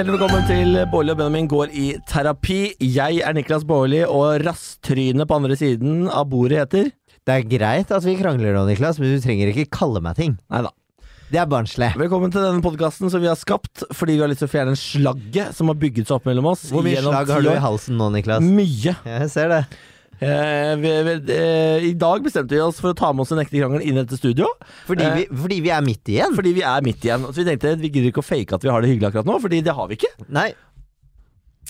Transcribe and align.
Hjertelig 0.00 0.16
velkommen 0.16 0.46
til 0.48 0.78
Bårli 0.88 1.12
og 1.12 1.18
Benjamin 1.18 1.48
går 1.52 1.72
i 1.76 1.86
terapi. 2.08 2.70
Jeg 2.80 3.18
er 3.20 3.34
Niklas 3.36 3.66
Bårli, 3.68 3.98
og 4.08 4.40
rasttrynet 4.46 5.28
på 5.28 5.36
andre 5.36 5.58
siden 5.60 6.06
av 6.08 6.24
bordet 6.30 6.62
heter 6.62 6.86
Det 7.28 7.34
er 7.34 7.44
greit 7.44 7.92
at 7.92 8.06
vi 8.08 8.14
krangler 8.16 8.56
nå, 8.56 8.62
Niklas, 8.64 8.96
men 8.96 9.12
du 9.12 9.20
trenger 9.20 9.52
ikke 9.52 9.66
kalle 9.76 10.00
meg 10.00 10.16
ting. 10.16 10.38
Neida. 10.48 10.72
Det 11.28 11.42
er 11.42 11.50
barnslig. 11.52 11.90
Velkommen 12.00 12.32
til 12.32 12.40
denne 12.40 12.64
podkasten 12.64 13.12
som 13.12 13.20
vi 13.20 13.28
har 13.28 13.36
skapt 13.36 13.84
fordi 13.92 14.16
vi 14.16 14.24
har 14.24 14.32
lyst 14.32 14.40
til 14.40 14.48
å 14.48 14.54
fjerne 14.54 14.80
slagget 14.80 15.52
som 15.60 15.68
har 15.68 15.76
bygget 15.84 16.08
seg 16.08 16.16
opp 16.16 16.32
mellom 16.32 16.48
oss. 16.54 16.64
Hvor 16.72 16.86
mye 16.88 17.04
slag 17.04 17.36
har 17.36 17.44
du 17.44 17.52
i 17.52 17.60
halsen 17.60 18.00
nå, 18.00 18.08
Niklas? 18.16 18.40
Mye. 18.56 18.96
Jeg 19.04 19.30
ser 19.36 19.52
det. 19.52 19.60
Eh, 20.20 20.72
eh, 20.76 21.84
I 21.88 21.92
dag 21.96 22.22
bestemte 22.24 22.52
vi 22.52 22.60
oss 22.60 22.80
for 22.82 22.92
å 22.92 22.96
ta 22.98 23.12
med 23.12 23.24
oss 23.24 23.32
en 23.32 23.40
ekte 23.40 23.56
krangel 23.60 23.80
inn 23.82 23.96
i 23.96 24.02
dette 24.02 24.18
studio. 24.20 24.46
Fordi, 24.86 25.04
Eh. 25.06 25.14
vi, 25.16 25.26
fordi 25.44 25.60
vi 25.64 25.70
er 25.72 25.80
midt 25.86 26.04
igjen. 26.12 26.34
Fordi 26.36 26.52
vi 26.54 26.62
er 26.62 26.82
midt 26.84 27.00
igjen. 27.06 27.24
Så 27.32 27.40
vi 27.40 27.48
tenkte 27.48 27.76
vi 27.80 27.88
gidder 27.90 28.10
ikke 28.12 28.24
å 28.24 28.28
fake 28.28 28.52
at 28.54 28.62
vi 28.62 28.68
har 28.70 28.82
det 28.82 28.90
hyggelig 28.92 29.10
akkurat 29.12 29.26
nå, 29.30 29.40
Fordi 29.40 29.62
det 29.64 29.74
har 29.74 29.88
vi 29.88 29.96
ikke. 29.96 30.12
Nei. 30.28 30.52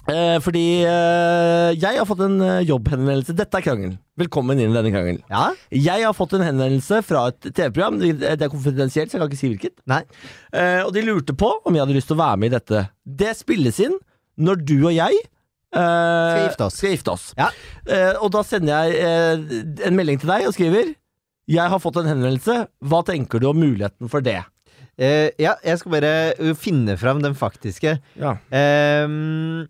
Eh, 0.09 0.38
fordi 0.42 0.82
eh, 0.88 1.74
jeg 1.78 1.98
har 1.98 2.06
fått 2.09 2.23
en 2.24 2.40
eh, 2.42 2.62
jobbhenvendelse. 2.66 3.34
Dette 3.36 3.54
er 3.59 3.62
krangelen. 3.62 3.98
Velkommen 4.18 4.59
inn 4.59 4.70
i 4.73 4.74
denne 4.74 4.90
krangelen. 4.90 5.23
Ja? 5.30 5.52
Jeg 5.70 6.02
har 6.06 6.14
fått 6.16 6.32
en 6.34 6.42
henvendelse 6.42 7.02
fra 7.06 7.28
et 7.30 7.40
TV-program. 7.54 7.98
Det 8.01 8.40
er 8.42 8.48
konfidensielt, 8.51 9.10
så 9.12 9.18
jeg 9.18 9.20
kan 9.23 9.30
ikke 9.30 9.38
si 9.42 9.51
hvilket. 9.52 9.76
Nei. 9.87 10.02
Eh, 10.56 10.80
og 10.82 10.92
de 10.96 11.02
lurte 11.06 11.37
på 11.37 11.52
om 11.62 11.74
jeg 11.76 11.84
hadde 11.84 11.95
lyst 11.98 12.09
til 12.10 12.16
å 12.18 12.23
være 12.24 12.40
med 12.42 12.51
i 12.51 12.56
dette. 12.59 12.88
Det 13.06 13.37
spilles 13.38 13.78
inn 13.87 13.98
når 14.40 14.64
du 14.64 14.76
og 14.88 14.95
jeg 14.96 15.12
eh, 15.20 15.28
skal 15.74 16.47
gifte 16.48 16.66
oss. 16.66 16.79
Skal 16.80 16.95
gifte 16.97 17.12
oss. 17.15 17.27
Ja. 17.38 17.51
Eh, 17.87 18.15
og 18.19 18.33
da 18.34 18.42
sender 18.47 18.88
jeg 18.88 19.02
eh, 19.05 19.84
en 19.87 19.98
melding 19.98 20.19
til 20.23 20.33
deg 20.33 20.48
og 20.48 20.55
skriver 20.56 20.95
Jeg 21.51 21.73
har 21.73 21.83
fått 21.83 22.01
en 22.02 22.10
henvendelse. 22.10 22.56
Hva 22.91 23.02
tenker 23.07 23.43
du 23.43 23.51
om 23.51 23.60
muligheten 23.60 24.10
for 24.10 24.24
det? 24.24 24.40
Uh, 25.01 25.32
ja, 25.40 25.54
jeg 25.65 25.80
skal 25.80 25.95
bare 25.95 26.52
finne 26.60 26.96
fram 27.01 27.23
den 27.24 27.32
faktiske. 27.38 27.95
Ja. 28.21 28.35
Ehm, 28.52 29.65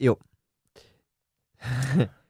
jo. 0.00 0.16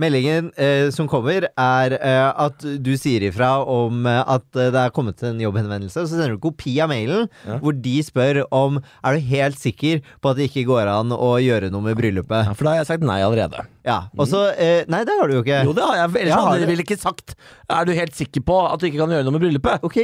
Meldingen 0.00 0.48
eh, 0.56 0.88
som 0.94 1.06
kommer, 1.10 1.44
er 1.60 1.94
eh, 1.98 2.28
at 2.46 2.64
du 2.82 2.90
sier 2.98 3.22
ifra 3.28 3.50
om 3.68 4.06
eh, 4.08 4.20
at 4.34 4.46
eh, 4.56 4.70
det 4.72 4.80
er 4.86 4.94
kommet 4.96 5.20
en 5.28 5.38
jobbhenvendelse. 5.42 6.06
Så 6.06 6.14
sender 6.14 6.34
du 6.34 6.40
kopi 6.42 6.74
av 6.80 6.88
mailen 6.92 7.28
Ja. 7.46 7.58
hvor 7.62 7.76
de 7.76 7.94
spør 8.06 8.42
om 8.50 8.80
Er 9.04 9.14
du 9.18 9.26
helt 9.30 9.58
sikker 9.60 10.00
på 10.22 10.30
at 10.32 10.40
det 10.40 10.48
ikke 10.50 10.66
går 10.70 10.88
an 10.90 11.12
å 11.16 11.34
gjøre 11.42 11.70
noe 11.70 11.84
med 11.90 11.98
bryllupet. 12.00 12.48
Ja, 12.48 12.54
For 12.56 12.64
da 12.64 12.74
har 12.74 12.82
jeg 12.82 12.90
sagt 12.94 13.04
nei 13.06 13.20
allerede. 13.24 13.66
Ja, 13.86 14.00
og 14.16 14.26
så 14.28 14.46
eh, 14.56 14.84
Nei, 14.88 15.04
det 15.08 15.14
har 15.20 15.28
du 15.28 15.36
jo 15.38 15.44
ikke. 15.44 15.62
Jo, 15.68 15.76
det 15.76 15.84
har 15.84 15.96
jeg. 16.02 16.10
Ellers 16.24 16.34
Ja, 16.34 16.42
hadde 16.48 16.60
jeg 16.64 16.72
vel 16.74 16.84
ikke 16.84 17.00
sagt 17.00 17.34
Er 17.70 17.84
du 17.88 17.92
helt 17.96 18.16
sikker 18.16 18.44
på 18.44 18.58
at 18.72 18.80
du 18.80 18.88
ikke 18.90 19.00
kan 19.04 19.12
gjøre 19.14 19.24
noe 19.28 19.36
med 19.36 19.44
bryllupet? 19.46 19.84
Ok, 19.86 20.00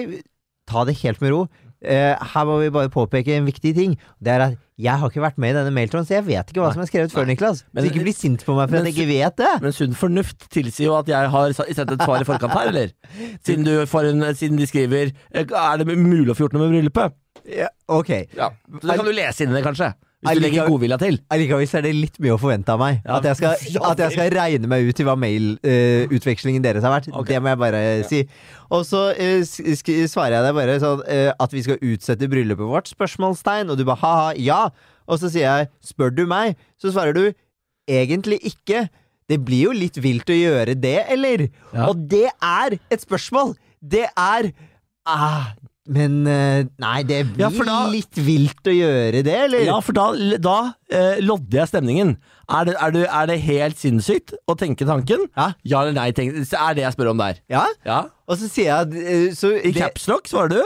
ta 0.66 0.84
det 0.88 0.96
helt 1.04 1.20
med 1.22 1.30
ro. 1.34 1.44
Eh, 1.84 2.14
her 2.32 2.46
må 2.48 2.60
vi 2.62 2.70
bare 2.72 2.88
påpeke 2.92 3.34
en 3.36 3.46
viktig 3.46 3.74
ting. 3.76 3.96
Det 4.22 4.32
er 4.32 4.44
at 4.46 4.56
jeg 4.76 5.00
har 5.00 5.08
ikke 5.08 5.22
vært 5.24 5.38
med 5.40 5.54
i 5.54 5.56
denne 5.56 5.72
mailtråden, 5.72 6.04
så 6.08 6.16
jeg 6.18 6.26
vet 6.26 6.50
ikke 6.52 6.60
hva 6.60 6.68
Nei. 6.68 6.76
som 6.76 6.82
er 6.84 6.88
skrevet 6.90 7.12
før, 7.12 7.26
Niklas. 7.28 7.62
Men- 7.72 7.84
så 7.84 7.90
ikke 7.90 8.02
bli 8.04 8.12
sint 8.12 8.44
på 8.44 8.56
meg 8.56 8.68
for 8.68 8.76
men 8.76 8.80
at 8.86 8.90
jeg 8.90 8.96
ikke 8.96 9.08
vet 9.12 9.36
det. 9.36 9.52
Men 9.62 9.72
sunn 9.72 9.94
fornuft 9.96 10.48
tilsier 10.52 10.90
jo 10.90 10.96
at 10.98 11.06
jeg 11.08 11.30
har 11.32 11.52
sendt 11.52 11.92
et 11.92 12.02
svar 12.04 12.20
i 12.20 12.28
forkant 12.28 12.52
her, 12.52 12.68
eller? 12.68 12.92
Siden, 13.46 13.64
du 13.64 13.86
får 13.86 14.10
en, 14.12 14.22
siden 14.34 14.58
de 14.60 14.66
skriver 14.66 15.12
eh, 15.32 15.44
Er 15.44 15.78
det 15.78 15.86
mulig 15.96 16.28
å 16.32 16.36
få 16.36 16.46
gjort 16.46 16.56
noe 16.56 16.66
med 16.68 16.76
bryllupet? 16.76 17.16
Ja, 17.46 17.68
ok. 17.88 18.10
Ja. 18.36 18.50
Så 18.80 18.88
det 18.88 18.96
kan 18.96 19.06
du 19.06 19.12
lese 19.12 19.44
inn 19.44 19.52
i 19.54 19.56
det, 19.60 19.64
kanskje. 19.64 19.94
Hvis 20.24 20.38
du 20.38 20.42
legger 20.42 20.68
godvilja 20.70 20.96
til. 21.00 21.18
Allikevel 21.30 21.68
er 21.76 21.84
det 21.84 21.92
litt 21.92 22.14
mye 22.24 22.34
å 22.34 22.38
forvente 22.40 22.72
av 22.72 22.80
meg. 22.80 23.02
Ja. 23.04 23.18
At, 23.18 23.26
jeg 23.28 23.38
skal, 23.38 23.64
at 23.90 24.00
jeg 24.00 24.14
skal 24.14 24.30
regne 24.32 24.70
meg 24.70 24.88
ut 24.88 24.96
til 24.96 25.06
hva 25.08 25.14
mailutvekslingen 25.20 26.64
deres 26.64 26.86
har 26.86 26.94
vært. 26.94 27.10
Okay. 27.12 27.34
Det 27.34 27.42
må 27.44 27.52
jeg 27.52 27.60
bare 27.60 27.82
si. 28.08 28.22
Og 28.72 28.86
så 28.88 29.02
eh, 29.12 29.44
sk 29.44 29.92
svarer 30.08 30.38
jeg 30.38 30.46
deg 30.48 30.56
bare 30.56 30.78
sånn 30.82 31.02
uh, 31.04 31.30
at 31.44 31.56
vi 31.56 31.64
skal 31.66 31.82
utsette 31.84 32.30
bryllupet 32.32 32.72
vårt? 32.72 32.88
Spørsmålstegn. 32.94 33.72
Og 33.72 33.76
du 33.76 33.84
bare 33.84 34.00
ha-ha, 34.02 34.30
ja. 34.40 34.62
Og 35.06 35.20
så 35.20 35.30
sier 35.30 35.46
jeg 35.46 35.70
spør 35.92 36.16
du 36.16 36.24
meg? 36.30 36.56
Så 36.80 36.94
svarer 36.96 37.16
du 37.16 37.26
egentlig 37.86 38.40
ikke. 38.48 38.86
Det 39.28 39.40
blir 39.44 39.68
jo 39.68 39.76
litt 39.76 40.00
vilt 40.00 40.30
å 40.32 40.38
gjøre 40.38 40.78
det, 40.78 40.98
eller? 41.12 41.48
Ja. 41.74 41.90
Og 41.90 42.06
det 42.08 42.28
er 42.32 42.78
et 42.88 43.04
spørsmål! 43.04 43.56
Det 43.86 44.06
er 44.08 44.48
ah, 45.06 45.52
Men 45.86 46.26
eh, 46.26 46.64
Nei, 46.82 47.02
det 47.06 47.20
blir 47.34 47.44
Ja, 47.46 47.64
da- 47.64 47.90
litt 47.92 48.18
vilt 48.18 48.66
å 48.66 48.74
gjøre 48.74 49.22
det, 49.26 49.34
eller? 49.46 49.64
Ja, 49.68 49.76
for 49.84 49.92
da, 49.96 50.06
da 50.42 50.56
eh, 50.90 51.20
lodder 51.22 51.60
jeg 51.62 51.70
stemningen. 51.70 52.16
Er 52.50 52.64
det, 52.68 52.74
er, 52.78 52.90
det, 52.94 53.04
er 53.10 53.26
det 53.30 53.36
helt 53.42 53.78
sinnssykt 53.80 54.34
å 54.50 54.54
tenke 54.58 54.86
tanken? 54.86 55.26
Ja. 55.36 55.48
Ja 55.66 55.82
eller 55.82 55.96
nei? 55.98 56.08
Tenk, 56.16 56.36
er 56.42 56.74
det 56.78 56.84
jeg 56.86 56.94
spør 56.96 57.12
om 57.14 57.22
der. 57.22 57.40
Ja? 57.50 57.64
Ja. 57.86 58.00
Og 58.26 58.38
så 58.40 58.50
sier 58.50 58.70
jeg 58.72 59.06
eh, 59.06 59.28
så 59.34 59.52
I 59.58 59.72
capslock 59.76 60.26
svarer 60.30 60.54
du. 60.56 60.60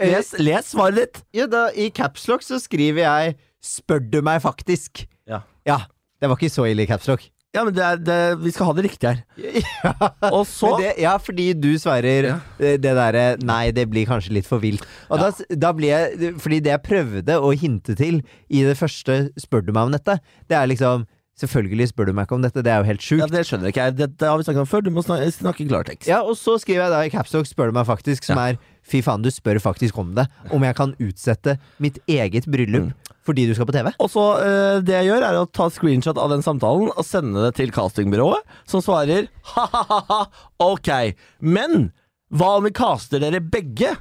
Eh, 0.00 0.14
Les, 0.14 0.32
les 0.40 0.70
svaret 0.72 0.96
ditt. 1.00 1.22
Ja, 1.36 1.46
da, 1.50 1.66
I 1.76 1.90
capslock 1.92 2.44
så 2.46 2.60
skriver 2.62 3.04
jeg 3.04 3.36
'spør 3.60 4.00
du 4.10 4.22
meg 4.24 4.40
faktisk'. 4.40 5.04
Ja. 5.28 5.42
Ja, 5.68 5.82
det 6.20 6.28
var 6.30 6.36
ikke 6.40 6.48
så 6.52 6.64
ille 6.70 6.84
i 6.84 6.88
capslock. 6.88 7.26
Ja, 7.50 7.64
men 7.66 7.74
det 7.74 7.82
er, 7.82 7.96
det, 7.98 8.16
vi 8.44 8.50
skal 8.54 8.68
ha 8.68 8.72
det 8.78 8.84
riktig 8.86 9.08
her. 9.10 9.22
ja. 9.58 9.92
Og 10.36 10.44
så 10.46 10.76
det, 10.78 10.92
ja, 11.02 11.16
fordi 11.18 11.48
du 11.58 11.72
sverrer 11.82 12.28
Ja. 12.28 12.36
eh, 12.62 12.76
det 12.78 12.92
derre 12.94 13.24
'nei, 13.42 13.72
det 13.74 13.88
blir 13.90 14.06
kanskje 14.06 14.36
litt 14.36 14.46
for 14.46 14.62
vilt'. 14.62 14.84
Og 15.10 15.18
da, 15.18 15.32
da 15.58 15.72
blir 15.74 15.90
jeg 15.90 16.34
Fordi 16.38 16.60
det 16.62 16.70
jeg 16.76 16.84
prøvde 16.86 17.40
å 17.42 17.50
hinte 17.58 17.96
til 17.98 18.20
i 18.48 18.62
det 18.62 18.76
første 18.78 19.32
'spør 19.34 19.66
du 19.66 19.72
meg 19.72 19.88
om 19.88 19.92
dette', 19.98 20.20
det 20.48 20.56
er 20.60 20.66
liksom 20.70 21.06
Selvfølgelig 21.40 21.88
spør 21.90 22.10
du 22.10 22.12
meg 22.16 22.26
ikke 22.28 22.36
om 22.36 22.42
dette, 22.44 22.62
det 22.62 22.70
er 22.72 22.82
jo 22.82 22.88
helt 22.90 23.00
sjukt. 23.04 23.22
Ja, 23.24 23.26
Det 23.32 23.44
skjønner 23.48 23.70
ikke 23.72 23.84
jeg. 23.86 23.96
Dette 23.96 24.28
har 24.28 24.36
vi 24.36 24.44
snakket 24.44 24.60
om 24.60 24.68
før. 24.68 24.82
Du 24.84 24.90
må 24.92 25.02
snakke, 25.04 25.30
snakke 25.32 25.66
klartekst. 25.70 26.06
Ja, 26.10 26.20
og 26.22 26.36
så 26.36 26.58
skriver 26.60 26.84
jeg 26.86 26.90
da 26.92 27.00
i 27.06 27.10
capslock 27.10 27.46
'spør 27.48 27.70
du 27.72 27.72
meg 27.78 27.86
faktisk', 27.88 28.24
som 28.24 28.36
Ja. 28.36 28.48
er 28.52 28.58
'fy 28.84 29.00
faen, 29.02 29.22
du 29.22 29.30
spør 29.30 29.56
faktisk 29.60 29.96
om 29.98 30.14
det'. 30.14 30.26
Om 30.52 30.62
jeg 30.62 30.76
kan 30.76 30.94
utsette 31.00 31.58
mitt 31.80 31.98
eget 32.08 32.44
bryllup 32.46 32.90
Mm. 32.90 32.92
fordi 33.26 33.46
du 33.46 33.54
skal 33.54 33.66
på 33.66 33.72
TV. 33.72 33.92
Og 34.00 34.10
så 34.10 34.24
eh, 34.42 34.80
Det 34.80 34.92
jeg 34.94 35.06
gjør, 35.08 35.22
er 35.22 35.34
å 35.40 35.50
ta 35.52 35.68
screenshot 35.70 36.18
av 36.18 36.30
den 36.30 36.42
samtalen 36.42 36.88
og 36.96 37.04
sende 37.04 37.44
det 37.46 37.54
til 37.56 37.70
castingbyrået, 37.70 38.40
som 38.66 38.80
svarer 38.80 39.28
ha-ha-ha, 39.54 40.26
ok. 40.60 41.14
Men 41.40 41.92
hva 42.32 42.56
om 42.58 42.64
vi 42.64 42.70
caster 42.70 43.18
dere 43.20 43.40
begge? 43.40 43.96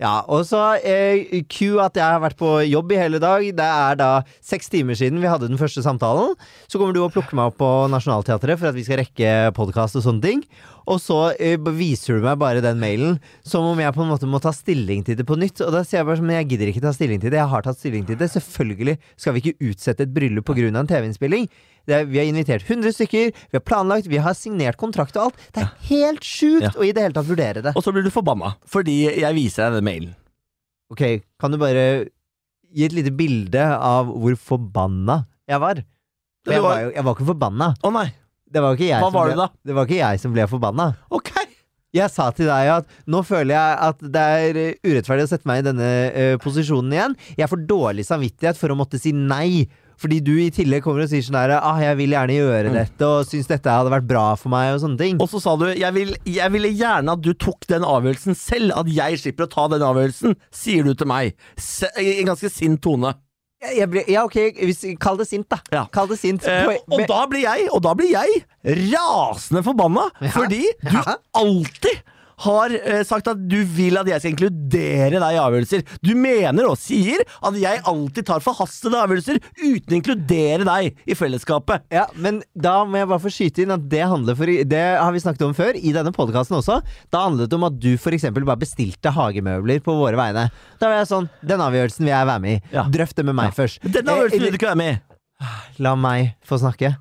Ja, 0.00 0.20
og 0.32 0.46
så 0.48 0.60
eh, 0.80 1.42
Q 1.50 1.76
at 1.84 1.98
jeg 1.98 2.06
har 2.06 2.22
vært 2.22 2.38
på 2.40 2.54
jobb 2.64 2.94
i 2.94 3.00
hele 3.00 3.20
dag. 3.22 3.44
Det 3.56 3.66
er 3.66 4.00
da 4.00 4.10
seks 4.44 4.72
timer 4.72 4.98
siden 4.98 5.20
vi 5.20 5.28
hadde 5.30 5.50
den 5.50 5.60
første 5.60 5.84
samtalen. 5.84 6.36
Så 6.70 6.80
kommer 6.80 6.96
du 6.96 7.02
og 7.04 7.12
plukker 7.14 7.36
meg 7.36 7.52
opp 7.52 7.60
på 7.60 7.70
Nationaltheatret 7.92 8.60
for 8.60 8.70
at 8.70 8.78
vi 8.78 8.86
skal 8.86 9.02
rekke 9.02 9.34
podkast 9.56 9.98
og 10.00 10.06
sånne 10.06 10.24
ting. 10.24 10.44
Og 10.90 10.98
så 10.98 11.16
eh, 11.38 11.54
viser 11.76 12.18
du 12.18 12.24
meg 12.24 12.38
bare 12.40 12.62
den 12.64 12.80
mailen 12.82 13.18
som 13.46 13.62
om 13.68 13.78
jeg 13.78 13.94
på 13.94 14.02
en 14.02 14.10
måte 14.10 14.26
må 14.26 14.40
ta 14.42 14.50
stilling 14.56 15.04
til 15.06 15.14
det 15.18 15.26
på 15.28 15.36
nytt. 15.38 15.60
Og 15.62 15.70
da 15.74 15.84
sier 15.86 16.00
jeg 16.00 16.08
bare 16.08 16.18
sånn, 16.18 16.26
men 16.32 16.40
jeg 16.40 16.48
gidder 16.50 16.70
ikke 16.72 16.82
ta 16.82 16.90
stilling 16.96 17.20
til 17.22 17.30
det. 17.30 17.38
Jeg 17.38 17.50
har 17.52 17.62
tatt 17.66 17.78
stilling 17.78 18.06
til 18.08 18.18
det. 18.18 18.26
Selvfølgelig 18.32 18.96
skal 19.14 19.36
vi 19.36 19.42
ikke 19.44 19.68
utsette 19.70 20.02
et 20.08 20.14
bryllup 20.16 20.48
pga. 20.50 20.66
en 20.72 20.90
TV-innspilling. 20.90 21.46
Vi 21.86 21.94
har 22.18 22.26
invitert 22.28 22.66
100 22.68 22.92
stykker, 22.92 23.30
vi 23.50 23.56
har 23.56 23.62
planlagt, 23.64 24.06
vi 24.10 24.18
har 24.20 24.34
signert 24.34 24.76
kontrakt 24.76 25.16
og 25.16 25.30
alt. 25.30 25.38
Det 25.54 25.62
er 25.62 25.70
helt 25.88 26.20
sjukt 26.26 26.62
Ja. 26.66 26.70
å 26.76 26.84
i 26.84 26.92
det 26.92 27.02
hele 27.06 27.14
tatt 27.16 27.26
vurdere 27.30 27.62
det. 27.62 27.72
Og 27.76 27.82
så 27.82 27.92
blir 27.94 28.02
du 28.04 28.10
forbanna 28.10 28.56
fordi 28.68 28.98
jeg 29.20 29.34
viser 29.34 29.70
deg 29.70 29.78
den 29.80 29.84
mailen. 29.88 30.14
Ok, 30.90 31.22
kan 31.40 31.50
du 31.54 31.58
bare 31.58 32.08
gi 32.74 32.84
et 32.84 32.92
lite 32.94 33.10
bilde 33.14 33.62
av 33.62 34.06
hvor 34.10 34.34
forbanna 34.36 35.24
jeg 35.48 35.60
var? 35.62 35.84
For 36.44 36.52
jeg 36.52 36.62
var- 36.62 36.80
jo, 36.82 36.90
jeg 36.94 37.04
var 37.04 37.14
ikke 37.14 37.26
forbanna. 37.34 37.74
Å 37.82 37.92
nei. 37.92 38.08
Det 38.50 38.62
var 38.64 38.74
ikke 38.74 38.88
jeg, 38.88 38.98
Hva 39.00 39.10
som 39.10 39.14
var 39.20 39.26
ble, 39.30 39.34
du 39.36 39.42
da? 39.44 39.48
det 39.70 39.74
var 39.78 39.86
ikke 39.86 40.00
jeg 40.00 40.20
som 40.24 40.32
ble 40.34 40.46
forbanna. 40.50 40.88
Ok. 41.14 41.30
Jeg 41.94 42.06
sa 42.14 42.28
til 42.30 42.46
deg 42.46 42.68
at 42.70 42.86
nå 43.10 43.20
føler 43.26 43.50
jeg 43.56 43.78
at 43.88 44.02
det 44.14 44.22
er 44.22 44.58
eh, 44.62 44.74
urettferdig 44.86 45.24
å 45.26 45.30
sette 45.32 45.48
meg 45.50 45.62
i 45.62 45.68
denne 45.72 45.86
eh, 46.14 46.34
posisjonen 46.42 46.92
igjen. 46.94 47.16
Jeg 47.38 47.50
får 47.50 47.64
dårlig 47.66 48.04
samvittighet 48.06 48.58
for 48.60 48.70
å 48.70 48.76
måtte 48.78 48.98
si 49.02 49.10
nei. 49.14 49.64
Fordi 50.00 50.20
du 50.24 50.30
i 50.40 50.46
tillegg 50.54 50.80
kommer 50.86 51.02
og 51.04 51.10
sier 51.10 51.20
sånn 51.26 51.36
der 51.36 51.58
ah, 51.58 51.76
'Jeg 51.82 51.96
vil 51.98 52.14
gjerne 52.14 52.32
gjøre 52.38 52.70
Mm. 52.70 52.76
dette', 52.78 53.04
og 53.04 53.26
syns 53.28 53.50
dette 53.50 53.68
hadde 53.68 53.90
vært 53.92 54.06
bra 54.08 54.34
for 54.34 54.48
meg, 54.48 54.70
og 54.74 54.80
sånne 54.80 54.96
ting. 55.02 55.18
Og 55.20 55.28
så 55.28 55.40
sa 55.42 55.56
du 55.60 55.66
jeg, 55.66 55.92
vil, 55.92 56.14
jeg 56.24 56.52
ville 56.54 56.70
gjerne 56.72 57.12
at 57.12 57.20
du 57.20 57.34
tok 57.34 57.66
den 57.68 57.82
avgjørelsen 57.84 58.34
selv, 58.38 58.72
at 58.80 58.86
jeg 58.88 59.18
slipper 59.20 59.44
å 59.44 59.50
ta 59.52 59.66
den 59.68 59.82
avgjørelsen, 59.84 60.36
sier 60.50 60.84
du 60.88 60.94
til 60.94 61.06
meg. 61.10 61.34
Se, 61.58 61.90
I 62.00 62.20
en 62.22 62.30
ganske 62.32 62.48
sint 62.48 62.80
tone. 62.80 63.12
Ble, 63.60 64.04
ja, 64.08 64.22
ok, 64.24 64.96
kall 65.02 65.18
det 65.20 65.26
sint, 65.28 65.44
da. 65.52 65.58
Ja. 65.74 65.82
Kall 65.92 66.08
det 66.08 66.16
sint. 66.16 66.46
Eh, 66.48 66.70
og, 66.88 67.02
da 67.10 67.18
blir 67.28 67.42
jeg, 67.44 67.66
og 67.76 67.82
da 67.84 67.92
blir 67.98 68.08
jeg 68.14 68.40
rasende 68.88 69.60
forbanna, 69.66 70.06
fordi 70.32 70.62
du 70.80 70.96
Ja. 70.96 71.18
alltid 71.36 72.00
har 72.44 72.72
eh, 72.76 73.02
sagt 73.06 73.28
at 73.30 73.40
du 73.50 73.58
vil 73.76 73.98
at 74.00 74.08
jeg 74.08 74.22
skal 74.22 74.34
inkludere 74.34 75.20
deg 75.20 75.36
i 75.36 75.40
avgjørelser. 75.40 75.84
Du 76.04 76.12
mener 76.18 76.68
og 76.70 76.78
sier 76.80 77.22
at 77.26 77.58
jeg 77.60 77.82
alltid 77.90 78.28
tar 78.30 78.44
forhastede 78.44 79.00
avgjørelser 79.00 79.40
uten 79.60 79.94
å 79.94 79.98
inkludere 79.98 80.66
deg 80.68 81.00
i 81.10 81.16
fellesskapet. 81.18 81.86
Ja, 81.92 82.06
men 82.16 82.42
da 82.54 82.80
må 82.88 83.00
jeg 83.00 83.10
bare 83.10 83.24
få 83.24 83.32
skyte 83.34 83.64
inn 83.64 83.74
at 83.74 83.86
det 83.92 84.02
handler 84.08 84.38
for 84.38 84.50
Det 84.70 84.82
har 85.00 85.12
vi 85.14 85.22
snakket 85.22 85.46
om 85.48 85.56
før, 85.56 85.76
i 85.76 85.94
denne 85.96 86.12
podkasten 86.16 86.58
også. 86.58 86.80
Da 87.12 87.24
handlet 87.26 87.50
det 87.52 87.58
om 87.58 87.68
at 87.68 87.78
du 87.80 87.92
f.eks. 87.96 88.28
bare 88.36 88.58
bestilte 88.60 89.12
hagemøbler 89.14 89.82
på 89.84 89.94
våre 89.98 90.18
vegne. 90.20 90.48
Da 90.80 90.90
var 90.90 91.00
jeg 91.02 91.10
sånn 91.12 91.28
Den 91.44 91.62
avgjørelsen 91.64 92.06
vil 92.06 92.14
jeg 92.14 92.30
være 92.32 92.44
med 92.44 92.56
i. 92.58 92.60
Ja. 92.74 92.86
Drøft 92.90 93.16
det 93.20 93.26
med 93.28 93.36
meg 93.38 93.54
først. 93.56 93.80
Den 93.84 94.00
Eh, 94.10 94.12
avgjørelsen 94.14 94.42
vil 94.42 94.54
du 94.54 94.58
ikke 94.58 94.72
være 94.72 94.80
med 94.80 94.92
i. 94.96 95.00
La 95.84 95.94
meg 95.96 96.34
få 96.46 96.58
snakke. 96.60 96.94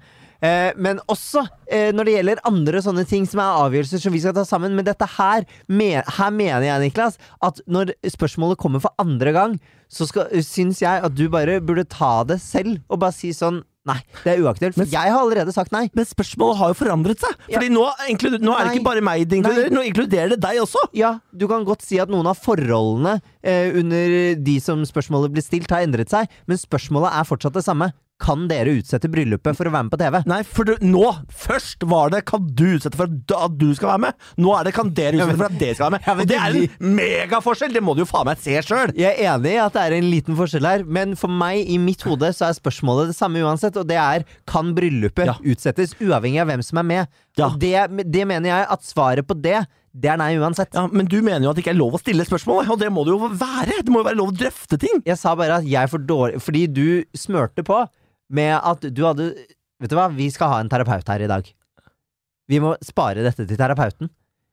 Eh, 0.46 0.72
men 0.80 1.02
også 1.12 1.44
eh, 1.68 1.90
når 1.96 2.08
det 2.08 2.14
gjelder 2.16 2.44
andre 2.48 2.84
sånne 2.84 3.06
ting 3.10 3.26
som 3.28 3.42
er 3.44 3.64
avgjørelser 3.66 4.04
som 4.04 4.16
vi 4.16 4.22
skal 4.24 4.36
ta 4.38 4.46
sammen. 4.48 4.76
Men 4.78 4.88
dette 4.88 5.08
her, 5.18 5.48
her 5.70 6.36
mener 6.36 6.68
jeg, 6.68 6.86
Niklas, 6.86 7.20
at 7.46 7.60
når 7.68 7.94
spørsmålet 8.16 8.62
kommer 8.62 8.84
for 8.84 8.96
andre 9.02 9.36
gang, 9.36 9.58
så 9.90 10.06
skal, 10.08 10.30
syns 10.46 10.84
jeg 10.84 11.02
at 11.04 11.18
du 11.18 11.26
bare 11.34 11.60
burde 11.66 11.88
ta 11.90 12.20
det 12.30 12.40
selv, 12.44 12.78
og 12.90 13.02
bare 13.04 13.16
si 13.16 13.34
sånn 13.36 13.64
Nei, 13.88 13.96
det 14.26 14.34
er 14.34 14.42
uaktuelt. 14.44 14.76
For 14.76 14.92
jeg 14.92 15.10
har 15.10 15.18
allerede 15.18 15.54
sagt 15.56 15.72
nei. 15.74 15.86
Men 15.98 16.06
spørsmålet 16.06 16.60
har 16.60 16.74
jo 16.74 16.78
forandret 16.78 17.24
seg. 17.24 17.32
Fordi 17.48 17.70
nå, 17.74 17.86
inkluder, 18.12 18.42
nå 18.44 18.54
er 18.54 18.68
det 18.68 18.74
ikke 18.76 18.86
bare 18.90 19.04
meg 19.08 19.24
det 19.32 19.40
inkluderer, 19.40 19.74
nå 19.74 19.86
inkluderer 19.88 20.34
det 20.36 20.40
deg 20.44 20.60
også. 20.62 20.84
Ja, 21.00 21.16
du 21.32 21.48
kan 21.50 21.66
godt 21.66 21.86
si 21.88 21.98
at 22.04 22.12
noen 22.12 22.28
av 22.30 22.38
forholdene 22.44 23.16
eh, 23.42 23.72
under 23.80 24.36
de 24.38 24.58
som 24.62 24.84
spørsmålet 24.86 25.34
blir 25.34 25.48
stilt, 25.48 25.72
har 25.74 25.88
endret 25.88 26.12
seg, 26.12 26.30
men 26.46 26.60
spørsmålet 26.60 27.16
er 27.16 27.30
fortsatt 27.32 27.56
det 27.56 27.66
samme. 27.66 27.90
Kan 28.20 28.48
dere 28.50 28.74
utsette 28.76 29.08
bryllupet 29.08 29.56
for 29.56 29.70
å 29.70 29.72
være 29.72 29.86
med 29.88 29.94
på 29.94 30.00
TV? 30.02 30.18
Nei, 30.28 30.42
for 30.44 30.68
du, 30.68 30.74
nå 30.84 31.06
Først 31.32 31.86
var 31.88 32.10
det 32.12 32.26
'kan 32.28 32.46
du 32.54 32.66
utsette 32.76 32.98
for 33.00 33.08
at 33.08 33.54
du 33.58 33.70
skal 33.76 33.94
være 33.94 34.02
med'? 34.10 34.14
Nå 34.44 34.52
er 34.60 34.64
det 34.68 34.74
'kan 34.76 34.94
dere 34.94 35.16
utsette 35.16 35.38
for 35.38 35.46
at 35.48 35.58
dere 35.60 35.76
skal 35.76 35.86
være 35.92 35.96
med'? 36.00 36.08
Ja, 36.08 36.14
Og 36.20 36.28
det 36.28 36.36
er 36.36 36.58
en 36.84 36.96
megaforskjell! 36.98 37.74
Det 37.74 37.82
må 37.84 37.96
du 37.96 38.02
jo 38.04 38.10
faen 38.12 38.26
meg 38.28 38.38
se 38.38 38.52
sjøl! 38.62 38.92
Jeg 38.96 39.16
er 39.16 39.36
enig 39.38 39.54
i 39.56 39.62
at 39.64 39.74
det 39.74 39.82
er 39.86 39.96
en 39.98 40.12
liten 40.12 40.36
forskjell 40.36 40.68
her, 40.68 40.84
men 40.86 41.16
for 41.16 41.30
meg, 41.32 41.64
i 41.70 41.78
mitt 41.78 42.02
hode, 42.04 42.28
så 42.36 42.50
er 42.50 42.60
spørsmålet 42.60 43.08
det 43.14 43.16
samme 43.16 43.40
uansett, 43.40 43.78
og 43.80 43.88
det 43.88 43.98
er 43.98 44.26
kan 44.46 44.74
bryllupet 44.76 45.26
Ja. 45.26 45.34
utsettes, 45.40 45.96
uavhengig 46.02 46.42
av 46.42 46.48
hvem 46.48 46.62
som 46.64 46.78
er 46.80 46.84
med? 46.84 47.08
Ja. 47.38 47.50
Det, 47.56 48.12
det 48.12 48.28
mener 48.28 48.50
jeg 48.50 48.68
at 48.70 48.84
svaret 48.84 49.26
på 49.26 49.34
det, 49.42 49.66
det 49.96 50.12
er 50.12 50.18
nei 50.18 50.36
uansett. 50.38 50.74
Ja, 50.76 50.88
men 50.92 51.08
du 51.08 51.22
mener 51.22 51.42
jo 51.48 51.50
at 51.50 51.56
det 51.56 51.64
ikke 51.66 51.72
er 51.74 51.80
lov 51.80 51.96
å 51.96 52.00
stille 52.04 52.26
spørsmål, 52.28 52.70
og 52.70 52.80
det 52.80 52.92
må 52.92 53.06
det 53.08 53.16
jo 53.16 53.30
være! 53.32 53.80
Det 53.84 53.90
må 53.90 54.04
jo 54.04 54.10
være 54.10 54.20
lov 54.20 54.34
å 54.34 54.38
drøfte 54.38 54.78
ting! 54.78 55.02
Jeg 55.06 55.18
sa 55.18 55.34
bare 55.36 55.58
at 55.64 55.66
jeg 55.66 55.90
for 55.90 55.98
dårlig 56.00 56.42
Fordi 56.44 56.68
du 56.68 57.04
smørte 57.16 57.64
på 57.64 57.88
med 58.30 58.56
at 58.58 58.86
du 58.94 59.02
hadde 59.08 59.32
Vet 59.80 59.94
du 59.94 59.96
hva, 59.96 60.10
vi 60.12 60.26
skal 60.28 60.50
ha 60.52 60.56
en 60.60 60.68
terapeut 60.68 61.08
her 61.08 61.22
i 61.24 61.28
dag. 61.32 61.46
Vi 62.52 62.58
må 62.60 62.74
spare 62.84 63.24
dette 63.24 63.46
til 63.48 63.56
terapeuten. 63.56 64.10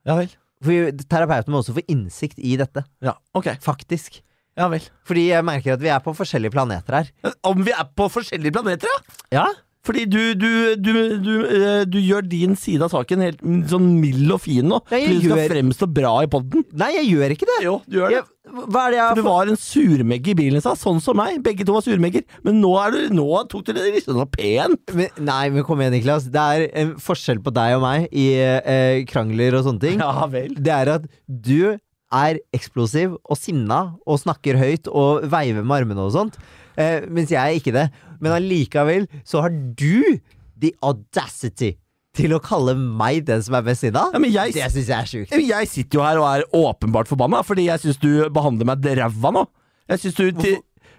Ja 0.06 0.14
vel. 0.14 0.31
For 0.62 1.00
terapeuten 1.11 1.50
må 1.50 1.64
også 1.64 1.75
få 1.75 1.82
innsikt 1.90 2.38
i 2.38 2.52
dette. 2.61 2.84
Ja, 3.02 3.17
ok. 3.34 3.49
Faktisk. 3.64 4.20
Ja 4.55 4.69
vel. 4.70 4.87
Fordi 5.02 5.26
jeg 5.32 5.44
merker 5.44 5.75
at 5.75 5.82
vi 5.82 5.90
er 5.90 5.99
på 6.05 6.14
forskjellige 6.14 6.55
planeter 6.55 7.00
her. 7.00 7.11
Om 7.43 7.64
vi 7.67 7.75
er 7.75 7.88
på 7.99 8.06
forskjellige 8.12 8.55
planeter, 8.55 8.87
ja? 8.87 9.40
Ja? 9.40 9.49
Fordi 9.86 10.02
du, 10.10 10.18
du, 10.34 10.48
du, 10.82 10.92
du, 11.22 11.32
eh, 11.46 11.82
du 11.86 11.98
gjør 12.02 12.24
din 12.26 12.56
side 12.58 12.82
av 12.82 12.90
saken 12.90 13.20
helt 13.22 13.42
sånn 13.70 13.86
mild 14.02 14.32
og 14.34 14.40
fin 14.42 14.66
nå. 14.66 14.80
Jeg 14.90 15.04
fordi 15.06 15.20
du 15.20 15.28
skal 15.28 15.38
gjør- 15.44 15.52
fremstå 15.54 15.88
bra 15.94 16.14
i 16.24 16.30
poden. 16.32 16.64
Nei, 16.74 16.88
jeg 16.96 17.12
gjør 17.12 17.34
ikke 17.36 17.46
det. 17.52 17.58
Jo, 17.64 17.76
du 17.86 18.00
gjør 18.00 18.10
det. 18.10 18.18
Jeg, 18.18 18.26
hva 18.66 18.82
er 18.86 18.90
det 18.94 18.98
jeg 18.98 19.08
For 19.08 19.20
du 19.20 19.26
var 19.28 19.52
en 19.52 19.60
surmegge 19.62 20.30
i 20.32 20.36
bilen 20.38 20.58
i 20.58 20.64
stad, 20.64 20.78
sånn 20.82 21.00
som 21.02 21.16
meg. 21.18 21.38
Begge 21.46 21.64
to 21.66 21.74
var 21.78 21.86
surmegger. 21.86 22.26
Men 22.46 22.60
nå, 22.62 22.74
du, 22.94 23.00
nå 23.14 23.28
tok 23.50 23.64
du 23.68 23.72
det 23.78 23.86
litt 23.94 24.06
sånn 24.10 24.20
pent. 24.34 24.94
men, 24.94 25.08
Nei, 25.26 25.40
men 25.54 25.66
kom 25.66 25.80
igjen, 25.82 25.94
Niklas. 25.96 26.26
Det 26.34 26.44
er 26.58 26.66
en 26.82 26.94
forskjell 27.02 27.40
på 27.46 27.54
deg 27.54 27.78
og 27.78 27.82
meg 27.86 28.06
i 28.10 28.26
eh, 28.42 29.00
krangler 29.10 29.58
og 29.60 29.66
sånne 29.70 29.82
ting. 29.86 30.02
Ja 30.02 30.26
vel. 30.30 30.54
Det 30.58 30.74
er 30.82 30.92
at 30.98 31.06
du 31.26 31.76
er 32.14 32.38
eksplosiv 32.54 33.16
og 33.26 33.36
sinna 33.38 33.80
og 34.06 34.20
snakker 34.22 34.58
høyt 34.60 34.86
og 34.90 35.24
veiver 35.30 35.66
med 35.66 35.80
armene 35.82 36.04
og 36.06 36.12
sånt, 36.14 36.36
eh, 36.78 37.02
mens 37.10 37.32
jeg 37.34 37.42
er 37.42 37.58
ikke 37.58 37.74
det. 37.74 37.88
Men 38.20 38.36
allikevel 38.36 39.08
så 39.26 39.42
har 39.44 39.50
du 39.52 40.20
the 40.60 40.72
audacity 40.84 41.74
til 42.16 42.32
å 42.32 42.40
kalle 42.40 42.72
meg 42.78 43.26
den 43.28 43.42
som 43.44 43.58
er 43.58 43.64
best 43.66 43.84
sinna. 43.84 44.06
Ja, 44.14 44.46
jeg, 44.46 44.54
Det 44.56 44.70
syns 44.72 44.88
jeg 44.88 44.96
er 44.96 45.10
sjukt. 45.10 45.34
jeg 45.36 45.68
sitter 45.68 45.98
jo 45.98 46.04
her 46.06 46.20
og 46.22 46.28
er 46.30 46.46
åpenbart 46.56 47.10
forbanna, 47.10 47.42
fordi 47.44 47.68
jeg 47.68 47.82
syns 47.82 48.00
du 48.00 48.28
behandler 48.32 48.68
meg 48.70 48.88
ræva 48.96 49.34
nå. 49.36 49.44
Jeg 49.92 50.02
synes 50.06 50.16
du 50.16 50.56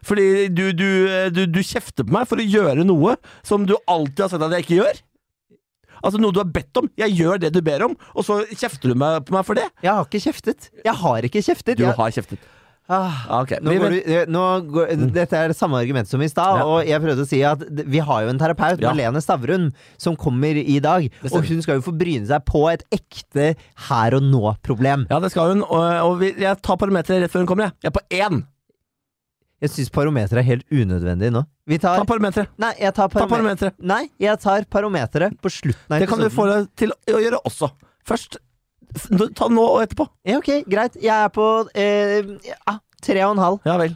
Fordi 0.08 0.48
du, 0.54 0.72
du, 0.78 0.90
du, 1.34 1.42
du 1.50 1.60
kjefter 1.66 2.06
på 2.06 2.14
meg 2.14 2.28
for 2.30 2.40
å 2.40 2.46
gjøre 2.46 2.86
noe 2.86 3.16
som 3.44 3.66
du 3.68 3.74
alltid 3.90 4.22
har 4.28 4.30
sagt 4.32 4.46
at 4.46 4.54
jeg 4.56 4.68
ikke 4.68 4.78
gjør. 4.78 5.00
Altså 6.06 6.22
Noe 6.22 6.36
du 6.36 6.40
har 6.40 6.52
bedt 6.54 6.78
om. 6.80 6.86
Jeg 7.02 7.16
gjør 7.18 7.42
det 7.42 7.50
du 7.56 7.60
ber 7.66 7.84
om, 7.88 7.96
og 8.14 8.26
så 8.26 8.44
kjefter 8.52 8.94
du 8.94 9.00
meg 9.02 9.24
på 9.28 9.34
meg 9.36 9.48
for 9.48 9.58
det. 9.58 9.66
Jeg 9.84 9.90
har 9.92 10.06
ikke 10.06 10.22
kjeftet. 10.28 10.70
Jeg 10.86 10.94
har 11.02 11.28
ikke 11.28 11.42
kjeftet. 11.44 11.80
Du 11.80 11.84
Jeg, 11.84 11.98
har 11.98 12.14
kjeftet. 12.14 12.46
Ah. 12.90 13.42
okay. 13.42 13.60
Nå 13.64 13.76
går 13.82 13.96
du, 13.96 13.98
eh, 14.04 14.26
nå 14.32 14.44
går, 14.72 14.92
dette 15.16 15.38
er 15.38 15.54
det 15.54 15.58
samme 15.60 15.80
argument 15.80 16.10
som 16.10 16.22
i 16.24 16.30
stad, 16.32 16.62
Ja. 16.62 16.66
og 16.66 16.88
jeg 16.88 17.04
prøvde 17.04 17.26
å 17.26 17.30
si 17.30 17.42
at 17.48 17.64
vi 17.68 18.00
har 18.00 18.26
jo 18.26 18.34
en 18.34 18.42
terapeut, 18.42 18.82
Ja. 18.82 18.92
Marlene 18.92 19.22
Stavrun, 19.24 19.70
som 19.98 20.16
kommer 20.16 20.58
i 20.58 20.80
dag. 20.84 21.10
Og 21.30 21.40
hun 21.46 21.62
skal 21.62 21.80
jo 21.80 21.88
få 21.88 21.96
bryne 21.98 22.28
seg 22.30 22.46
på 22.48 22.66
et 22.72 22.84
ekte 22.92 23.56
her 23.90 24.18
og 24.18 24.24
nå-problem. 24.24 25.08
Ja, 25.12 25.20
det 25.20 25.32
skal 25.32 25.56
hun. 25.56 25.66
Og, 25.68 25.88
og 26.08 26.20
vi, 26.22 26.34
jeg 26.38 26.62
tar 26.62 26.78
parometeret 26.78 27.26
rett 27.26 27.34
før 27.34 27.46
hun 27.46 27.52
kommer. 27.54 27.74
Jeg, 27.76 27.88
jeg 27.88 27.94
er 27.94 27.98
på 28.00 28.06
én. 28.22 28.46
Jeg 29.58 29.74
syns 29.74 29.90
parometeret 29.90 30.44
er 30.44 30.46
helt 30.46 30.68
unødvendig 30.70 31.32
nå. 31.34 31.42
Vi 31.68 31.80
tar 31.82 31.98
Ta 31.98 32.06
parometeret. 32.06 32.52
Nei, 32.62 32.76
jeg 32.78 32.94
tar 32.94 33.10
Ta 33.10 33.26
parometeret. 33.26 33.74
Nei, 33.82 34.04
jeg 34.22 34.38
tar 34.44 34.68
parometeret 34.70 35.40
på 35.42 35.50
slutten 35.50 35.96
av 35.96 36.04
Det 36.04 36.10
kan 36.12 36.22
du 36.22 36.30
få 36.30 36.46
deg 36.52 36.68
til 36.78 36.94
å 36.94 37.22
gjøre 37.24 37.42
også. 37.50 37.72
Først 38.08 38.38
Ta 39.38 39.48
nå 39.52 39.64
og 39.64 39.82
etterpå. 39.84 40.08
Ja, 40.28 40.38
ok, 40.40 40.52
greit. 40.70 40.98
Jeg 41.02 41.14
er 41.14 41.32
på 41.34 41.46
eh, 41.78 42.36
ja, 42.48 42.78
tre 43.04 43.24
og 43.28 43.36
en 43.36 43.44
halv. 43.44 43.60
Ja 43.68 43.78
vel. 43.82 43.96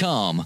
og 0.00 0.44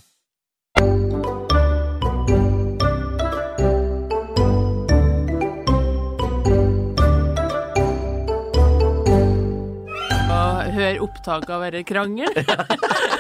Hør 10.75 11.05
opptak 11.07 11.47
av 11.55 11.63
denne 11.69 11.85
krangel. 11.87 12.35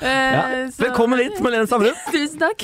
Eh, 0.00 0.08
Ja. 0.08 0.42
Velkommen 0.78 1.18
hit, 1.18 1.40
Malene 1.44 1.66
Stavrum. 1.68 1.94
Tusen 2.14 2.38
takk. 2.40 2.62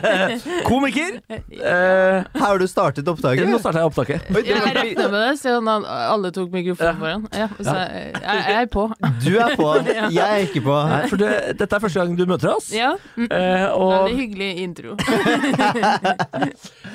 Komiker. 0.68 1.16
Her 1.58 2.28
Har 2.38 2.58
du 2.60 2.66
startet 2.70 3.08
opptaket? 3.10 3.48
nå 3.50 3.58
starta 3.58 3.80
jeg 3.82 3.88
opptaket. 3.90 4.28
Oi, 4.30 4.42
Jeg 4.46 4.74
regna 4.76 5.08
med 5.10 5.18
det, 5.24 5.32
siden 5.40 5.68
alle 5.88 6.30
tok 6.36 6.52
mikrofonen 6.54 7.00
foran. 7.00 7.24
Ja, 7.34 7.48
så 7.58 7.74
jeg, 7.80 8.12
jeg, 8.14 8.44
jeg 8.52 8.60
er 8.62 8.68
på. 8.70 8.84
du 9.24 9.30
er 9.42 9.56
på, 9.58 9.68
jeg 10.18 10.22
er 10.28 10.44
ikke 10.46 10.62
på. 10.68 10.76
Nei, 10.92 11.00
for 11.10 11.16
det, 11.24 11.32
dette 11.58 11.78
er 11.80 11.82
første 11.86 11.98
gang 12.04 12.14
du 12.20 12.24
møter 12.30 12.52
oss. 12.54 12.70
Ja, 12.76 12.92
mm, 13.16 13.26
Eh, 13.38 13.66
og 13.74 13.90
Veldig 13.92 14.16
hyggelig 14.18 14.50
intro. 14.62 14.94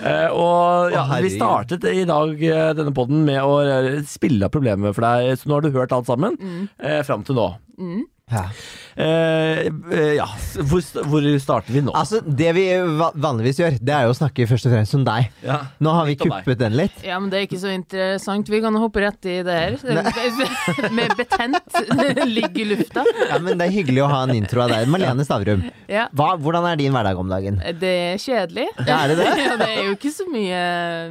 uh, 0.04 0.30
og 0.34 0.92
ja, 0.96 1.04
vi 1.24 1.30
startet 1.34 1.86
i 1.92 2.04
dag 2.10 2.42
eh, 2.44 2.72
denne 2.78 2.94
podden 2.96 3.22
med 3.28 3.40
å 3.46 3.60
eh, 3.64 4.00
spille 4.10 4.48
av 4.48 4.54
problemet 4.54 4.96
for 4.98 5.06
deg, 5.06 5.34
så 5.40 5.50
nå 5.52 5.58
har 5.60 5.66
du 5.68 5.72
hørt 5.76 5.94
alt 5.96 6.10
sammen 6.10 6.38
eh, 6.80 7.02
fram 7.08 7.24
til 7.28 7.38
nå. 7.40 7.48
Ja. 7.78 8.04
Eh, 8.32 9.68
eh, 9.68 10.14
ja, 10.16 10.26
hvor, 10.70 10.82
hvor 11.10 11.26
starter 11.42 11.74
vi 11.76 11.82
nå? 11.84 11.94
Altså, 11.98 12.22
det 12.24 12.52
vi 12.56 12.64
vanligvis 13.20 13.60
gjør, 13.60 13.76
det 13.82 13.94
er 13.96 14.06
jo 14.08 14.14
å 14.14 14.18
snakke 14.18 14.46
først 14.50 14.68
og 14.70 14.74
fremst 14.76 14.96
om 14.98 15.04
deg. 15.08 15.28
Ja. 15.46 15.58
Nå 15.84 15.94
har 15.98 16.08
vi 16.08 16.16
kuppet 16.22 16.62
den 16.62 16.78
litt. 16.78 16.96
Ja, 17.06 17.18
men 17.22 17.32
det 17.34 17.40
er 17.42 17.48
ikke 17.48 17.60
så 17.62 17.74
interessant. 17.74 18.50
Vi 18.54 18.62
kan 18.64 18.78
hoppe 18.80 19.04
rett 19.04 19.28
i 19.30 19.40
det 19.46 19.58
her. 19.58 19.78
Med 20.98 21.16
betent 21.20 21.80
ligg 22.30 22.62
i 22.64 22.68
lufta. 22.70 23.06
Ja, 23.30 23.42
men 23.44 23.60
Det 23.60 23.68
er 23.68 23.76
hyggelig 23.76 24.06
å 24.06 24.12
ha 24.14 24.22
en 24.28 24.36
intro 24.38 24.64
av 24.66 24.72
deg. 24.74 24.88
Marlene 24.94 25.26
Stavrum, 25.28 25.66
Ja. 25.92 26.08
hva, 26.16 26.34
hvordan 26.40 26.70
er 26.72 26.80
din 26.80 26.94
hverdag 26.96 27.20
om 27.20 27.34
dagen? 27.34 27.60
Det 27.82 27.94
er 28.14 28.22
kjedelig. 28.22 28.70
Ja, 28.88 29.04
er 29.04 29.14
det 29.14 29.20
det? 29.24 29.30
Ja, 29.44 29.58
det 29.60 29.68
er 29.74 29.90
jo 29.90 29.98
ikke 29.98 30.14
så 30.14 30.26
mye, 30.32 30.62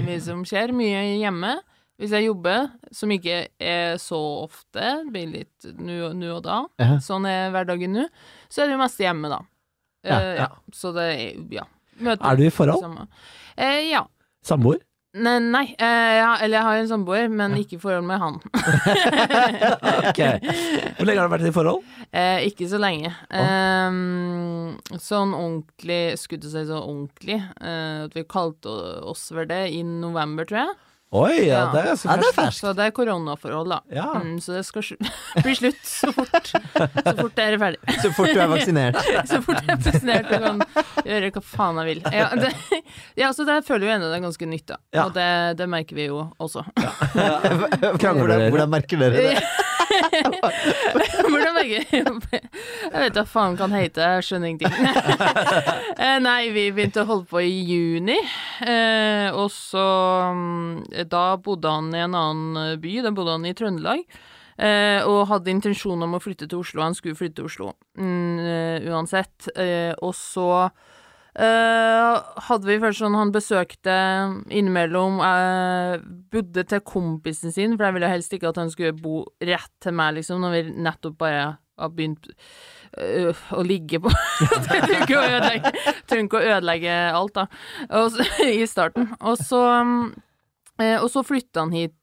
mye 0.07 0.21
som 0.25 0.41
skjer. 0.49 0.73
Mye 0.75 1.03
hjemme. 1.21 1.59
Hvis 2.01 2.15
jeg 2.17 2.27
jobber, 2.27 2.71
som 2.95 3.11
ikke 3.15 3.49
er 3.63 3.99
så 4.01 4.19
ofte, 4.43 4.87
blir 5.13 5.29
litt 5.31 5.67
nå 5.79 5.99
og 6.09 6.43
da, 6.47 6.63
Ja. 6.81 6.97
sånn 7.05 7.27
er 7.29 7.51
hverdagen 7.55 7.93
nå, 7.95 8.07
så 8.49 8.63
er 8.63 8.71
det 8.71 8.77
jo 8.79 8.81
mest 8.83 8.99
hjemme, 9.03 9.29
da. 9.31 9.43
Ja, 10.03 10.17
uh, 10.19 10.33
ja. 10.41 10.49
Så 10.75 10.91
det 10.97 11.05
er 11.13 11.45
ja. 11.61 11.67
Møter 12.03 12.25
Er 12.27 12.37
du 12.41 12.47
i 12.47 12.51
forhold? 12.51 13.07
Eh, 13.55 13.91
ja. 13.93 14.01
Samboer? 14.43 14.81
Nei, 15.13 15.35
nei 15.45 15.67
uh, 15.77 16.13
ja, 16.17 16.31
eller 16.41 16.57
jeg 16.57 16.65
har 16.67 16.79
en 16.81 16.89
samboer, 16.89 17.29
men 17.31 17.55
ikke 17.61 17.77
i 17.77 17.83
forhold 17.83 18.07
med 18.09 18.19
han. 18.19 18.41
Ok. 20.09 20.21
Hvor 20.97 21.07
lenge 21.07 21.21
har 21.21 21.29
du 21.29 21.33
vært 21.35 21.47
i 21.49 21.53
forhold? 21.55 21.85
Eh, 22.11 22.47
ikke 22.49 22.67
så 22.71 22.81
lenge. 22.81 23.13
Eh, 23.31 23.99
sånn 25.01 25.35
ordentlig 25.37 26.17
Skulle 26.21 26.43
til 26.43 26.51
å 26.51 26.55
si 26.55 26.65
så 26.69 26.81
ordentlig. 26.81 27.39
Eh, 27.61 27.99
at 28.09 28.17
vi 28.17 28.25
kalte 28.29 28.73
oss 29.13 29.29
for 29.33 29.49
det 29.49 29.67
i 29.77 29.83
november, 29.87 30.49
tror 30.49 30.65
jeg. 30.65 30.75
Oi, 31.13 31.45
ja, 31.45 31.59
Ja. 31.59 31.65
det 31.75 31.81
er 31.91 31.97
så 32.01 32.09
Ja, 32.09 32.15
det 32.17 32.29
er 32.31 32.33
ferskt. 32.33 32.61
Så 32.63 32.71
det 32.77 32.85
er 32.87 32.93
koronaforhold, 32.97 33.69
da. 33.69 33.81
Ja. 33.93 34.07
Mm, 34.17 34.39
så 34.41 34.55
det 34.57 34.63
skal 34.65 34.83
bli 35.45 35.55
slutt 35.59 35.83
så 35.85 36.09
fort. 36.17 36.49
Så 36.49 37.13
fort 37.19 37.35
det 37.37 37.45
er 37.45 37.59
ferdig. 37.61 37.81
Så 38.03 38.13
fort 38.17 38.33
du 38.33 38.41
er 38.41 38.49
vaksinert. 38.49 38.97
Så 39.31 39.43
fort 39.45 39.61
jeg 39.61 39.77
er 39.77 39.83
vaksinert 39.85 40.31
og 40.33 40.47
kan 40.47 40.63
gjøre 41.05 41.33
hva 41.35 41.43
faen 41.45 41.83
jeg 41.83 41.91
vil. 41.91 42.01
Ja, 42.17 42.31
det, 42.41 42.53
ja 43.21 43.33
så 43.37 43.45
det 43.45 43.59
føler 43.69 43.91
jo 43.91 43.93
ennå 43.99 44.09
det 44.09 44.21
er 44.23 44.25
ganske 44.25 44.49
nytt, 44.49 44.67
da. 44.73 44.81
Ja. 44.97 45.05
Og 45.05 45.13
det, 45.19 45.29
det 45.61 45.69
merker 45.69 46.01
vi 46.01 46.09
jo 46.09 46.23
også. 46.41 46.65
Hvordan, 47.13 48.49
hvordan 48.49 48.73
merker 48.73 49.05
dere 49.05 49.29
det? 49.37 49.45
Jeg 51.63 52.99
vet 52.99 53.15
da 53.17 53.25
faen 53.29 53.57
kan 53.59 53.73
hete, 53.75 54.03
jeg 54.17 54.27
skjønner 54.29 54.53
ingenting. 54.53 54.77
Eh, 56.03 56.19
Nei, 56.25 56.49
vi 56.51 56.65
begynte 56.75 57.03
å 57.05 57.09
holde 57.09 57.29
på 57.31 57.41
i 57.45 57.61
juni, 57.69 58.17
eh, 58.67 59.29
og 59.37 59.51
så 59.55 59.83
mm, 60.35 61.05
Da 61.13 61.37
bodde 61.43 61.71
han 61.71 61.93
i 61.95 62.01
en 62.03 62.17
annen 62.19 62.81
by, 62.83 62.95
da 63.05 63.13
bodde 63.15 63.37
han 63.37 63.47
i 63.47 63.55
Trøndelag. 63.57 64.03
Eh, 64.63 65.01
og 65.09 65.29
hadde 65.31 65.53
intensjon 65.53 66.03
om 66.05 66.17
å 66.17 66.21
flytte 66.23 66.49
til 66.51 66.61
Oslo. 66.63 66.83
Han 66.85 66.97
skulle 66.97 67.19
flytte 67.19 67.41
til 67.41 67.49
Oslo 67.49 67.71
mm, 67.99 68.41
eh, 68.43 68.89
uansett. 68.91 69.49
Eh, 69.57 69.93
og 70.03 70.15
så 70.19 70.49
eh, 71.41 72.19
hadde 72.49 72.69
vi 72.69 72.79
først 72.83 73.01
sånn 73.01 73.17
Han 73.17 73.33
besøkte 73.33 73.95
innimellom 74.53 75.21
uh, 75.23 75.97
Bodde 76.33 76.65
til 76.69 76.83
kompisen 76.85 77.55
sin, 77.55 77.77
for 77.77 77.89
jeg 77.89 77.97
ville 77.97 78.11
helst 78.13 78.35
ikke 78.37 78.51
at 78.53 78.61
han 78.61 78.73
skulle 78.73 78.93
bo 78.97 79.23
rett 79.41 79.73
til 79.83 79.97
meg, 79.97 80.19
liksom, 80.19 80.43
når 80.45 80.57
vi 80.57 80.63
nettopp 80.85 81.17
bare 81.23 81.47
har 81.81 81.93
begynt 81.97 82.29
uh, 82.99 83.47
å 83.57 83.65
ligge 83.65 84.03
på 84.03 84.13
trenger 84.67 85.07
ikke 85.07 86.43
å 86.43 86.45
ødelegge, 86.59 86.99
alt, 87.17 87.41
da, 87.41 87.47
så, 88.13 88.29
i 88.49 88.69
starten. 88.69 89.09
Og 89.21 89.41
så 89.41 89.63
um, 89.81 90.13
og 90.83 91.07
så 91.13 91.21
flytta 91.23 91.63
han 91.63 91.73
hit, 91.77 91.95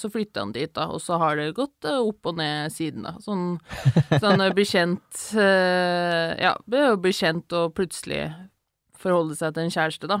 så 0.00 0.08
flytta 0.08 0.40
han 0.40 0.52
dit, 0.54 0.70
da, 0.72 0.86
og 0.94 1.02
så 1.02 1.18
har 1.20 1.34
det 1.36 1.50
gått 1.58 1.84
opp 1.90 2.30
og 2.30 2.38
ned 2.38 2.72
siden, 2.72 3.04
da. 3.04 3.18
Sånn, 3.20 3.58
sånn 4.22 4.40
blir 4.40 4.54
bli 4.56 4.64
kjent 4.70 5.24
Ja, 5.34 6.54
blir 6.64 7.12
kjent 7.12 7.52
og 7.58 7.74
plutselig 7.76 8.22
forholde 9.04 9.36
seg 9.38 9.52
til 9.54 9.66
en 9.68 9.74
kjæreste, 9.76 10.08
da. 10.10 10.18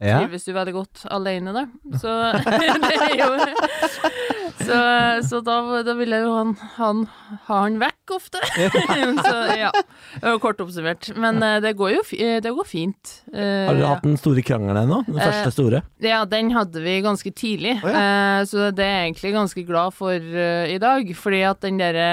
Ja. 0.00 0.22
trives 0.22 0.46
jo 0.48 0.54
veldig 0.56 0.74
godt 0.78 1.04
alene, 1.12 1.52
da. 1.56 1.66
Så 2.00 2.14
det 2.86 2.94
er 2.94 3.18
jo 3.18 3.30
Så, 4.64 4.76
så 5.28 5.40
da, 5.44 5.56
da 5.84 5.94
ville 5.98 6.18
jo 6.22 6.30
han, 6.36 6.52
han 6.78 7.00
ha 7.48 7.58
han 7.64 7.78
vekk 7.82 8.12
ofte. 8.16 8.40
så 9.26 9.34
ja. 9.58 9.70
Kort 10.40 10.60
oppsummert. 10.62 11.10
Men 11.20 11.40
eh, 11.42 11.58
det 11.64 11.74
går 11.78 11.94
jo 11.96 12.02
eh, 12.16 12.38
det 12.44 12.52
går 12.54 12.68
fint. 12.68 13.16
Eh, 13.34 13.66
Har 13.68 13.76
dere 13.78 13.90
hatt 13.96 14.06
den 14.06 14.16
store 14.20 14.44
krangelen 14.46 14.84
ennå? 14.84 15.02
Den 15.08 15.18
Eh, 15.20 15.26
første 15.26 15.52
store? 15.56 15.82
ja, 16.04 16.22
den 16.28 16.52
hadde 16.54 16.80
vi 16.84 16.98
ganske 17.04 17.32
tidlig, 17.36 17.76
Å, 17.82 17.90
eh, 17.90 18.40
så 18.50 18.68
det 18.74 18.84
er 18.86 18.94
jeg 18.94 19.08
egentlig 19.10 19.34
ganske 19.36 19.66
glad 19.68 19.94
for 19.96 20.14
eh, 20.14 20.70
i 20.74 20.78
dag. 20.82 21.10
Fordi 21.18 21.42
at 21.50 21.60
den 21.64 21.80
derre 21.82 22.08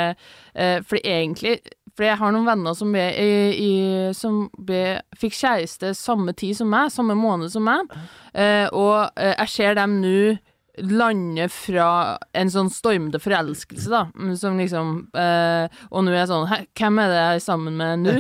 eh, 0.55 0.79
Fordi 0.87 1.01
egentlig 1.07 1.59
Fordi 1.95 2.07
jeg 2.07 2.19
har 2.21 2.31
noen 2.33 2.47
venner 2.47 2.75
som, 2.77 2.93
ble, 2.93 3.03
i, 3.19 3.31
i, 3.59 3.71
som 4.15 4.45
ble, 4.57 5.01
fikk 5.19 5.35
kjæreste 5.35 5.91
samme 5.97 6.33
tid 6.37 6.55
som 6.59 6.71
meg, 6.71 6.91
samme 6.93 7.17
måned 7.19 7.51
som 7.51 7.65
meg, 7.67 7.91
eh, 8.31 8.67
og 8.71 9.11
eh, 9.19 9.35
jeg 9.35 9.53
ser 9.55 9.77
dem 9.79 9.99
nå 10.03 10.15
lande 10.79 11.47
fra 11.51 12.17
en 12.37 12.49
sånn 12.53 12.69
stormende 12.71 13.19
forelskelse, 13.19 13.89
da, 13.91 14.05
som 14.39 14.55
liksom 14.59 14.91
eh, 15.17 15.67
Og 15.91 16.05
nå 16.05 16.13
er 16.13 16.21
jeg 16.21 16.29
sånn 16.29 16.45
hvem 16.79 16.99
er 17.03 17.11
det 17.11 17.17
jeg 17.19 17.39
er 17.39 17.43
sammen 17.43 17.75
med 17.79 18.05
nå? 18.05 18.13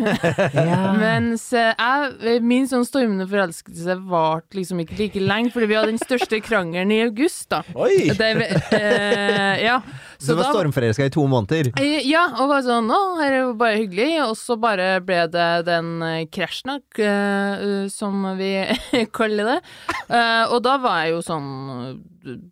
Mens 1.01 1.45
eh, 1.55 1.71
jeg, 1.79 2.41
min 2.43 2.67
sånn 2.67 2.83
stormende 2.87 3.27
forelskelse 3.31 3.95
varte 4.11 4.59
liksom 4.59 4.81
ikke 4.83 4.97
like 4.99 5.23
lenge, 5.23 5.53
fordi 5.55 5.69
vi 5.71 5.77
hadde 5.79 5.93
den 5.93 6.01
største 6.03 6.41
krangelen 6.43 6.91
i 6.91 7.01
august, 7.05 7.47
da. 7.53 7.61
Oi! 7.75 8.11
Det, 8.19 8.31
eh, 8.75 9.63
ja. 9.63 9.79
Så 10.19 10.35
du 10.35 10.41
var 10.41 10.51
stormforelska 10.51 11.07
i 11.07 11.13
to 11.13 11.23
måneder? 11.31 11.71
Eh, 11.79 12.01
Ja, 12.11 12.25
og 12.41 12.49
bare 12.51 12.65
sånn 12.65 12.89
Å, 12.91 13.01
her 13.21 13.31
er 13.31 13.41
jo 13.45 13.53
bare 13.57 13.79
hyggelig. 13.79 14.09
Og 14.27 14.35
så 14.39 14.57
bare 14.59 14.93
ble 15.05 15.23
det 15.31 15.49
den 15.69 15.93
eh, 16.05 16.25
krasjen, 16.31 16.81
som 17.91 18.25
vi 18.37 18.51
kaller 19.17 19.53
det. 19.55 19.59
Og 20.51 20.59
da 20.65 20.75
var 20.81 21.05
jeg 21.05 21.15
jo 21.15 21.21
sånn 21.25 21.49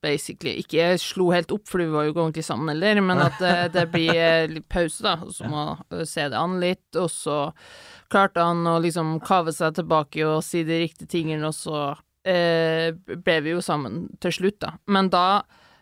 basically 0.01 0.57
Ikke 0.61 0.79
jeg 0.79 1.01
slo 1.03 1.29
helt 1.33 1.51
opp, 1.53 1.65
for 1.69 1.81
vi 1.81 1.89
var 1.91 2.05
jo 2.05 2.13
ikke 2.13 2.23
ordentlig 2.23 2.45
sammen 2.47 2.71
heller, 2.73 3.01
men 3.05 3.21
at 3.23 3.39
det, 3.41 3.55
det 3.75 3.85
blir 3.93 4.11
eh, 4.15 4.49
litt 4.51 4.67
pause, 4.71 5.03
da. 5.05 5.15
Og 5.25 5.33
så 5.35 5.49
må 5.49 5.65
jeg 5.93 6.09
se 6.09 6.27
det 6.31 6.39
an 6.39 6.59
litt, 6.61 6.88
og 6.99 7.09
så 7.13 7.39
klarte 8.09 8.45
han 8.45 8.65
å 8.67 8.79
liksom 8.83 9.17
kave 9.25 9.53
seg 9.55 9.77
tilbake 9.77 10.23
og 10.25 10.43
si 10.45 10.63
de 10.67 10.81
riktige 10.83 11.11
tingene, 11.11 11.51
og 11.51 11.55
så 11.57 11.83
eh, 12.27 12.89
ble 12.95 13.38
vi 13.45 13.53
jo 13.55 13.63
sammen 13.65 14.07
til 14.23 14.35
slutt, 14.39 14.59
da. 14.65 14.73
Men 14.89 15.11
da, 15.13 15.27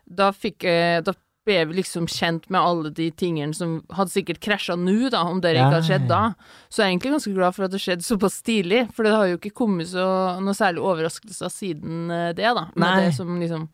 da 0.03 0.32
fikk 0.36 0.67
jeg 0.67 1.06
Da 1.08 1.15
ble 1.48 1.60
vi 1.70 1.80
liksom 1.80 2.08
kjent 2.12 2.48
med 2.54 2.60
alle 2.62 2.92
de 2.96 3.08
tingene 3.16 3.56
som 3.56 3.80
hadde 3.96 4.13
sikkert 4.13 4.42
krasja 4.44 4.75
nå, 4.80 5.10
da, 5.13 5.24
om 5.27 5.42
det 5.44 5.56
ikke 5.56 5.70
hadde 5.70 5.86
skjedd 5.88 6.10
da. 6.12 6.22
Så 6.68 6.82
jeg 6.84 6.88
er 6.88 6.96
egentlig 6.96 7.13
ganske 7.16 7.36
glad 7.38 7.56
for 7.58 7.68
at 7.68 7.74
det 7.74 7.84
skjedde 7.84 8.08
såpass 8.08 8.42
tidlig, 8.46 8.84
for 8.96 9.08
det 9.08 9.16
har 9.16 9.30
jo 9.32 9.39
ikke 9.39 9.56
kommet 9.58 9.89
så 9.92 10.08
noe 10.44 10.58
særlig 10.58 10.84
overraskelser 10.84 11.54
siden 11.54 12.12
eh, 12.13 12.34
det, 12.38 12.51
da. 12.58 12.68
Med 12.75 12.88
Nei. 12.88 13.08
det 13.08 13.16
som 13.18 13.32
liksom 13.39 13.70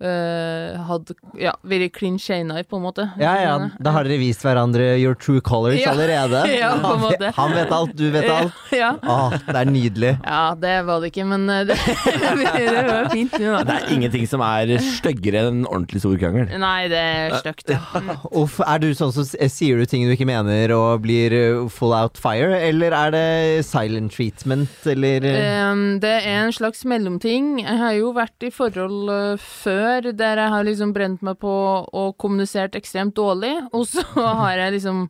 eh, 0.00 0.78
hadde 0.88 1.14
ja, 1.38 1.52
vært 1.66 1.92
clean 1.96 2.18
shana 2.18 2.62
på 2.64 2.78
en 2.78 2.84
måte. 2.86 3.04
Ja 3.20 3.34
ja, 3.42 3.54
da 3.82 3.92
har 3.96 4.04
dere 4.08 4.18
vist 4.20 4.42
hverandre 4.46 4.92
your 5.00 5.14
true 5.14 5.40
colors 5.40 5.80
Ja. 5.80 5.92
allerede. 5.92 6.44
Ja, 6.62 6.70
på 6.76 6.76
en 6.76 6.84
Han 6.84 7.00
måte. 7.00 7.18
vet- 7.26 7.34
Han 7.36 7.52
vet 7.56 7.72
alt, 7.72 7.94
du 7.96 8.10
vet 8.14 8.28
alt. 8.30 8.52
Ja. 8.72 8.92
Å, 9.02 9.16
det 9.46 9.56
er 9.56 9.68
nydelig. 9.70 10.12
ja, 10.24 10.54
det 10.54 10.74
var 10.86 11.00
det 11.02 11.10
ikke, 11.12 11.26
men 11.28 11.48
eh, 11.50 11.64
det, 11.68 11.76
det 12.56 12.86
var 12.88 13.08
fint 13.12 13.38
Ja. 13.40 13.62
Det 13.66 13.76
er 13.76 13.92
ingenting 13.94 14.26
som 14.30 14.40
er 14.46 14.76
styggere 14.82 15.42
enn 15.46 15.62
en 15.62 15.66
ordentlig 15.68 16.00
stor 16.04 16.16
krangel. 16.20 16.48
Nei, 16.62 16.88
det 16.92 16.98
er 17.02 17.36
stygt. 17.42 17.72
Mm. 17.72 18.12
Uff, 18.42 18.60
er 18.64 18.78
du 18.82 18.90
sånn 18.96 19.12
som 19.14 19.26
sier 19.26 19.78
du 19.80 19.86
ting 19.90 20.06
du 20.08 20.14
ikke 20.14 20.28
mener 20.28 20.72
og 20.76 21.02
blir 21.04 21.34
full 21.72 21.92
out 21.96 22.18
fire, 22.20 22.56
eller 22.68 22.94
er 22.96 23.10
det 23.14 23.26
silent 23.68 24.12
treatment, 24.14 24.70
eller 24.86 25.28
Um, 25.32 25.98
det 26.02 26.10
er 26.26 26.42
en 26.44 26.52
slags 26.54 26.82
mellomting. 26.88 27.58
Jeg 27.62 27.78
har 27.78 27.92
jo 27.96 28.10
vært 28.16 28.44
i 28.46 28.50
forhold 28.52 29.10
uh, 29.10 29.36
før 29.82 30.10
der 30.14 30.40
jeg 30.44 30.54
har 30.54 30.66
liksom 30.66 30.92
brent 30.94 31.22
meg 31.26 31.38
på 31.42 31.52
og 31.84 32.16
kommunisert 32.22 32.76
ekstremt 32.78 33.16
dårlig, 33.18 33.54
og 33.74 33.86
så 33.90 34.04
har 34.42 34.58
jeg 34.60 34.76
liksom 34.78 35.06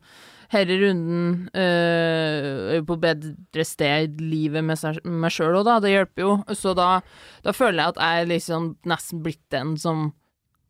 herre 0.53 0.77
runden 0.83 1.49
øh, 1.57 2.81
på 2.85 2.97
bedre 3.01 3.65
sted 3.65 4.09
i 4.19 4.27
livet 4.33 4.65
med 4.65 5.01
meg 5.09 5.33
sjøl 5.33 5.61
òg, 5.61 5.65
da. 5.69 5.79
Det 5.81 5.93
hjelper 5.95 6.27
jo. 6.27 6.35
Så 6.57 6.75
da, 6.77 6.89
da 7.45 7.55
føler 7.57 7.81
jeg 7.81 7.95
at 7.95 8.03
jeg 8.03 8.29
liksom 8.35 8.75
nesten 8.89 9.23
blitt 9.25 9.45
den 9.55 9.79
som 9.81 10.11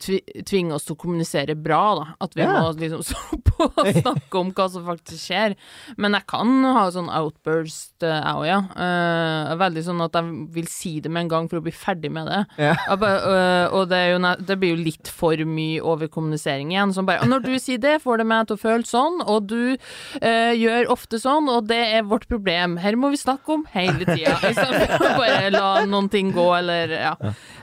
tvi, 0.02 0.18
tvinger 0.48 0.76
oss 0.76 0.86
til 0.88 0.96
å 0.96 1.00
kommunisere 1.02 1.54
bra, 1.58 1.82
da. 1.98 2.06
At 2.26 2.34
vi 2.36 2.42
Ja. 2.44 2.52
må 2.60 2.72
liksom 2.78 3.02
stå 3.08 3.38
på 3.48 3.68
og 3.70 3.88
snakke 4.02 4.40
om 4.40 4.50
hva 4.56 4.66
som 4.72 4.84
faktisk 4.86 5.22
skjer. 5.30 5.54
Men 5.96 6.16
jeg 6.18 6.26
kan 6.30 6.52
ha 6.66 6.84
sånn 6.94 7.10
outburst, 7.12 7.94
eh, 8.02 8.12
jeg 8.18 8.34
òg, 8.34 8.46
ja. 8.48 8.58
Uh, 8.74 9.54
veldig 9.60 9.84
sånn 9.86 10.02
at 10.04 10.18
jeg 10.18 10.36
vil 10.56 10.68
si 10.70 10.94
det 11.04 11.12
med 11.12 11.26
en 11.26 11.32
gang 11.32 11.48
for 11.50 11.60
å 11.60 11.64
bli 11.64 11.74
ferdig 11.74 12.10
med 12.14 12.26
det. 12.30 12.42
Ja. 12.68 12.74
Bare, 12.96 13.22
uh, 13.22 13.76
og 13.78 13.88
det, 13.92 13.98
er 13.98 14.12
jo, 14.14 14.34
det 14.42 14.58
blir 14.60 14.74
jo 14.74 14.82
litt 14.82 15.10
for 15.12 15.36
mye 15.46 15.80
overkommunisering 15.82 16.72
igjen. 16.74 16.94
Som 16.96 17.06
bare, 17.08 17.26
når 17.28 17.46
du 17.46 17.52
sier 17.62 17.80
det, 17.82 17.96
får 18.02 18.22
det 18.22 18.28
meg 18.32 18.48
til 18.50 18.58
å 18.58 18.62
føle 18.62 18.88
sånn, 18.88 19.20
og 19.26 19.48
du 19.50 19.74
uh, 19.76 20.52
gjør 20.58 20.90
ofte 20.92 21.20
sånn, 21.22 21.48
og 21.52 21.68
det 21.70 21.80
er 21.98 22.06
vårt 22.08 22.28
problem. 22.30 22.78
Her 22.82 22.98
må 22.98 23.12
vi 23.14 23.20
snakke 23.22 23.56
om 23.56 23.66
hele 23.74 24.02
tida. 24.04 24.36
Istedenfor 24.50 25.06
å 25.12 25.16
bare 25.20 25.50
la 25.54 25.70
noen 25.88 26.10
ting 26.12 26.32
gå, 26.34 26.48
eller 26.58 26.96
ja. 26.98 27.14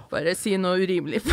Bare 0.10 0.34
si 0.36 0.56
noe 0.58 0.80
urimelig. 0.82 1.22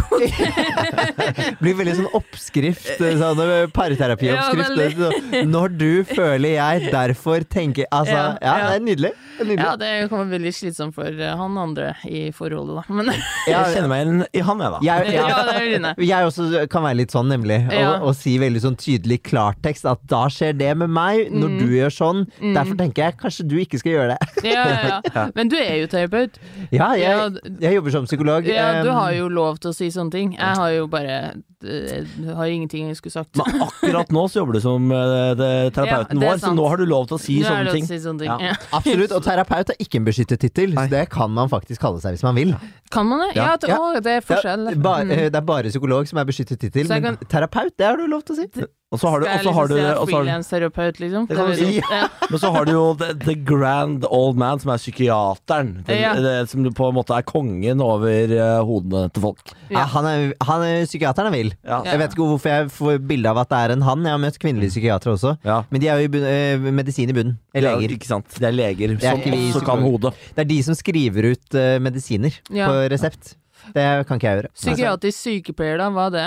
blir 1.62 1.76
veldig 1.78 1.94
sånn 2.00 2.08
oppskrift, 2.16 2.88
sånn 3.00 3.40
uh, 3.40 3.54
parterapioppskrift. 3.74 4.98
Ja. 5.00 5.10
Så 5.32 5.44
Når 5.48 5.76
du 5.80 5.90
føler 6.08 6.56
jeg, 6.56 6.90
derfor 6.92 7.44
tenker 7.48 7.86
Altså, 7.94 8.12
ja, 8.16 8.26
Ja, 8.42 8.56
ja. 8.60 8.66
det 8.70 8.76
er 8.80 8.84
nydelig. 8.86 9.12
Nydelig. 9.40 9.56
Ja, 9.60 9.72
det 9.80 9.90
kommer 10.10 10.30
veldig 10.32 10.52
slitsomt 10.56 10.94
for 10.96 11.08
øh, 11.12 11.32
han 11.36 11.56
andre 11.60 11.90
i 12.08 12.26
forholdet, 12.32 12.78
da. 12.78 12.94
Men 12.96 13.10
Jeg 13.50 13.72
kjenner 13.74 13.90
meg 13.90 14.02
igjen 14.04 14.22
i 14.32 14.44
han, 14.48 14.62
jeg, 14.64 14.72
da. 14.72 14.78
jeg, 14.86 15.10
ja, 15.12 15.26
ja. 15.28 15.40
det 15.44 15.80
er. 15.90 16.00
Jeg 16.08 16.28
også 16.30 16.62
kan 16.72 16.86
være 16.86 16.98
litt 17.02 17.12
sånn, 17.16 17.28
nemlig. 17.32 17.58
Og, 17.68 17.74
Ja. 17.76 17.90
og 18.00 18.14
si 18.16 18.36
veldig 18.40 18.62
sånn 18.64 18.78
tydelig 18.80 19.20
klartekst 19.28 19.84
at 19.90 20.00
da 20.08 20.22
skjer 20.32 20.56
det 20.56 20.72
med 20.80 20.92
meg 20.92 21.28
når 21.32 21.44
Mm. 21.46 21.58
du 21.62 21.74
gjør 21.76 21.92
sånn. 21.94 22.22
Derfor 22.42 22.76
tenker 22.80 23.04
jeg 23.06 23.16
kanskje 23.20 23.44
du 23.48 23.54
ikke 23.62 23.78
skal 23.78 23.92
gjøre 23.92 24.16
det. 24.16 24.46
Ja, 24.50 24.64
ja, 24.66 24.96
ja. 25.14 25.26
Men 25.36 25.48
du 25.52 25.56
er 25.60 25.76
jo 25.82 25.86
terapeut. 25.92 26.40
Ja, 26.74 26.88
Ja, 26.96 27.28
jeg, 27.28 27.56
jeg 27.62 27.76
jobber 27.78 27.92
som 27.94 28.06
psykolog. 28.08 28.46
Ja, 28.50 28.65
du 28.84 28.90
har 28.90 29.12
jo 29.16 29.28
lov 29.32 29.60
til 29.62 29.72
å 29.72 29.76
si 29.76 29.90
sånne 29.94 30.14
ting. 30.14 30.34
Jeg 30.36 30.60
har 30.60 30.70
jo 30.74 30.86
bare 30.90 31.18
det 31.60 32.34
har 32.36 32.46
ingenting 32.52 32.88
jeg 32.90 32.96
skulle 32.98 33.12
sagt. 33.16 33.36
Men 33.40 33.62
akkurat 33.66 34.10
nå 34.12 34.24
så 34.28 34.40
jobber 34.42 34.58
du 34.58 34.60
som 34.60 34.90
eh, 34.92 35.34
det, 35.38 35.50
terapeuten 35.76 36.20
Ja, 36.20 36.20
det 36.20 36.28
vår, 36.28 36.42
så 36.44 36.52
nå 36.56 36.68
har 36.68 36.76
du 36.76 36.84
lov 36.86 37.06
til 37.08 37.16
å 37.16 37.20
si 37.22 37.38
Nå 37.40 37.48
sånne 37.48 37.64
det 37.64 37.74
ting. 37.78 37.84
å 37.84 37.88
si 37.88 37.98
sånne 38.04 38.24
ting. 38.24 38.30
Ja. 38.30 38.52
Ja. 38.52 38.54
Absolutt. 38.80 39.12
Og 39.16 39.24
terapeut 39.24 39.72
er 39.74 39.80
ikke 39.82 40.00
en 40.02 40.08
beskyttet 40.08 40.40
tittel. 40.44 40.74
Så 40.76 40.86
Det 40.92 41.04
kan 41.10 41.30
man 41.32 41.48
faktisk 41.52 41.80
kalle 41.80 42.00
seg 42.04 42.16
hvis 42.18 42.26
man 42.26 42.34
vil. 42.36 42.54
Kan 42.92 43.06
man 43.10 43.24
det? 43.26 43.32
Ja, 43.40 43.56
Ja. 43.66 43.76
å, 43.80 43.92
det 44.00 44.06
er 44.06 44.20
Det 44.20 44.26
forskjell. 44.28 44.68
er, 44.72 44.80
bare, 44.80 45.04
Mm. 45.06 45.30
det 45.32 45.34
er 45.36 45.46
bare 45.46 45.70
psykolog 45.72 46.06
som 46.08 46.18
er 46.18 46.24
beskyttet 46.28 46.60
tittel, 46.60 46.88
men 46.88 47.02
kan- 47.02 47.16
terapeut, 47.28 47.72
det 47.76 47.86
har 47.86 47.96
du 47.96 48.06
lov 48.06 48.22
til 48.24 48.36
å 48.36 48.38
si. 48.44 48.66
Og 48.94 49.00
så 49.02 49.10
har 49.10 49.18
du, 49.18 49.26
jeg 49.26 49.40
liksom 49.42 49.50
jeg 49.76 49.84
har 49.84 49.96
du 50.06 50.12
frilansterapeut, 50.12 50.98
liksom? 51.02 51.24
Det 51.26 51.36
kan 51.36 51.48
Det 51.50 51.56
si. 51.58 51.80
Ja. 51.90 52.06
Men 52.30 52.38
så 52.38 52.52
har 52.54 52.64
du 52.64 52.70
jo 52.70 52.84
the, 52.94 53.08
the 53.14 53.34
grand 53.34 54.04
old 54.08 54.36
man, 54.38 54.60
som 54.62 54.70
er 54.70 54.78
psykiateren. 54.78 55.84
Den, 55.88 55.98
Ja. 56.00 56.12
det, 56.14 56.48
som 56.50 56.62
på 56.72 56.88
en 56.88 56.94
måte 56.94 57.16
er 57.18 57.22
kongen 57.26 57.80
over 57.82 58.08
eh, 58.30 58.60
hodene 58.64 59.10
til 59.12 59.22
folk. 59.22 59.42
Ja. 59.70 59.84
han, 59.90 60.06
er, 60.06 60.32
han 60.46 60.62
er 60.62 60.86
psykiateren 60.86 61.32
er 61.34 61.36
vill. 61.46 61.54
Ja. 61.64 61.78
Jeg 61.86 62.02
vet 62.02 62.12
ikke 62.16 62.26
hvorfor 62.28 62.52
jeg 62.52 62.68
får 62.76 63.00
bilde 63.08 63.30
av 63.32 63.40
at 63.44 63.48
det 63.54 63.62
er 63.64 63.74
en 63.76 63.86
han. 63.86 64.04
Jeg 64.04 64.16
har 64.16 64.22
møtt 64.26 64.38
kvinnelige 64.42 64.74
psykiatere 64.74 65.14
også. 65.16 65.36
Ja. 65.46 65.62
Men 65.70 65.80
de 65.80 65.88
er 65.94 66.02
jo 66.02 66.10
i 66.10 66.12
bunn, 66.18 66.28
eh, 66.34 66.68
medisin 66.82 67.10
i 67.14 67.16
bunnen. 67.16 67.38
Er 67.54 67.66
Leger. 67.70 67.96
ikke 67.96 68.06
sant? 68.10 68.28
Det 68.36 68.50
er 68.50 68.52
leger 68.56 68.94
Det 68.98 69.04
er 69.04 69.16
som 69.16 69.24
vi 69.30 69.42
også 69.52 69.64
kan 69.64 69.82
hodet. 69.86 70.14
Det 70.36 70.44
er 70.44 70.50
de 70.52 70.60
som 70.66 70.74
skriver 70.78 71.32
ut 71.32 71.54
eh, 71.54 71.78
medisiner 71.82 72.34
Ja. 72.50 72.68
på 72.68 72.86
resept. 72.92 73.36
Det 73.74 73.82
kan 74.06 74.18
ikke 74.20 74.28
jeg 74.28 74.36
gjøre. 74.42 74.50
Psykiatrisk 74.54 75.18
sykepleier, 75.26 75.78
da? 75.80 75.88
Hva 75.90 76.04
er 76.06 76.12
det? 76.14 76.26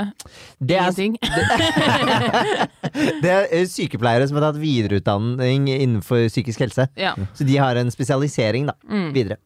Det 0.59 0.75
er, 0.75 0.89
Ingenting? 0.89 1.13
det 3.23 3.29
er 3.31 3.45
eh, 3.53 3.65
sykepleiere 3.69 4.27
som 4.27 4.39
har 4.39 4.49
tatt 4.49 4.59
videreutdanning 4.61 5.69
innenfor 5.71 6.25
psykisk 6.31 6.65
helse. 6.65 6.87
Ja, 6.99 7.13
Så 7.37 7.45
de 7.47 7.55
har 7.61 7.79
en 7.79 7.91
spesialisering 7.93 8.67
da, 8.71 8.75
Mm. 8.89 9.13
videre. 9.15 9.37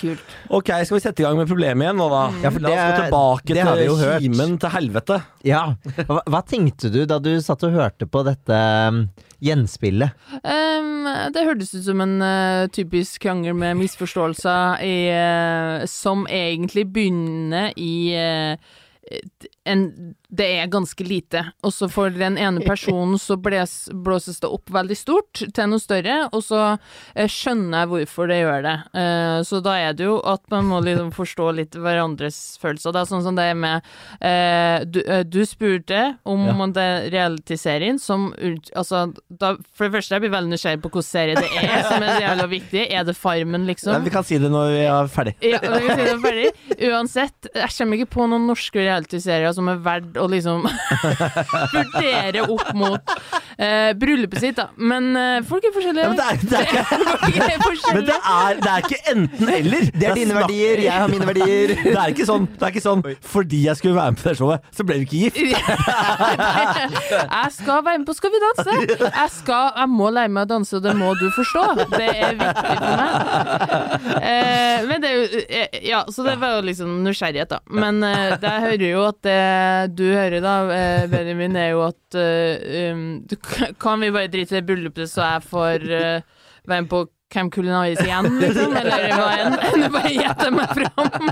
Kult. 0.00 0.34
Ok, 0.54 0.70
skal 0.84 0.96
vi 0.96 1.02
sette 1.04 1.22
i 1.22 1.26
gang 1.26 1.38
med 1.38 1.48
problemet 1.50 1.84
igjen 1.86 1.98
nå, 2.00 2.08
da? 2.12 2.22
Ja, 2.44 2.52
for 2.54 2.64
La 2.64 2.72
oss 2.72 2.82
gå 2.82 3.04
tilbake 3.04 3.56
det 3.56 3.64
har 3.66 3.78
vi 3.78 3.86
jo 3.88 3.96
til 3.96 4.04
hørt. 4.06 4.24
kimen 4.24 4.58
til 4.62 4.74
helvete. 4.74 5.20
Ja. 5.46 5.62
Hva, 6.08 6.20
hva 6.26 6.42
tenkte 6.46 6.90
du 6.94 7.00
da 7.08 7.20
du 7.22 7.30
satt 7.44 7.64
og 7.68 7.76
hørte 7.76 8.08
på 8.10 8.24
dette 8.26 8.58
um, 8.88 9.04
gjenspillet? 9.44 10.26
Ehm, 10.42 11.06
det 11.34 11.46
hørtes 11.46 11.72
ut 11.76 11.86
som 11.86 12.02
en 12.04 12.16
eh, 12.24 12.66
typisk 12.74 13.22
krangel 13.22 13.54
med 13.58 13.78
misforståelser 13.78 14.82
i, 14.84 14.96
eh, 15.14 15.86
som 15.90 16.26
egentlig 16.26 16.88
begynner 16.92 17.70
i 17.78 17.94
eh, 18.18 18.76
en, 19.64 19.84
det 20.28 20.44
er 20.60 20.66
ganske 20.68 21.04
lite. 21.08 21.40
Og 21.64 21.72
så 21.72 21.86
for 21.88 22.12
den 22.12 22.36
ene 22.36 22.60
personen 22.66 23.16
så 23.20 23.36
bles, 23.40 23.88
blåses 24.04 24.40
det 24.42 24.50
opp 24.52 24.68
veldig 24.74 24.96
stort 24.98 25.40
til 25.56 25.70
noe 25.70 25.80
større, 25.80 26.18
og 26.36 26.42
så 26.44 26.60
eh, 27.14 27.28
skjønner 27.32 27.84
jeg 27.84 27.90
hvorfor 27.94 28.28
det 28.28 28.40
gjør 28.42 28.66
det. 28.66 28.74
Eh, 29.00 29.38
så 29.48 29.60
da 29.64 29.76
er 29.86 29.96
det 29.96 30.04
jo 30.04 30.18
at 30.28 30.42
man 30.52 30.68
må 30.68 30.82
liksom 30.84 31.08
forstå 31.16 31.46
litt 31.56 31.78
hverandres 31.80 32.40
følelser. 32.60 32.92
Det 32.92 33.00
er 33.04 33.10
sånn 33.12 33.24
som 33.24 33.38
det 33.38 33.46
er 33.54 33.56
med 33.56 33.88
eh, 34.20 34.84
du, 34.84 35.00
du 35.32 35.40
spurte 35.48 36.02
om 36.28 36.44
Ja. 36.48 36.66
det 36.76 36.88
realityserien 37.14 37.98
som 38.02 38.28
Altså, 38.76 39.06
da, 39.30 39.54
for 39.76 39.86
det 39.88 39.94
første, 39.98 40.14
jeg 40.14 40.22
blir 40.24 40.32
veldig 40.32 40.52
nysgjerrig 40.52 40.80
på 40.82 40.90
hvilken 40.92 41.06
serie 41.06 41.36
det 41.38 41.48
er 41.62 41.82
som 41.86 42.02
er 42.04 42.20
jævla 42.22 42.46
viktig. 42.50 42.82
Er 42.92 43.04
det 43.08 43.14
Farmen, 43.16 43.64
liksom? 43.68 43.94
Nei, 43.96 44.04
vi 44.06 44.12
kan 44.14 44.26
si 44.26 44.38
det 44.40 44.50
når 44.52 44.70
vi 44.74 44.82
er 44.84 45.10
ferdig. 45.12 45.34
Ja, 45.44 45.60
vi 45.62 45.88
kan 45.88 45.98
si 46.02 46.06
det 46.08 46.18
ferdig. 46.22 46.50
Uansett, 46.90 47.48
jeg 47.54 47.72
kommer 47.78 47.98
ikke 48.00 48.10
på 48.18 48.26
noen 48.30 48.46
norske 48.50 48.82
realityserier 48.84 49.54
som 49.56 49.70
er 49.72 49.80
verdt 49.84 50.17
å 50.20 50.26
liksom 50.30 50.66
vurdere 51.74 52.42
opp 52.48 52.74
mot 52.78 53.02
eh, 53.56 53.92
bryllupet 53.98 54.40
sitt, 54.42 54.56
da. 54.58 54.66
Men 54.76 55.16
eh, 55.18 55.42
folk 55.48 55.64
er 55.68 55.72
forskjellige. 55.74 56.04
Ja, 56.04 56.08
men 56.12 56.18
det 56.18 56.24
er, 56.28 56.34
det 56.42 56.56
er 56.58 56.62
ikke, 56.68 56.82
folk 57.66 57.78
er 57.90 57.94
men 57.98 58.04
det 58.08 58.18
er, 58.18 58.52
det 58.62 58.70
er 58.72 58.78
ikke 58.86 59.00
enten-eller. 59.14 59.82
Det 59.94 60.06
er 60.10 60.14
dine 60.18 60.34
verdier, 60.38 60.76
jeg 60.86 60.96
har 61.04 61.08
mine 61.12 61.26
verdier. 61.28 61.68
Det 61.88 61.98
er 61.98 62.08
ikke 62.12 62.26
sånn, 62.28 62.44
det 62.58 62.64
er 62.66 62.70
ikke 62.72 62.84
sånn 62.84 63.02
fordi 63.26 63.58
jeg 63.64 63.76
skulle 63.78 63.96
være 63.96 64.10
med 64.12 64.18
på 64.20 64.24
det 64.28 64.36
showet, 64.38 64.58
så 64.74 64.80
ble 64.86 64.94
vi 65.00 65.04
ikke 65.06 65.20
gift. 65.24 65.36
jeg 65.38 65.46
skal 67.56 67.78
være 67.86 67.98
med 67.98 68.06
på 68.08 68.14
Skal 68.18 68.30
vi 68.34 68.38
danse. 68.42 68.72
Jeg, 69.08 69.28
skal, 69.34 69.64
jeg 69.78 69.88
må 69.92 70.06
lære 70.14 70.30
meg 70.34 70.42
å 70.46 70.48
danse, 70.52 70.72
og 70.78 70.82
det 70.84 70.94
må 70.98 71.08
du 71.18 71.26
forstå. 71.34 71.64
Det 71.94 72.08
er 72.12 72.32
viktig 72.38 72.76
for 72.78 72.92
meg. 73.00 73.10
Eh, 74.18 74.78
men 74.88 74.96
det 75.02 75.08
er 75.10 75.14
jo 75.16 75.22
eh, 75.44 75.68
Ja, 75.88 76.00
så 76.12 76.20
det 76.26 76.34
var 76.42 76.50
jo 76.58 76.62
liksom 76.68 76.88
nysgjerrighet, 77.06 77.50
da. 77.52 77.58
Men 77.70 77.94
eh, 78.06 78.36
det 78.40 78.48
jeg 78.54 78.62
hører 78.66 78.88
jo 78.88 79.00
at 79.08 79.18
det 79.26 79.42
du 79.98 80.07
hører, 80.14 80.40
da, 80.44 80.56
eh, 80.74 81.04
Benjamin, 81.10 81.56
er 81.58 81.70
jo 81.72 81.84
at 81.88 82.18
uh, 82.18 82.92
um, 82.92 83.04
du, 83.28 83.36
Kan 83.80 84.02
vi 84.04 84.10
bare 84.14 84.30
drite 84.32 84.60
i 84.60 84.66
bryllupet, 84.66 85.10
så 85.10 85.24
jeg 85.34 85.46
får 85.48 85.86
uh, 85.88 86.42
være 86.68 86.82
med 86.82 86.90
på 86.92 87.06
Camp 87.30 87.54
Culinaris 87.54 88.00
igjen, 88.00 88.38
liksom? 88.40 88.72
Eller 88.76 89.10
hva 89.12 89.26
enn? 89.36 89.56
Bare 89.94 90.12
gjette 90.14 90.48
meg 90.54 90.72
fram. 90.78 91.28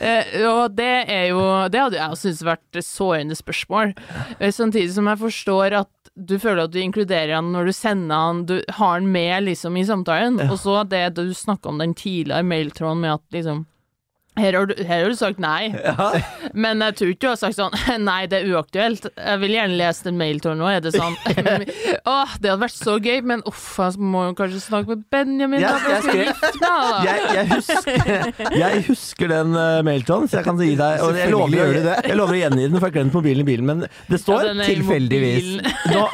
Uh, 0.00 0.32
og 0.50 0.74
det 0.78 0.94
er 1.04 1.28
jo 1.30 1.42
Det 1.70 1.82
hadde 1.84 2.00
jeg 2.00 2.20
syntes 2.22 2.42
vært 2.48 2.80
sårende 2.84 3.38
spørsmål. 3.38 3.94
Eh, 4.38 4.50
Samtidig 4.54 4.90
som 4.96 5.10
jeg 5.10 5.22
forstår 5.22 5.78
at 5.84 5.92
du 6.18 6.34
føler 6.42 6.64
at 6.64 6.74
du 6.74 6.80
inkluderer 6.82 7.36
han 7.36 7.52
når 7.54 7.68
du 7.68 7.72
sender 7.76 8.18
han 8.18 8.40
Du 8.48 8.56
har 8.80 8.96
han 8.96 9.06
med 9.12 9.46
liksom 9.46 9.76
i 9.78 9.86
samtalen. 9.86 10.40
Og 10.48 10.58
så 10.58 10.82
det 10.90 11.04
du 11.14 11.28
snakka 11.30 11.70
om 11.70 11.78
den 11.78 11.94
tidligere 11.94 12.42
mailtråden 12.42 13.04
med 13.04 13.18
at 13.20 13.38
liksom 13.38 13.66
her 14.38 14.56
har, 14.58 14.66
du, 14.70 14.74
her 14.84 15.02
har 15.04 15.08
du 15.12 15.16
sagt 15.18 15.38
nei, 15.42 15.68
men 16.64 16.80
jeg 16.86 16.94
tror 16.98 17.10
ikke 17.12 17.22
du 17.24 17.28
har 17.32 17.40
sagt 17.40 17.56
sånn 17.58 17.74
Nei, 18.08 18.26
det 18.30 18.40
er 18.42 18.52
uaktuelt. 18.54 19.08
Jeg 19.16 19.40
vil 19.42 19.54
gjerne 19.56 19.76
lese 19.80 20.04
den 20.06 20.16
mailtråden 20.20 20.60
nå. 20.62 20.68
Er 20.70 20.80
det 20.84 20.92
sånn 20.94 21.16
Åh, 22.08 22.34
det 22.40 22.50
hadde 22.52 22.60
vært 22.62 22.76
så 22.78 22.96
gøy, 23.02 23.18
men 23.26 23.42
uff, 23.48 23.64
jeg 23.82 23.98
må 24.00 24.26
jo 24.28 24.34
kanskje 24.38 24.60
snakke 24.64 24.94
med 24.94 25.02
Benjamin. 25.12 25.60
da, 25.62 25.74
Jeg- 25.74 25.88
jeg 25.88 26.02
skrev-. 26.06 26.44
Jeg, 27.04 27.20
jeg, 27.34 27.46
husker, 27.52 28.54
jeg 28.58 28.82
husker 28.88 29.30
den 29.32 29.54
uh, 29.56 29.80
mailtråden, 29.86 30.28
så 30.30 30.38
jeg 30.40 30.46
kan 30.48 30.58
gi 30.60 30.70
deg 30.78 31.02
Og 31.04 31.16
jeg 31.18 31.30
lover, 31.32 31.72
du 31.74 31.82
det. 31.88 31.96
jeg 32.08 32.16
lover 32.18 32.36
å 32.36 32.40
gjengi 32.42 32.62
den, 32.68 32.76
for 32.78 32.86
jeg 32.86 32.92
har 32.92 32.96
glemt 32.98 33.16
mobilen 33.18 33.42
i 33.44 33.48
bilen. 33.48 33.66
Men 33.68 33.84
det 34.10 34.20
står 34.22 34.48
er 34.52 34.62
tilfeldigvis. 34.68 35.48
nå, 35.92 36.04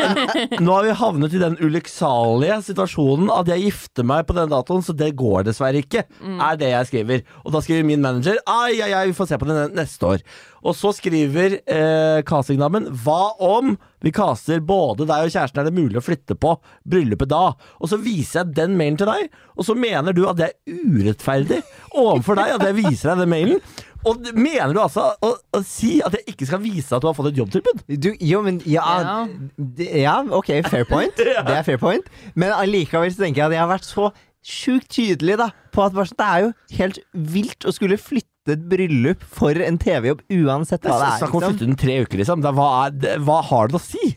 nå 0.65 0.77
har 0.79 0.87
vi 0.89 0.97
havnet 1.03 1.35
i 1.37 1.43
den 1.43 1.57
ulykksalige 1.63 2.59
situasjonen 2.71 3.31
at 3.35 3.51
jeg 3.53 3.67
gifter 3.69 4.07
meg 4.07 4.27
på 4.29 4.37
den 4.37 4.51
datoen, 4.53 4.83
så 4.87 4.95
det 4.97 5.13
går 5.19 5.47
dessverre 5.51 5.83
ikke, 5.85 6.05
Mm. 6.25 6.39
er 6.41 6.57
det 6.57 6.69
jeg 6.71 6.87
skriver. 6.89 7.23
Og 7.45 7.53
da 7.53 7.61
skriver 7.65 7.85
min 7.85 8.01
manager 8.01 8.14
ai, 8.23 8.81
ai, 8.85 8.91
ai, 8.93 9.07
vi 9.11 9.17
får 9.17 9.29
se 9.31 9.39
på 9.41 9.49
det 9.49 9.57
neste 9.77 10.07
år. 10.07 10.23
Og 10.65 10.77
så 10.77 10.93
skriver 10.97 11.59
eh, 11.69 12.21
castingdamen 12.29 12.87
hva 13.05 13.35
om 13.45 13.75
vi 14.05 14.13
caster 14.15 14.61
både 14.65 15.07
deg 15.09 15.27
og 15.27 15.33
kjæresten, 15.33 15.61
er 15.61 15.69
det 15.69 15.77
mulig 15.77 15.99
å 16.01 16.05
flytte 16.05 16.37
på 16.41 16.55
bryllupet 16.89 17.31
da? 17.33 17.43
Og 17.81 17.91
så 17.91 17.99
viser 18.01 18.43
jeg 18.43 18.55
den 18.57 18.77
mailen 18.81 18.99
til 19.01 19.09
deg, 19.11 19.29
og 19.57 19.67
så 19.69 19.77
mener 19.77 20.17
du 20.17 20.23
at 20.29 20.39
det 20.41 20.51
er 20.53 20.79
urettferdig 20.95 21.63
overfor 21.93 22.41
deg 22.41 22.55
at 22.57 22.65
jeg 22.69 22.79
viser 22.83 23.13
deg 23.13 23.25
den 23.25 23.33
mailen. 23.35 23.65
Og 24.05 24.21
mener 24.37 24.75
du 24.77 24.83
altså 24.83 25.07
å, 25.25 25.31
å 25.57 25.61
si 25.65 25.95
at 26.05 26.13
jeg 26.19 26.35
ikke 26.35 26.49
skal 26.51 26.61
vise 26.61 26.93
at 26.93 27.01
du 27.01 27.09
har 27.09 27.17
fått 27.17 27.31
et 27.31 27.39
jobbtilbud? 27.41 27.85
Du, 28.05 28.11
jo, 28.21 28.43
men 28.45 28.61
ja, 28.69 28.85
Ja. 29.01 29.15
ja, 29.97 30.19
ok, 30.29 30.51
fair 30.69 30.85
point. 30.89 31.17
Det 31.49 31.57
er 31.57 31.65
fair 31.65 31.81
point. 31.81 32.09
Men 32.37 32.53
allikevel 32.53 33.09
så 33.15 33.25
tenker 33.25 33.41
jeg 33.45 33.49
at 33.49 33.57
jeg 33.57 33.65
har 33.65 33.73
vært 33.73 33.89
så 33.89 34.11
sjukt 34.45 34.91
tydelig 34.93 35.39
da, 35.41 35.51
på 35.75 35.83
at 35.87 35.97
sånn, 35.97 36.15
det 36.21 36.29
er 36.29 36.45
jo 36.45 36.53
helt 36.79 36.99
vilt 37.35 37.67
å 37.67 37.73
skulle 37.75 37.97
flytte 38.01 38.31
et 38.53 38.61
bryllup 38.69 39.23
for 39.33 39.57
en 39.57 39.79
TV-jobb, 39.81 40.19
uansett 40.37 40.85
hva 40.85 40.99
det 41.01 41.07
er. 41.07 41.15
Snakk 41.23 41.31
om 41.33 41.39
å 41.39 41.41
Liksom. 41.41 41.55
flytte 41.55 41.69
den 41.71 41.79
tre 41.81 41.95
uker, 42.05 42.21
liksom. 42.21 42.43
Er, 42.45 42.53
hva, 42.59 42.67
er, 42.85 42.91
det, 43.01 43.15
hva 43.25 43.39
har 43.49 43.73
det 43.73 43.79
å 43.79 43.81
si? 43.81 44.11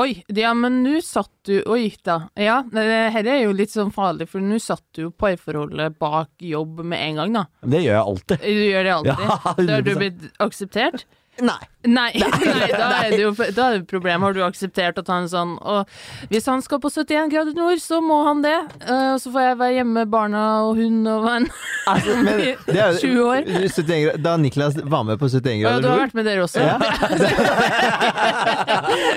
Oi, 0.00 0.08
ja, 0.32 0.54
men 0.56 0.78
nå 0.86 0.94
satt 1.04 1.28
du 1.44 1.58
Oi 1.68 1.90
da. 2.02 2.16
Ja, 2.40 2.62
det 2.72 2.86
er 3.20 3.42
jo 3.44 3.52
litt 3.52 3.74
sånn 3.74 3.92
farlig, 3.92 4.30
for 4.32 4.40
nå 4.40 4.56
satt 4.64 4.82
du 4.96 5.02
jo 5.04 5.10
parforholdet 5.12 5.98
bak 6.00 6.30
jobb 6.40 6.80
med 6.88 7.04
en 7.04 7.20
gang, 7.20 7.36
da. 7.36 7.44
Det 7.68 7.84
gjør 7.84 7.92
jeg 7.98 8.06
alltid. 8.14 8.48
Du 8.48 8.64
gjør 8.72 8.88
det 8.88 8.96
alltid. 8.96 9.28
Ja, 9.28 9.38
da 9.68 9.76
har 9.76 9.86
du 9.86 9.94
blitt 10.00 10.26
akseptert? 10.48 11.04
Nei. 11.44 11.60
Nei, 11.86 12.10
nei, 12.18 12.66
da 12.72 12.86
er 13.04 13.10
det 13.12 13.20
jo 13.20 13.30
da 13.54 13.66
er 13.70 13.76
det 13.78 13.86
problem. 13.86 14.22
Har 14.26 14.32
du 14.34 14.40
akseptert 14.42 14.96
at 14.98 15.06
han 15.12 15.28
sånn 15.30 15.52
Og 15.62 15.86
hvis 16.32 16.46
han 16.50 16.58
skal 16.64 16.80
på 16.82 16.90
71 16.90 17.28
grader 17.30 17.54
nord, 17.54 17.78
så 17.78 18.00
må 18.02 18.16
han 18.26 18.40
det. 18.42 18.56
Eh, 18.82 19.12
Og 19.14 19.20
så 19.22 19.30
får 19.30 19.40
jeg 19.44 19.58
være 19.60 19.74
hjemme 19.78 19.94
med 20.00 20.08
barna 20.10 20.40
og 20.66 20.74
hund 20.80 21.06
og 21.12 21.22
venn. 21.28 21.46
Altså, 21.86 22.16
men 22.26 22.40
det 22.72 22.80
er 22.82 22.90
20 22.98 23.22
år. 23.22 23.46
71 23.68 24.18
Da 24.24 24.34
Niklas 24.40 24.74
var 24.82 25.04
med 25.06 25.14
på 25.20 25.28
71 25.30 25.62
grader 25.62 25.62
nord? 25.62 25.62
Ja, 25.62 25.78
du 25.84 25.88
har 25.92 25.98
vært 26.02 26.14
med 26.18 26.24
dere 26.26 26.42
også? 26.48 26.58
Ja. 26.66 26.76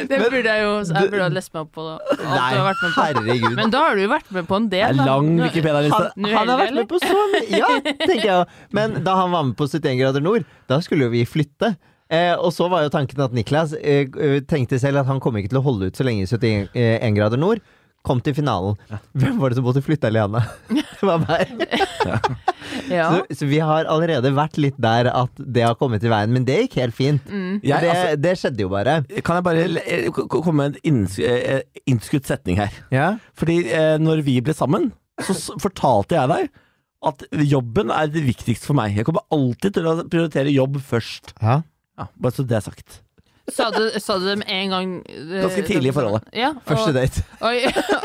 det 0.10 0.18
burde 0.30 0.46
jeg 0.46 0.62
jo 0.64 0.72
Jeg 0.84 1.10
burde 1.10 1.24
ha 1.26 1.30
lest 1.34 1.54
meg 1.56 1.62
opp 1.66 1.72
på. 1.76 1.82
Da. 1.88 1.96
Nei, 2.22 2.50
har 2.54 2.66
vært 2.70 2.82
med 2.86 2.92
på. 2.94 3.02
herregud. 3.08 3.54
Men 3.60 3.74
da 3.74 3.80
har 3.88 3.94
du 3.98 4.02
jo 4.06 4.12
vært 4.14 4.30
med 4.36 4.44
på 4.50 4.56
en 4.60 4.68
del. 4.72 4.98
da. 5.00 5.04
lang 5.10 5.28
Wikipedia-liste. 5.42 6.06
han, 6.20 6.30
han 6.36 6.46
har 6.54 6.62
vært 6.66 6.76
med 6.82 6.88
på 6.92 6.98
så 7.04 7.26
mye! 7.34 7.46
Ja, 7.60 7.70
tenker 8.04 8.28
jeg. 8.30 8.44
Men 8.76 8.88
da 9.06 9.12
han 9.24 9.30
var 9.34 9.42
med 9.50 9.56
på 9.60 9.66
71 9.70 10.00
grader 10.04 10.22
nord, 10.26 10.44
da 10.70 10.76
skulle 10.86 11.08
jo 11.10 11.14
vi 11.16 11.24
flytte. 11.30 11.68
Eh, 12.10 12.34
og 12.42 12.50
så 12.56 12.66
var 12.72 12.82
jo 12.86 12.94
tanken 12.94 13.22
at 13.22 13.36
Niklas 13.38 13.76
eh, 13.78 14.08
eh, 14.10 14.40
tenkte 14.50 14.80
selv 14.82 15.04
at 15.04 15.10
han 15.10 15.20
kommer 15.22 15.44
ikke 15.44 15.52
til 15.54 15.60
å 15.62 15.66
holde 15.68 15.92
ut 15.92 16.00
så 16.00 16.06
lenge 16.08 16.26
i 16.26 16.30
71 16.74 17.14
grader 17.18 17.38
nord. 17.42 17.62
Kom 18.08 18.22
til 18.24 18.34
finalen. 18.34 18.78
Hvem 19.20 19.38
var 19.42 19.52
det 19.52 19.58
som 19.60 19.66
måtte 19.68 19.84
flytte 19.84 20.08
alene? 20.08 20.40
Det 21.00 21.08
var 21.08 21.22
meg. 21.30 21.52
Ja. 22.92 23.06
Så, 23.12 23.38
så 23.42 23.48
vi 23.48 23.60
har 23.64 23.88
allerede 23.92 24.32
vært 24.36 24.58
litt 24.60 24.76
der 24.82 25.08
at 25.12 25.38
det 25.40 25.64
har 25.64 25.78
kommet 25.80 26.04
i 26.04 26.10
veien, 26.12 26.32
men 26.36 26.44
det 26.48 26.58
gikk 26.66 26.76
helt 26.82 26.96
fint. 26.98 27.28
Mm. 27.30 27.60
Jeg, 27.64 27.84
det, 27.84 27.92
altså, 27.94 28.18
det 28.24 28.34
skjedde 28.42 28.66
jo 28.66 28.72
bare. 28.74 28.96
kan 29.24 29.40
jeg 29.40 29.46
bare 29.46 29.68
eh, 29.84 30.10
komme 30.12 30.56
med 30.58 30.80
en 30.88 31.04
eh, 31.24 31.62
innskutt 31.88 32.28
setning 32.28 32.60
her? 32.60 32.74
Ja. 32.92 33.14
Fordi 33.40 33.62
eh, 33.70 33.96
når 34.02 34.26
vi 34.28 34.40
ble 34.44 34.56
sammen, 34.58 34.90
så 35.24 35.36
fortalte 35.60 36.18
jeg 36.20 36.32
deg 36.34 36.50
at 37.10 37.24
jobben 37.48 37.92
er 37.96 38.12
det 38.12 38.26
viktigste 38.26 38.68
for 38.68 38.76
meg. 38.80 38.98
Jeg 39.00 39.08
kommer 39.08 39.24
alltid 39.32 39.78
til 39.78 39.88
å 39.88 39.98
prioritere 40.04 40.52
jobb 40.56 40.82
først. 40.84 41.36
ja. 41.40 41.62
Ja, 42.00 42.08
bare 42.16 42.32
så 42.36 42.46
det 42.48 42.56
er 42.58 42.64
sagt. 42.64 43.02
Sa 43.56 43.70
du, 43.72 43.90
sa 44.00 44.18
du 44.20 44.26
dem 44.30 44.42
en 44.48 44.70
gang? 44.74 44.94
eh, 45.10 45.42
Ganske 45.44 45.64
tidlig 45.68 45.92
i 45.92 45.96
forholdet. 45.96 46.28
Ja, 46.36 46.52
Første 46.68 46.90
og, 46.90 46.98
date. 46.98 47.24
Oi, 47.50 47.56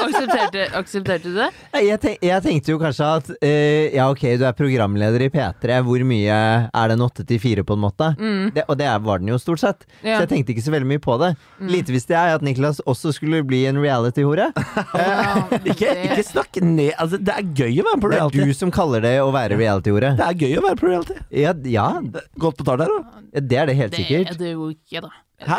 aksepterte, 0.04 0.64
aksepterte 0.78 1.30
du 1.32 1.36
det? 1.38 1.48
Nei, 1.74 1.82
Jeg, 1.88 2.00
tenk, 2.02 2.18
jeg 2.24 2.42
tenkte 2.44 2.72
jo 2.74 2.78
kanskje 2.82 3.08
at 3.18 3.30
eh, 3.44 3.94
ja, 3.96 4.06
ok, 4.12 4.24
du 4.40 4.44
er 4.48 4.56
programleder 4.56 5.24
i 5.26 5.30
P3. 5.34 5.80
Hvor 5.86 6.04
mye 6.08 6.38
er 6.68 6.88
det 6.92 6.96
en 6.98 7.04
åtte 7.06 7.24
til 7.28 7.40
fire, 7.42 7.64
på 7.66 7.76
en 7.76 7.82
måte? 7.84 8.10
Det, 8.54 8.64
og 8.68 8.78
det 8.80 8.86
er- 8.90 9.02
var 9.04 9.18
den 9.20 9.28
jo 9.28 9.38
stort 9.38 9.60
sett. 9.60 9.84
Mm. 9.84 10.06
Ja. 10.08 10.14
Mm. 10.14 10.14
Så 10.14 10.20
jeg 10.24 10.28
tenkte 10.34 10.54
ikke 10.54 10.64
så 10.64 10.72
veldig 10.72 10.88
mye 10.94 11.02
på 11.04 11.18
det. 11.20 11.32
Lite 11.68 11.92
visste 11.92 12.14
jeg 12.14 12.34
at 12.38 12.42
Niklas 12.46 12.80
også 12.88 13.12
skulle 13.16 13.42
bli 13.44 13.64
en 13.70 13.80
reality-hore. 13.82 14.50
Ja, 14.94 15.44
Ikke, 15.70 15.88
det- 15.90 16.04
ikke 16.08 16.22
snakk 16.26 16.56
ned 16.62 16.92
altså, 17.00 17.18
Det 17.18 17.34
er 17.34 17.42
gøy 17.56 17.80
å 17.82 17.84
være 17.86 18.00
på 18.00 18.08
Det 18.10 18.16
er 18.16 18.20
reality. 18.22 18.44
du 18.46 18.54
som 18.56 18.70
kaller 18.74 19.02
det 19.04 19.14
å 19.22 19.30
være 19.34 19.56
reality-hore. 19.58 20.14
Det 20.18 20.24
er 20.26 20.38
gøy 20.44 20.56
å 20.60 20.64
være 20.64 20.78
på 20.80 20.88
reality. 20.90 21.16
Ja, 21.34 21.52
ja, 21.68 21.86
Godt 22.40 22.58
betalt 22.60 22.84
her, 22.84 22.92
da. 22.94 23.20
det 23.40 23.58
er 23.60 23.66
det 23.70 23.76
helt 23.78 23.94
Det 23.96 24.04
er 24.14 24.38
det 24.38 24.52
jo 24.54 24.70
ikke, 24.72 25.02
da. 25.04 25.10
Hæ? 25.42 25.58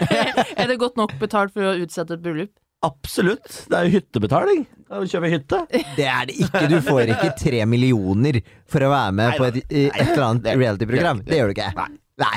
er 0.60 0.70
det 0.70 0.78
godt 0.80 0.98
nok 1.00 1.14
betalt 1.20 1.54
for 1.54 1.70
å 1.70 1.74
utsette 1.84 2.16
et 2.16 2.24
bryllup? 2.24 2.52
Absolutt. 2.84 3.62
Det 3.70 3.78
er 3.78 3.86
jo 3.88 3.94
hyttebetaling. 3.98 4.66
Da 4.90 5.00
kjører 5.08 5.24
vi 5.24 5.30
hytte. 5.38 5.60
Det 5.96 6.08
er 6.10 6.26
det 6.28 6.34
ikke. 6.44 6.66
Du 6.68 6.76
får 6.84 7.14
ikke 7.14 7.30
tre 7.40 7.62
millioner 7.68 8.42
for 8.68 8.84
å 8.84 8.90
være 8.92 9.14
med 9.16 9.38
på 9.38 9.46
et, 9.48 9.62
et 9.70 10.02
eller 10.04 10.26
annet 10.26 10.50
reality-program. 10.52 11.24
Det 11.24 11.40
gjør 11.40 11.50
du 11.50 11.56
ikke. 11.56 11.70
Nei. 11.80 11.88
Nei. 12.20 12.36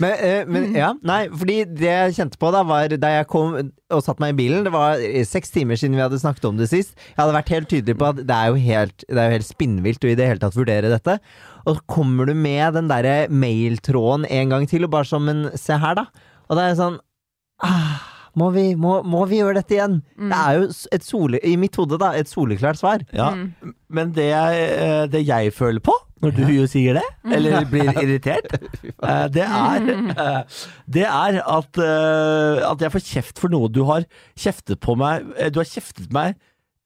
Men, 0.00 0.12
eh, 0.12 0.46
men 0.48 0.70
ja, 0.76 0.92
nei, 1.04 1.26
fordi 1.28 1.56
det 1.68 1.88
jeg 1.90 2.14
kjente 2.16 2.38
på 2.40 2.50
da, 2.54 2.62
var 2.66 2.92
da 3.00 3.10
jeg 3.16 3.28
kom 3.28 3.56
og 3.56 4.02
satte 4.02 4.22
meg 4.22 4.32
i 4.32 4.38
bilen 4.38 4.64
Det 4.66 4.72
var 4.74 5.02
eh, 5.02 5.24
seks 5.26 5.52
timer 5.54 5.78
siden 5.78 5.98
vi 5.98 6.04
hadde 6.04 6.20
snakket 6.22 6.48
om 6.48 6.56
det 6.60 6.70
sist. 6.70 6.94
Jeg 7.10 7.18
hadde 7.18 7.36
vært 7.36 7.52
helt 7.52 7.70
tydelig 7.72 7.98
på 8.00 8.08
at 8.08 8.22
det 8.22 8.38
er 8.38 8.52
jo 8.52 8.62
helt, 8.62 9.04
det 9.08 9.20
er 9.20 9.28
jo 9.28 9.36
helt 9.38 9.48
spinnvilt 9.50 10.06
å 10.06 10.12
i 10.12 10.16
det 10.18 10.30
hele 10.30 10.42
tatt 10.42 10.56
vurdere 10.56 10.92
dette. 10.92 11.18
Og 11.66 11.78
så 11.78 11.86
kommer 11.90 12.28
du 12.28 12.34
med 12.38 12.76
den 12.78 12.90
derre 12.90 13.26
mailtråden 13.28 14.26
en 14.30 14.52
gang 14.54 14.66
til, 14.70 14.86
og 14.86 14.92
bare 14.94 15.08
som 15.08 15.28
en 15.30 15.48
Se 15.58 15.78
her, 15.82 15.98
da. 15.98 16.06
Og 16.46 16.56
da 16.56 16.62
er 16.62 16.72
jeg 16.72 16.78
sånn 16.78 17.00
ah, 17.66 18.04
må, 18.36 18.50
vi, 18.52 18.66
må, 18.78 18.98
må 19.08 19.24
vi 19.30 19.40
gjøre 19.40 19.62
dette 19.62 19.78
igjen? 19.78 20.00
Det 20.20 20.38
er 20.38 20.58
jo 20.58 20.66
et 20.92 21.04
sole, 21.06 21.40
i 21.40 21.54
mitt 21.60 21.76
hode 21.80 21.98
da, 22.00 22.12
et 22.18 22.28
soleklart 22.28 22.80
svar. 22.80 23.04
Ja. 23.16 23.30
Men 23.88 24.12
det 24.16 24.28
jeg, 24.28 24.66
eh, 24.76 25.04
det 25.12 25.22
jeg 25.24 25.54
føler 25.56 25.80
på, 25.84 25.94
når 26.24 26.34
du 26.36 26.42
jo 26.52 26.66
sier 26.68 26.98
det, 26.98 27.04
eller 27.36 27.64
blir 27.70 27.88
irritert, 27.94 28.52
eh, 29.08 29.24
det 29.32 29.46
er, 29.46 29.88
eh, 30.12 30.60
det 30.98 31.06
er 31.08 31.40
at, 31.40 31.80
at 31.80 32.84
jeg 32.84 32.92
får 32.92 33.06
kjeft 33.08 33.40
for 33.40 33.52
noe 33.52 33.72
du 33.72 33.82
har 33.88 34.04
kjeftet 34.36 34.80
på 34.84 34.96
meg 35.00 35.24
Du 35.52 35.60
har 35.60 35.68
kjeftet 35.68 36.12
meg 36.14 36.36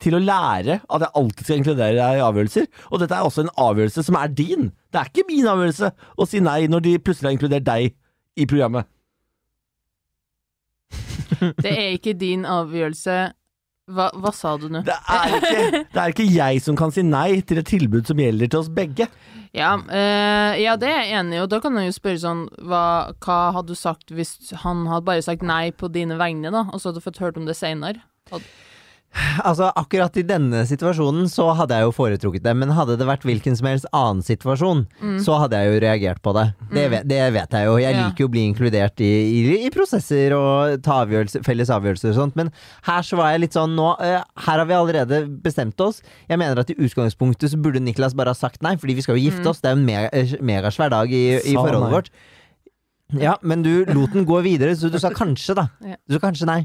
til 0.01 0.17
å 0.17 0.23
lære 0.23 0.79
at 0.81 1.05
jeg 1.05 1.15
alltid 1.21 1.45
skal 1.47 1.61
inkludere 1.61 1.97
deg 1.99 2.21
i 2.21 2.25
avgjørelser. 2.25 2.69
Og 2.91 3.03
dette 3.03 3.17
er 3.17 3.27
også 3.27 3.45
en 3.45 3.53
avgjørelse 3.61 4.07
som 4.07 4.17
er 4.21 4.33
din. 4.33 4.71
Det 4.91 5.01
er 5.01 5.11
ikke 5.11 5.27
min 5.29 5.51
avgjørelse 5.51 5.93
å 6.17 6.29
si 6.29 6.41
nei 6.45 6.63
når 6.71 6.87
de 6.87 6.95
plutselig 7.05 7.31
har 7.31 7.37
inkludert 7.37 7.69
deg 7.69 7.93
i 8.41 8.49
programmet. 8.51 8.89
Det 11.65 11.71
er 11.71 11.93
ikke 11.95 12.17
din 12.19 12.49
avgjørelse. 12.49 13.19
Hva, 13.91 14.07
hva 14.23 14.31
sa 14.35 14.53
du 14.61 14.69
nå? 14.71 14.85
Det 14.87 14.95
er, 14.95 15.33
ikke, 15.35 15.79
det 15.91 15.99
er 15.99 16.13
ikke 16.13 16.27
jeg 16.31 16.61
som 16.63 16.77
kan 16.79 16.93
si 16.95 17.03
nei 17.03 17.41
til 17.43 17.59
et 17.59 17.67
tilbud 17.67 18.07
som 18.07 18.21
gjelder 18.23 18.51
til 18.53 18.61
oss 18.61 18.69
begge. 18.71 19.09
Ja, 19.57 19.73
øh, 19.83 20.53
ja, 20.63 20.77
det 20.79 20.87
er 20.87 21.01
jeg 21.01 21.17
enig 21.19 21.41
i, 21.41 21.43
og 21.43 21.49
da 21.51 21.59
kan 21.65 21.75
jeg 21.75 21.89
jo 21.89 21.97
spørre 21.97 22.23
sånn 22.23 22.45
hva, 22.71 22.85
hva 23.19 23.39
hadde 23.57 23.75
du 23.75 23.79
sagt 23.79 24.15
hvis 24.15 24.37
han 24.63 24.85
hadde 24.87 25.09
bare 25.09 25.25
sagt 25.27 25.43
nei 25.43 25.73
på 25.75 25.91
dine 25.91 26.21
vegne, 26.21 26.53
da, 26.55 26.69
og 26.71 26.79
så 26.79 26.91
hadde 26.91 27.03
du 27.03 27.07
fått 27.09 27.19
hørt 27.25 27.41
om 27.41 27.51
det 27.51 27.59
seinere? 27.59 28.05
Altså, 29.42 29.73
akkurat 29.75 30.14
i 30.20 30.23
denne 30.23 30.61
situasjonen 30.68 31.25
så 31.31 31.49
hadde 31.59 31.75
jeg 31.75 31.87
jo 31.88 31.92
foretrukket 31.96 32.44
det, 32.44 32.53
men 32.55 32.70
hadde 32.77 32.94
det 33.01 33.07
vært 33.09 33.25
hvilken 33.27 33.57
som 33.59 33.66
helst 33.66 33.88
annen 33.96 34.23
situasjon, 34.23 34.85
så 35.25 35.38
hadde 35.42 35.59
jeg 35.59 35.73
jo 35.73 35.81
reagert 35.83 36.20
på 36.23 36.35
det. 36.37 36.44
Det, 36.70 36.85
vet, 36.92 37.09
det 37.11 37.18
vet 37.35 37.57
jeg 37.59 37.66
jo. 37.66 37.75
Jeg 37.83 37.96
Ja. 37.96 38.05
liker 38.07 38.23
jo 38.25 38.29
å 38.29 38.33
bli 38.37 38.44
inkludert 38.46 39.03
i, 39.03 39.11
i, 39.40 39.66
i 39.66 39.70
prosesser 39.75 40.35
og 40.37 40.79
ta 40.87 41.01
avgjørelse, 41.05 41.42
felles 41.46 41.73
avgjørelser 41.75 42.12
og 42.12 42.18
sånt, 42.20 42.38
men 42.38 42.53
her 42.87 43.03
så 43.03 43.18
var 43.18 43.33
jeg 43.35 43.42
litt 43.49 43.59
sånn 43.59 43.75
nå 43.75 43.90
uh, 43.99 44.23
Her 44.46 44.62
har 44.62 44.66
vi 44.70 44.79
allerede 44.79 45.23
bestemt 45.42 45.81
oss. 45.83 46.03
Jeg 46.31 46.38
mener 46.38 46.62
at 46.62 46.70
i 46.70 46.79
utgangspunktet 46.79 47.51
så 47.51 47.59
burde 47.59 47.83
Niklas 47.83 48.14
bare 48.14 48.31
ha 48.31 48.38
sagt 48.38 48.62
nei, 48.62 48.77
fordi 48.79 48.94
vi 48.94 49.03
skal 49.03 49.18
jo 49.18 49.27
gifte 49.27 49.51
oss. 49.51 49.61
Det 49.61 49.73
er 49.73 49.75
jo 49.75 49.83
en 49.83 49.88
mega, 49.90 50.11
eh, 50.14 50.37
megasvær 50.38 50.94
dag 50.94 51.11
i, 51.11 51.25
i 51.42 51.57
forholdet 51.59 51.88
nei. 51.88 51.94
vårt. 51.99 52.12
Ja, 53.18 53.35
men 53.42 53.64
du 53.66 53.73
lot 53.90 54.12
den 54.14 54.23
gå 54.29 54.38
videre, 54.46 54.77
så 54.79 54.87
du 54.87 55.01
sa 55.03 55.11
kanskje, 55.11 55.57
da. 55.59 55.66
Du 56.07 56.14
sa 56.14 56.23
kanskje 56.23 56.46
nei. 56.46 56.61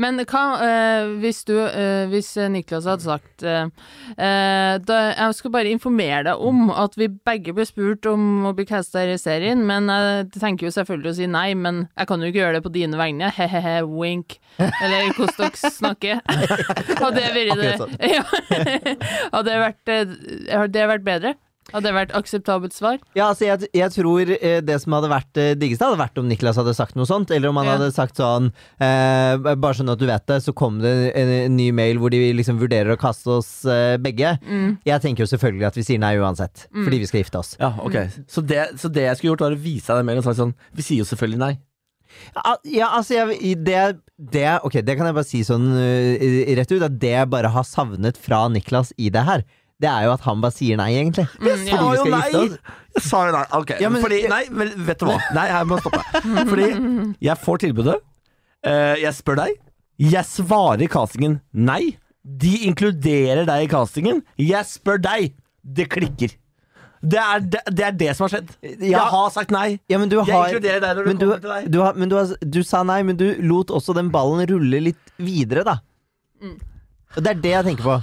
Men 0.00 0.20
hva 0.22 0.42
eh, 0.62 1.08
hvis 1.22 1.42
du 1.48 1.54
eh, 1.58 2.06
Hvis 2.10 2.32
Niklas 2.52 2.86
hadde 2.88 3.04
sagt 3.04 3.42
eh, 3.46 3.66
eh, 4.14 4.74
da, 4.78 4.98
Jeg 5.16 5.36
skal 5.38 5.52
bare 5.54 5.72
informere 5.72 6.22
deg 6.28 6.42
om 6.48 6.70
at 6.70 6.96
vi 6.98 7.08
begge 7.10 7.54
ble 7.56 7.66
spurt 7.68 8.06
om 8.10 8.46
å 8.48 8.54
bli 8.56 8.66
casta 8.68 9.02
i 9.04 9.16
serien, 9.20 9.64
men 9.66 9.90
jeg 9.90 10.28
tenker 10.36 10.68
jo 10.68 10.74
selvfølgelig 10.74 11.12
å 11.12 11.16
si 11.18 11.28
nei, 11.30 11.48
men 11.58 11.86
jeg 11.96 12.10
kan 12.10 12.22
jo 12.22 12.30
ikke 12.30 12.40
gjøre 12.42 12.58
det 12.58 12.64
på 12.66 12.72
dine 12.74 12.98
vegne. 13.00 13.30
He-he-he, 13.36 13.78
wink. 13.86 14.38
Eller 14.58 15.10
hvordan 15.16 15.34
dere 15.40 15.72
snakker. 15.72 16.22
Hadde 17.02 17.16
det 17.16 17.32
vært 17.36 17.62
det 17.62 17.72
sånn. 17.80 17.96
ja. 18.16 18.22
Hadde 19.32 19.48
det 19.50 19.58
vært, 19.62 19.92
eh, 19.92 20.66
det 20.72 20.88
vært 20.92 21.06
bedre? 21.06 21.34
Hadde 21.72 21.88
det 21.88 21.94
vært 21.96 22.12
akseptabelt 22.14 22.74
svar? 22.76 23.00
Ja, 23.18 23.28
altså 23.32 23.48
jeg, 23.48 23.66
jeg 23.74 23.90
tror 23.94 24.30
eh, 24.36 24.60
det 24.62 24.76
som 24.82 24.94
hadde 24.94 25.10
vært 25.10 25.30
det 25.34 25.46
diggeste, 25.58 25.88
hadde 25.88 25.98
vært 25.98 26.20
om 26.20 26.28
Niklas 26.30 26.58
hadde 26.60 26.74
sagt 26.78 26.94
noe 26.98 27.08
sånt. 27.08 27.32
Eller 27.34 27.50
om 27.50 27.58
han 27.58 27.66
Ja. 27.66 27.74
hadde 27.76 27.88
sagt 27.94 28.20
sånn 28.20 28.52
eh, 28.78 29.34
Bare 29.56 29.74
sånn 29.74 29.90
at 29.90 29.98
du 29.98 30.06
vet 30.06 30.26
det, 30.30 30.38
så 30.44 30.54
kom 30.56 30.78
det 30.84 30.94
en, 31.18 31.32
en 31.40 31.56
ny 31.58 31.70
mail 31.74 31.98
hvor 31.98 32.14
de 32.14 32.20
liksom 32.38 32.60
vurderer 32.62 32.94
å 32.94 33.00
kaste 33.00 33.34
oss 33.40 33.50
eh, 33.66 33.96
begge. 33.98 34.36
Mm. 34.46 34.76
Jeg 34.86 35.02
tenker 35.02 35.26
jo 35.26 35.30
selvfølgelig 35.34 35.66
at 35.72 35.78
vi 35.80 35.86
sier 35.88 36.02
nei 36.02 36.14
uansett, 36.22 36.68
fordi 36.70 37.02
vi 37.02 37.10
skal 37.10 37.24
gifte 37.24 37.42
oss. 37.42 37.56
Ja, 37.58 37.72
ok. 37.82 37.98
Så 38.30 38.46
det, 38.46 38.62
så 38.78 38.88
det 38.92 39.08
jeg 39.08 39.18
skulle 39.18 39.34
gjort, 39.34 39.46
var 39.48 39.56
å 39.58 39.64
vise 39.66 39.90
deg 39.90 40.02
den 40.04 40.10
mailen 40.10 40.22
og 40.22 40.28
sagt 40.30 40.40
sånn 40.40 40.54
Vi 40.76 40.86
sier 40.86 41.02
jo 41.02 41.08
selvfølgelig 41.08 41.42
nei. 41.42 41.54
Ja, 42.36 42.56
ja 42.78 42.88
altså 42.96 43.18
jeg, 43.18 43.58
det, 43.66 43.80
det 44.16 44.46
okay, 44.64 44.82
det 44.86 44.96
kan 44.96 45.08
jeg 45.10 45.16
bare 45.18 45.28
si 45.28 45.42
sånn 45.46 45.66
eh, 45.76 46.54
rett 46.56 46.72
ut, 46.72 46.84
at 46.86 46.98
det 47.02 47.12
jeg 47.16 47.30
bare 47.32 47.50
har 47.52 47.66
savnet 47.66 48.18
fra 48.20 48.46
Niklas 48.52 48.94
i 48.96 49.10
det 49.12 49.26
her, 49.26 49.44
det 49.82 49.88
er 49.90 50.06
jo 50.06 50.12
at 50.14 50.22
han 50.24 50.40
bare 50.40 50.54
sier 50.56 50.78
nei, 50.80 50.88
egentlig. 50.96 51.26
Mm, 51.36 51.46
Jeg 51.50 51.58
sa 51.68 51.80
jo 51.98 52.04
nei! 52.08 52.30
Jeg 52.96 53.02
sa 53.04 53.18
jo 53.28 53.32
nei. 53.36 53.42
Ok, 53.58 53.74
Ja, 53.82 53.90
men- 53.92 54.02
fordi 54.06 54.22
Nei, 54.32 54.42
men 54.50 54.70
vet 54.86 54.98
du 55.02 55.04
hva? 55.10 55.18
Nei, 55.36 55.46
jeg 55.52 55.66
må 55.68 55.78
stoppe. 55.82 56.00
Fordi 56.48 56.68
jeg 57.26 57.36
får 57.44 57.58
tilbudet. 57.66 57.98
eh, 58.64 58.94
jeg 59.02 59.12
spør 59.18 59.36
deg. 59.44 59.58
Jeg 60.00 60.24
svarer 60.28 60.82
i 60.84 60.88
castingen 60.92 61.38
nei. 61.52 61.96
De 62.24 62.54
inkluderer 62.66 63.44
deg 63.46 63.66
i 63.66 63.68
castingen. 63.70 64.22
Jeg 64.40 64.64
spør 64.68 64.98
deg. 65.04 65.34
Det 65.62 65.86
klikker. 65.92 66.32
Det 67.06 67.18
er 67.20 67.40
det, 67.44 67.60
det, 67.70 67.84
er 67.86 67.92
det 68.00 68.08
som 68.16 68.24
har 68.26 68.32
skjedd. 68.32 68.48
Jeg 68.80 68.98
har 69.12 69.28
sagt 69.30 69.52
nei. 69.54 69.78
Ja, 69.92 69.98
men 70.00 70.08
du 70.10 70.16
Jeg 70.16 70.32
inkluderer 70.32 70.80
deg 70.82 70.96
når 70.98 71.06
men 71.12 71.20
du, 71.20 71.26
kommer 71.26 71.42
til 71.44 71.52
deg. 71.52 71.68
du, 71.70 71.78
har, 71.84 71.94
men 72.00 72.08
du, 72.10 72.16
har, 72.16 72.32
du 72.40 72.58
sa 72.66 72.80
nei, 72.88 73.02
men 73.06 73.16
du 73.20 73.26
lot 73.46 73.70
også 73.76 73.94
den 73.94 74.08
ballen 74.10 74.42
rulle 74.50 74.80
litt 74.88 75.12
videre, 75.20 75.62
da. 75.68 75.76
Mm. 76.42 76.56
Det 77.16 77.30
er 77.32 77.40
det 77.40 77.52
jeg 77.54 77.64
tenker 77.70 77.86
på. 77.86 77.96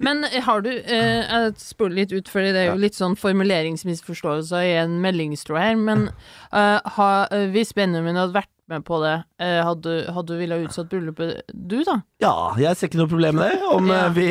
Men 0.00 0.22
har 0.24 0.62
du 0.64 0.70
eh, 0.70 1.20
Jeg 1.28 1.52
spoler 1.60 1.94
litt 2.00 2.12
ut, 2.16 2.28
fordi 2.32 2.52
det 2.54 2.62
er 2.62 2.70
jo 2.72 2.80
litt 2.80 2.96
sånn 2.96 3.16
formuleringsmisforståelser 3.20 4.64
i 4.64 4.74
en 4.80 4.98
meldingstråd 5.04 5.60
her, 5.60 5.76
men 5.76 6.06
eh, 6.52 6.78
ha, 6.96 7.08
eh, 7.30 7.48
hvis 7.52 7.74
Benjamin 7.76 8.16
hadde 8.18 8.36
vært 8.38 8.50
med 8.72 8.82
på 8.88 8.98
det, 9.04 9.12
eh, 9.44 9.60
hadde, 9.62 9.92
hadde 10.10 10.32
du 10.32 10.40
ville 10.40 10.56
utsatt 10.64 10.88
bryllupet 10.90 11.44
du, 11.54 11.76
da? 11.86 12.00
Ja, 12.24 12.32
jeg 12.58 12.74
ser 12.80 12.88
ikke 12.90 12.98
noe 13.02 13.12
problem 13.12 13.38
med 13.38 13.52
det. 13.52 13.60
Om, 13.76 13.92
Ja. 13.92 14.00
eh, 14.06 14.16
vi, 14.16 14.26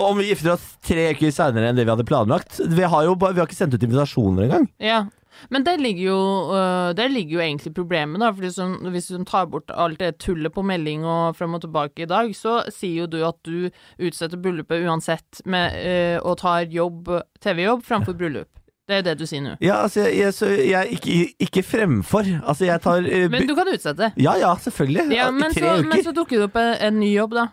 om 0.00 0.18
vi 0.18 0.30
gifter 0.32 0.56
oss 0.56 0.64
tre 0.88 1.10
uker 1.14 1.30
seinere 1.36 1.70
enn 1.70 1.78
det 1.78 1.84
vi 1.86 1.92
hadde 1.94 2.08
planlagt. 2.08 2.58
Vi 2.66 2.82
har 2.82 3.04
jo 3.06 3.14
bare, 3.20 3.36
vi 3.36 3.44
har 3.44 3.46
ikke 3.50 3.60
sendt 3.60 3.76
ut 3.76 3.86
invitasjoner 3.86 4.48
engang. 4.48 4.66
Ja. 4.82 5.04
Men 5.50 5.64
der 5.66 5.80
ligger 5.80 6.04
jo, 6.10 6.20
øh, 6.54 6.92
der 6.96 7.08
ligger 7.08 7.38
jo 7.38 7.40
egentlig 7.44 7.74
problemet, 7.74 8.20
da. 8.20 8.30
Fordi 8.30 8.52
som, 8.54 8.76
hvis 8.92 9.10
du 9.10 9.24
tar 9.24 9.48
bort 9.50 9.72
alt 9.74 10.00
det 10.00 10.18
tullet 10.20 10.52
på 10.52 10.62
melding 10.62 11.06
og 11.06 11.36
frem 11.36 11.54
og 11.54 11.64
tilbake 11.64 12.04
i 12.04 12.10
dag, 12.10 12.34
så 12.36 12.60
sier 12.68 13.04
jo 13.04 13.10
du 13.10 13.20
at 13.26 13.38
du 13.46 13.70
utsetter 13.98 14.40
bryllupet 14.40 14.86
uansett 14.86 15.42
med, 15.44 15.76
øh, 15.80 16.18
og 16.22 16.38
tar 16.38 16.68
jobb, 16.70 17.08
TV-jobb 17.40 17.84
framfor 17.86 18.12
bryllup. 18.12 18.50
Det 18.90 18.96
er 18.98 19.04
det 19.06 19.20
du 19.20 19.26
sier 19.28 19.42
nå. 19.44 19.52
Ja, 19.62 19.84
altså, 19.84 20.02
jeg, 20.02 20.16
jeg, 20.18 20.34
så 20.34 20.48
jeg 20.50 20.96
ikke, 20.96 21.18
ikke 21.46 21.62
fremfor. 21.62 22.26
Altså, 22.42 22.64
jeg 22.66 22.82
tar 22.82 23.06
uh, 23.06 23.26
Men 23.30 23.46
du 23.46 23.54
kan 23.54 23.70
utsette. 23.70 24.10
Ja 24.18 24.34
ja, 24.40 24.50
selvfølgelig. 24.58 25.14
Ja, 25.14 25.30
men 25.30 25.54
tre 25.54 25.62
så, 25.62 25.86
men 25.86 26.02
så 26.02 26.14
dukker 26.16 26.40
det 26.40 26.48
opp 26.48 26.58
en, 26.58 26.72
en 26.88 26.98
ny 26.98 27.12
jobb, 27.14 27.36
da. 27.38 27.46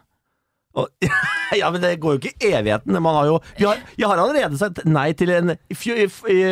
Og, 0.77 0.87
ja, 1.59 1.69
men 1.73 1.81
det 1.81 1.95
går 2.03 2.17
jo 2.17 2.19
ikke 2.21 2.47
i 2.47 2.53
evigheten. 2.59 2.97
Man 3.01 3.15
har 3.17 3.29
jo, 3.31 3.37
vi 3.57 3.65
har, 3.65 3.79
jeg 3.97 4.09
har 4.11 4.19
allerede 4.21 4.59
sagt 4.61 4.83
nei 4.85 5.07
til 5.17 5.31
en 5.33 5.55
I 5.57 5.77
fjor, 5.77 6.03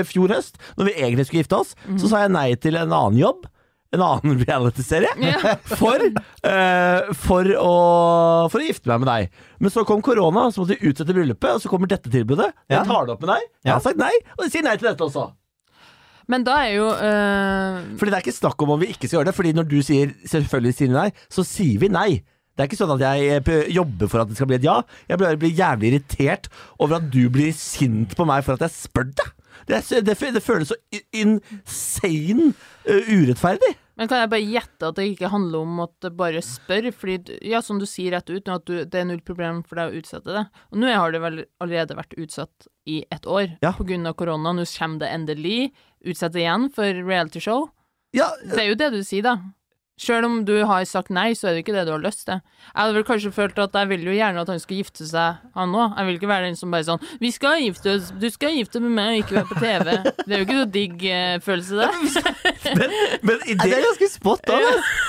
fjor 0.09 0.33
høst, 0.33 0.57
når 0.79 0.89
vi 0.89 0.95
egentlig 0.97 1.27
skulle 1.27 1.43
gifte 1.43 1.59
oss, 1.61 1.75
Mhm. 1.85 1.99
så 2.01 2.09
sa 2.09 2.23
jeg 2.25 2.33
nei 2.33 2.47
til 2.57 2.79
en 2.81 2.89
annen 2.95 3.19
jobb. 3.21 3.45
En 3.95 4.01
annen 4.03 4.39
reality-serie. 4.47 5.11
Ja. 5.21 5.53
For, 5.69 6.01
uh, 6.01 7.13
for, 7.15 7.47
å, 7.61 7.75
for 8.51 8.59
å 8.59 8.65
gifte 8.65 8.89
meg 8.91 9.05
med 9.05 9.07
deg. 9.11 9.37
Men 9.61 9.71
så 9.71 9.85
kom 9.87 10.01
korona, 10.03 10.49
så 10.51 10.63
måtte 10.65 10.75
vi 10.81 10.89
utsette 10.89 11.15
bryllupet, 11.15 11.53
og 11.53 11.61
så 11.63 11.71
kommer 11.71 11.87
dette 11.93 12.11
tilbudet. 12.11 12.49
Jeg 12.73 12.83
tar 12.89 13.05
det 13.07 13.13
opp 13.15 13.23
med 13.23 13.31
deg. 13.37 13.45
Jeg 13.63 13.71
har 13.77 13.83
sagt 13.85 14.01
nei, 14.01 14.11
og 14.35 14.49
sier 14.51 14.65
nei 14.65 14.73
til 14.81 14.89
dette 14.89 15.05
også. 15.05 15.29
Men 16.27 16.41
da 16.41 16.55
er 16.65 16.71
jo 16.73 16.85
øh, 16.89 17.75
Fordi 18.01 18.09
det 18.09 18.17
er 18.17 18.23
ikke 18.25 18.33
snakk 18.39 18.63
om 18.65 18.71
om 18.73 18.79
vi 18.81 18.87
ikke 18.89 19.05
skal 19.05 19.19
gjøre 19.19 19.27
det. 19.29 19.35
Fordi 19.37 19.51
når 19.53 19.67
du 19.69 19.75
sier 19.85 20.13
selvfølgelig 20.25 20.73
sier 20.79 20.89
nei, 20.95 21.09
så 21.29 21.45
sier 21.45 21.77
vi 21.83 21.91
nei. 21.93 22.09
Det 22.55 22.63
er 22.63 22.69
ikke 22.69 22.79
sånn 22.79 22.93
at 22.95 23.03
jeg 23.03 23.39
eh, 23.43 23.71
jobber 23.75 24.07
for 24.11 24.23
at 24.23 24.29
det 24.31 24.37
skal 24.39 24.47
bli 24.47 24.59
et 24.59 24.67
ja. 24.67 24.77
Jeg 25.09 25.19
bare 25.19 25.39
blir 25.39 25.51
jævlig 25.55 25.91
irritert 25.91 26.47
over 26.79 27.01
at 27.01 27.09
du 27.11 27.25
blir 27.33 27.51
sint 27.55 28.15
på 28.15 28.27
meg 28.27 28.45
for 28.47 28.55
at 28.55 28.63
jeg 28.63 28.77
spør 28.77 29.09
deg. 29.11 29.33
Det, 29.65 29.81
det, 30.05 30.15
det 30.35 30.43
føles 30.43 30.69
så 30.69 30.77
insane 31.15 32.51
uh, 32.85 33.07
urettferdig. 33.09 33.71
Men 33.95 34.09
kan 34.11 34.19
jeg 34.19 34.31
bare 34.33 34.47
gjette 34.51 34.89
at 34.89 34.97
det 34.99 35.05
ikke 35.13 35.31
handler 35.31 35.63
om 35.63 35.79
at 35.85 36.07
bare 36.19 36.41
spør? 36.43 36.89
Fordi, 36.95 37.37
ja, 37.47 37.61
som 37.63 37.79
du 37.79 37.85
sier 37.87 38.11
rett 38.15 38.29
ut, 38.29 38.51
at 38.51 38.65
du, 38.67 38.81
det 38.83 38.99
er 38.99 39.07
null 39.07 39.21
problem 39.25 39.61
for 39.65 39.79
deg 39.79 39.91
å 39.93 40.01
utsette 40.01 40.35
det. 40.35 40.43
Og 40.71 40.81
nå 40.83 40.91
har 40.91 41.15
det 41.15 41.21
vel 41.23 41.43
allerede 41.63 41.97
vært 41.97 42.17
utsatt 42.19 42.67
i 42.91 43.01
ett 43.09 43.25
år 43.25 43.55
Ja. 43.63 43.71
på 43.77 43.87
grunn 43.87 44.05
av 44.07 44.17
korona. 44.19 44.51
Nå 44.53 44.67
kommer 44.77 45.05
det 45.05 45.11
endelig 45.15 45.59
Utsett 46.05 46.35
igjen 46.37 46.67
for 46.69 46.85
realityshow. 46.85 47.63
Ja, 48.13 48.27
Det 48.43 48.59
er 48.61 48.67
jo 48.69 48.75
det 48.77 48.91
du 48.93 48.99
sier, 49.01 49.23
da. 49.25 49.39
Sjøl 49.95 50.25
om 50.27 50.41
du 50.43 50.57
har 50.67 50.83
sagt 50.83 51.07
nei, 51.13 51.29
så 51.39 51.47
er 51.47 51.53
det 51.55 51.61
ikke 51.63 51.73
det 51.77 51.85
du 51.87 51.93
har 51.93 52.01
lyst 52.03 52.25
til. 52.27 52.41
Jeg 52.67 52.75
hadde 52.75 52.95
vel 52.97 53.05
kanskje 53.07 53.29
følt 53.31 53.59
at 53.63 53.77
jeg 53.79 53.87
vil 53.93 54.01
jo 54.09 54.15
gjerne 54.17 54.41
at 54.43 54.49
han 54.51 54.59
skal 54.59 54.81
gifte 54.81 55.05
seg, 55.07 55.37
han 55.55 55.75
òg. 55.75 55.93
Jeg 55.95 56.07
vil 56.09 56.17
ikke 56.19 56.29
være 56.33 56.49
den 56.49 56.57
som 56.59 56.73
bare 56.75 56.83
sånn 56.83 57.05
'Vi 57.21 57.29
skal 57.31 57.61
gifte 57.63 57.93
oss, 57.93 58.09
du 58.11 58.25
skal 58.33 58.57
gifte 58.57 58.81
med 58.83 58.91
meg 58.91 59.07
og 59.13 59.21
ikke 59.23 59.37
være 59.37 59.49
på 59.53 59.59
TV'. 59.61 59.93
Det 60.25 60.33
er 60.33 60.41
jo 60.41 60.47
ikke 60.47 60.57
noe 60.59 60.71
digg 60.73 61.05
eh, 61.07 61.37
følelse, 61.39 61.79
det. 61.79 61.87
men, 62.81 62.97
men 63.23 63.45
i 63.47 63.55
det 63.55 63.69
det 63.69 63.77
er 63.77 63.87
ganske 63.87 64.09
spot 64.17 64.51
on. 64.51 64.65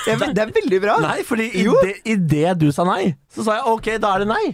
Ja. 0.07 0.15
Det 0.23 0.43
er 0.45 0.53
veldig 0.55 0.79
bra. 0.85 0.95
Nei, 1.03 1.17
fordi 1.27 1.49
i 1.51 1.65
Jo. 1.67 1.75
det, 1.83 1.97
i 2.07 2.15
det 2.15 2.55
du 2.61 2.71
sa 2.71 2.85
nei, 2.87 3.17
så 3.27 3.43
sa 3.43 3.57
jeg 3.59 3.67
ok, 3.73 3.89
da 3.99 4.13
er 4.15 4.23
det 4.23 4.29
nei. 4.31 4.45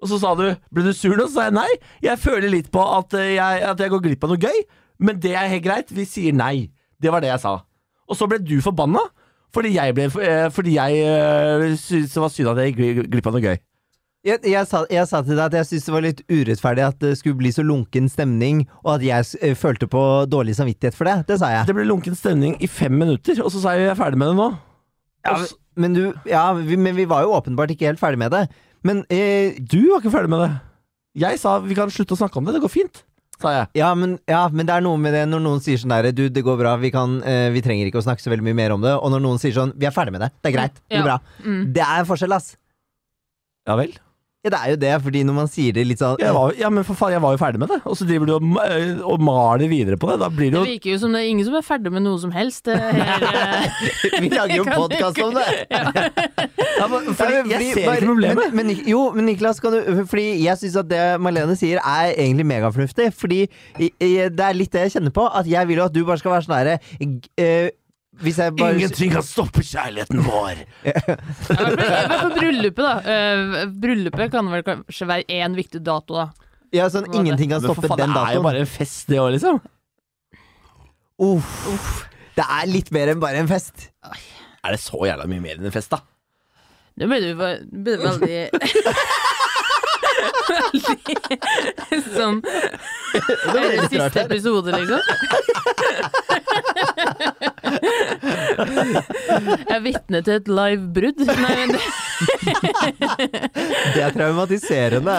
Og 0.00 0.12
så 0.12 0.20
sa 0.20 0.34
du 0.36 0.44
ble 0.72 0.84
du 0.84 0.92
sur 0.96 1.16
nå? 1.16 1.24
Så 1.28 1.38
sa 1.38 1.48
jeg 1.48 1.56
nei. 1.56 1.70
Jeg 2.04 2.20
føler 2.20 2.52
litt 2.52 2.68
på 2.72 2.84
at 2.84 3.16
eh, 3.16 3.32
jeg, 3.38 3.64
at 3.64 3.80
jeg 3.80 3.92
går 3.96 4.04
glipp 4.04 4.28
av 4.28 4.34
noe 4.34 4.44
gøy, 4.44 4.60
men 5.00 5.16
det 5.24 5.32
er 5.32 5.48
helt 5.54 5.64
greit. 5.64 5.88
Vi 5.96 6.04
sier 6.04 6.36
nei. 6.36 6.68
Det 7.00 7.12
var 7.12 7.24
det 7.24 7.32
jeg 7.32 7.40
sa. 7.40 7.56
Og 8.10 8.18
så 8.18 8.28
ble 8.28 8.40
du 8.44 8.58
forbanna 8.60 9.06
fordi 9.54 9.74
jeg, 9.74 9.96
ble, 9.96 10.06
eh, 10.22 10.46
fordi 10.54 10.76
jeg 10.76 11.02
eh, 11.02 11.66
syntes 11.80 12.14
det 12.14 12.22
var 12.22 12.32
synd 12.34 12.52
at 12.52 12.62
jeg 12.62 12.76
gikk 12.76 13.10
glipp 13.10 13.28
av 13.30 13.36
noe 13.36 13.44
gøy. 13.44 13.60
Jeg, 14.20 14.36
jeg, 14.44 14.66
sa, 14.68 14.82
jeg 14.92 15.08
sa 15.08 15.22
til 15.24 15.32
deg 15.32 15.46
at 15.46 15.54
jeg 15.56 15.66
syntes 15.68 15.86
det 15.86 15.94
var 15.94 16.04
litt 16.04 16.18
urettferdig 16.28 16.82
at 16.84 16.98
det 17.00 17.14
skulle 17.16 17.38
bli 17.40 17.52
så 17.56 17.64
lunken 17.64 18.10
stemning, 18.12 18.66
og 18.84 18.98
at 18.98 19.04
jeg 19.06 19.28
eh, 19.40 19.56
følte 19.56 19.88
på 19.88 20.02
dårlig 20.28 20.58
samvittighet 20.58 20.96
for 20.96 21.08
det. 21.08 21.22
Det 21.30 21.38
sa 21.40 21.48
jeg. 21.54 21.68
Det 21.70 21.76
ble 21.78 21.86
lunken 21.88 22.18
stemning 22.18 22.58
i 22.60 22.68
fem 22.68 22.92
minutter, 23.00 23.40
og 23.40 23.48
så 23.54 23.62
sa 23.62 23.76
jeg 23.76 23.88
jeg 23.88 23.94
er 23.94 24.00
ferdig 24.00 24.20
med 24.20 24.32
det 24.32 24.36
nå. 24.36 24.50
Ja, 25.24 25.36
men, 25.80 25.96
du, 25.96 26.02
ja, 26.28 26.44
vi, 26.56 26.76
men 26.76 26.96
vi 26.96 27.08
var 27.08 27.24
jo 27.24 27.32
åpenbart 27.36 27.72
ikke 27.72 27.88
helt 27.88 28.00
ferdig 28.00 28.20
med 28.20 28.34
det. 28.36 28.46
Men 28.84 29.02
eh, 29.12 29.56
du 29.56 29.80
var 29.88 30.02
ikke 30.02 30.12
ferdig 30.12 30.32
med 30.32 30.44
det. 30.44 30.50
Jeg 31.20 31.40
sa 31.40 31.56
vi 31.64 31.76
kan 31.76 31.90
slutte 31.92 32.14
å 32.14 32.20
snakke 32.20 32.38
om 32.38 32.46
det, 32.46 32.54
det 32.56 32.62
går 32.64 32.72
fint. 32.72 33.02
Sa 33.40 33.52
jeg. 33.54 33.68
ja, 33.80 33.94
men, 33.96 34.18
ja, 34.28 34.42
men 34.52 34.66
det 34.68 34.74
er 34.74 34.82
noe 34.84 34.98
med 35.00 35.14
det 35.16 35.22
når 35.30 35.40
noen 35.40 35.62
sier 35.64 35.78
sånn 35.80 35.94
der 35.94 36.10
Du, 36.12 36.26
det 36.28 36.42
går 36.44 36.58
bra, 36.60 36.74
vi, 36.76 36.90
kan, 36.92 37.18
uh, 37.24 37.48
vi 37.54 37.62
trenger 37.64 37.88
ikke 37.88 38.02
å 38.02 38.04
snakke 38.04 38.20
så 38.20 38.28
veldig 38.32 38.44
mye 38.50 38.58
mer 38.58 38.74
om 38.76 38.82
det. 38.84 38.92
Og 39.00 39.10
når 39.14 39.22
noen 39.24 39.40
sier 39.40 39.54
sånn 39.56 39.72
Vi 39.80 39.86
er 39.88 39.94
ferdig 39.96 40.12
med 40.12 40.20
det. 40.26 40.30
Det 40.42 40.50
er 40.52 40.56
greit. 40.58 40.74
Det 40.84 40.98
Ja. 40.98 41.00
går 41.00 41.08
bra. 41.08 41.18
Mm. 41.46 41.62
Det 41.72 41.82
er 41.86 41.98
en 42.02 42.08
forskjell, 42.10 42.36
ass. 42.36 42.56
Ja 43.68 43.76
vel? 43.80 43.94
Ja, 44.40 44.48
det 44.54 44.58
er 44.58 44.70
jo 44.72 44.76
det, 44.80 44.90
fordi 45.04 45.20
når 45.28 45.34
man 45.36 45.48
sier 45.52 45.74
det 45.76 45.82
litt 45.84 46.00
sånn 46.00 46.14
Jeg 46.22 46.32
var, 46.32 46.54
ja, 46.56 46.68
men 46.72 46.80
for 46.88 46.96
faen, 46.96 47.12
jeg 47.12 47.20
var 47.20 47.34
jo 47.34 47.40
ferdig 47.42 47.58
med 47.60 47.68
det. 47.68 47.76
Og 47.84 47.92
så 47.98 48.06
driver 48.08 48.24
du 48.30 48.32
og, 48.38 48.46
og 49.12 49.20
maler 49.20 49.68
videre 49.68 49.98
på 50.00 50.08
det. 50.08 50.14
Da 50.22 50.30
blir 50.32 50.48
det 50.54 50.62
Det 50.62 50.70
virker 50.78 50.94
jo 50.94 51.00
som 51.02 51.12
det 51.12 51.20
er 51.20 51.28
ingen 51.28 51.44
som 51.44 51.58
er 51.58 51.66
ferdig 51.66 51.92
med 51.92 52.06
noe 52.06 52.16
som 52.22 52.32
helst. 52.32 52.62
Det 52.64 52.78
her, 52.80 53.26
eh, 53.28 54.16
Vi 54.24 54.30
lager 54.32 54.54
jo 54.62 54.64
podkast 54.80 55.20
om 55.26 55.36
det! 55.36 55.44
ja, 55.68 56.86
men, 56.88 57.10
fordi 57.18 57.34
jeg, 57.36 57.50
Jeg 57.52 57.74
ser 57.74 57.84
bare- 57.84 57.98
ikke 58.00 58.08
problemet. 58.08 58.54
Men, 58.56 58.70
men, 58.72 58.80
jo, 58.88 59.02
men 59.18 59.28
Niklas, 59.28 59.60
kan 59.60 59.76
du, 59.76 60.00
fordi 60.08 60.26
jeg 60.46 60.56
syns 60.62 60.78
at 60.86 60.88
det 60.88 61.02
Malene 61.20 61.58
sier 61.60 61.82
er 61.84 62.14
egentlig 62.16 62.48
megafornuftig. 62.48 63.10
Fordi 63.20 63.42
i- 63.76 63.92
i- 63.92 64.30
det 64.32 64.40
er 64.48 64.56
litt 64.56 64.72
det 64.72 64.86
jeg 64.88 64.96
kjenner 64.96 65.12
på. 65.20 65.28
At 65.36 65.52
jeg 65.52 65.68
vil 65.68 65.82
jo 65.82 65.84
at 65.90 65.92
du 65.92 66.00
bare 66.08 66.16
skal 66.24 66.32
være 66.38 66.48
sånn 66.48 66.56
herre 66.56 66.78
eh, 67.36 67.68
bare 68.20 68.74
Ingenting 68.76 69.10
kan 69.14 69.22
stoppe 69.24 69.62
kjærligheten 69.64 70.20
vår. 70.26 70.60
Ja, 70.90 72.18
på 72.20 72.28
bryllupet, 72.36 72.84
da. 72.84 72.94
Eh, 73.04 73.66
bryllupet 73.82 74.30
kan 74.32 74.50
vel 74.52 74.62
kanskje 74.66 75.08
være 75.08 75.24
én 75.40 75.56
viktig 75.56 75.80
dato, 75.86 76.14
da. 76.20 76.26
Ja, 76.76 76.86
sånn 76.92 77.08
Hva? 77.08 77.18
Ingenting 77.22 77.50
kan 77.50 77.64
stoppe 77.64 77.88
faen, 77.88 77.98
den 77.98 78.12
det 78.14 78.22
er 78.28 78.34
jo 78.36 78.42
bare 78.46 78.60
en 78.62 78.68
fest, 78.70 79.08
det 79.10 79.18
òg, 79.18 79.32
liksom. 79.34 79.58
Uff. 81.20 82.06
Det 82.38 82.44
er 82.46 82.68
litt 82.70 82.92
mer 82.94 83.10
enn 83.12 83.20
bare 83.20 83.40
en 83.42 83.48
fest. 83.50 83.88
Er 84.60 84.70
det 84.76 84.80
så 84.80 85.00
jævla 85.08 85.26
mye 85.28 85.42
mer 85.42 85.58
enn 85.58 85.66
en 85.68 85.74
fest, 85.74 85.90
da? 85.92 85.98
Nå 87.00 87.06
ble 87.08 87.18
du 87.24 87.30
ve- 87.38 87.64
veldig 87.80 88.50
Veldig 90.50 92.00
Sånn 92.12 92.40
siste 93.90 94.24
episode, 94.24 94.74
liksom? 94.74 95.00
Jeg 98.80 99.76
er 99.76 99.82
vitne 99.84 100.20
til 100.26 100.34
et 100.40 100.48
live 100.50 100.84
brudd. 100.96 101.20
Nei, 101.28 101.54
men 101.60 101.68
det, 101.74 101.82
Det 103.94 104.02
er 104.04 104.12
traumatiserende. 104.16 105.16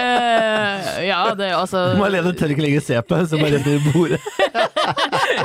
uh, 0.00 0.88
Ja, 1.06 1.20
det 1.38 1.46
er 1.50 1.54
altså 1.58 1.82
Malene 1.98 2.32
tør 2.38 2.50
ikke 2.54 2.64
lenger 2.64 2.82
se 2.84 2.98
på 3.06 3.18
henne, 3.18 3.28
så 3.30 3.38
bare 3.40 3.58
rett 3.58 3.68
i 3.70 3.78
bordet. 3.90 4.20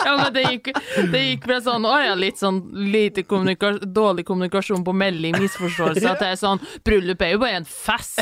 Ja, 0.05 0.15
men 0.19 0.34
det 0.36 0.43
gikk, 0.47 0.71
det 1.13 1.21
gikk 1.21 1.45
fra 1.47 1.58
sånn 1.65 1.86
Å 1.88 1.93
ja, 2.03 2.13
litt 2.17 2.39
sånn 2.41 2.60
lite 2.91 3.23
kommunika 3.27 3.73
dårlig 3.81 4.25
kommunikasjon 4.27 4.84
på 4.86 4.93
melding, 4.95 5.38
misforståelse, 5.41 6.05
at 6.12 6.21
det 6.23 6.29
er 6.34 6.39
sånn 6.39 6.62
Bryllup 6.86 7.21
er 7.25 7.36
jo 7.36 7.41
bare 7.43 7.62
en 7.62 7.67
fest, 7.69 8.21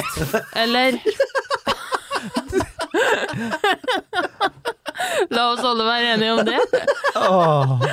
eller? 0.59 0.99
La 5.33 5.47
oss 5.51 5.63
alle 5.65 5.86
være 5.88 6.13
enige 6.13 6.33
om 6.33 6.45
det. 6.45 6.59
Åh. 7.15 7.83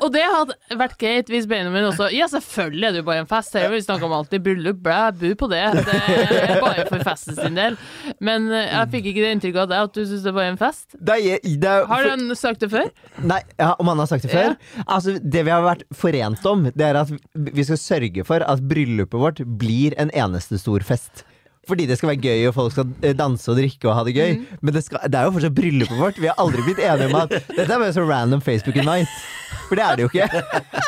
Og 0.00 0.12
det 0.14 0.22
hadde 0.24 0.56
vært 0.80 0.96
greit 1.00 1.30
hvis 1.32 1.46
Benjamin 1.50 1.88
også 1.90 2.08
Ja, 2.14 2.28
selvfølgelig 2.30 2.88
er 2.88 2.94
det 2.94 3.02
jo 3.02 3.06
bare 3.08 3.24
en 3.24 3.30
fest. 3.30 3.52
Det 3.54 3.62
er 3.64 3.72
vi 3.72 3.80
snakker 3.84 4.08
om 4.08 4.14
alltid 4.16 4.44
bryllup, 4.44 4.80
blæ, 4.84 5.00
bu 5.20 5.28
på 5.38 5.48
det. 5.52 5.62
Det 5.76 5.96
er 6.40 6.60
bare 6.62 6.86
for 6.88 7.04
festen 7.06 7.38
sin 7.38 7.58
del. 7.58 7.78
Men 8.20 8.48
eh, 8.52 8.68
jeg 8.68 8.90
fikk 8.96 9.10
ikke 9.12 9.24
det 9.24 9.32
inntrykket 9.36 9.62
av 9.64 9.70
deg 9.72 9.88
at 9.88 9.96
du 9.96 10.02
syns 10.02 10.26
det 10.26 10.32
er 10.32 10.38
bare 10.40 10.52
en 10.54 10.60
fest. 10.60 10.86
Det 10.96 11.18
er, 11.18 11.48
det 11.64 11.72
er, 11.72 11.88
Har 11.90 12.10
han 12.10 12.36
sagt 12.38 12.64
det 12.64 12.70
før? 12.72 12.90
Nei, 13.20 13.40
ja, 13.60 13.72
om 13.78 13.90
han 13.92 14.02
har 14.02 14.10
sagt 14.10 14.26
det 14.26 14.34
før? 14.34 14.54
Altså, 14.86 15.16
det 15.20 15.44
vi 15.46 15.54
har 15.54 15.64
vært 15.66 15.86
forent 15.96 16.46
om, 16.50 16.68
det 16.70 16.86
er 16.90 17.00
at 17.04 17.12
vi 17.34 17.66
skal 17.66 17.80
sørge 17.80 18.26
for 18.28 18.44
at 18.46 18.62
bryllupet 18.70 19.20
vårt 19.20 19.44
blir 19.60 19.96
en 20.00 20.12
eneste 20.16 20.60
stor 20.60 20.84
fest. 20.86 21.24
Fordi 21.68 21.86
det 21.86 21.98
skal 21.98 22.12
være 22.12 22.24
gøy, 22.24 22.46
og 22.48 22.54
folk 22.56 22.72
skal 22.72 22.94
eh, 23.04 23.16
danse 23.16 23.50
og 23.52 23.58
drikke 23.60 23.88
og 23.88 23.98
ha 23.98 24.04
det 24.06 24.14
gøy. 24.16 24.38
Men 24.60 24.74
det, 24.74 24.84
skal, 24.86 25.04
det 25.06 25.18
er 25.18 25.28
jo 25.28 25.34
fortsatt 25.36 25.58
bryllupet 25.58 26.00
vårt. 26.00 26.20
Vi 26.20 26.30
har 26.30 26.40
aldri 26.40 26.64
blitt 26.64 26.80
enige 26.80 27.10
om 27.12 27.20
at 27.20 27.36
dette 27.58 27.68
er 27.68 27.76
bare 27.76 27.92
så 27.96 28.06
random 28.08 28.40
Facebook-invite. 28.44 29.20
For 29.68 29.78
det 29.78 29.84
er 29.84 29.96
det 29.96 30.02
jo 30.02 30.08
ikke. 30.10 30.28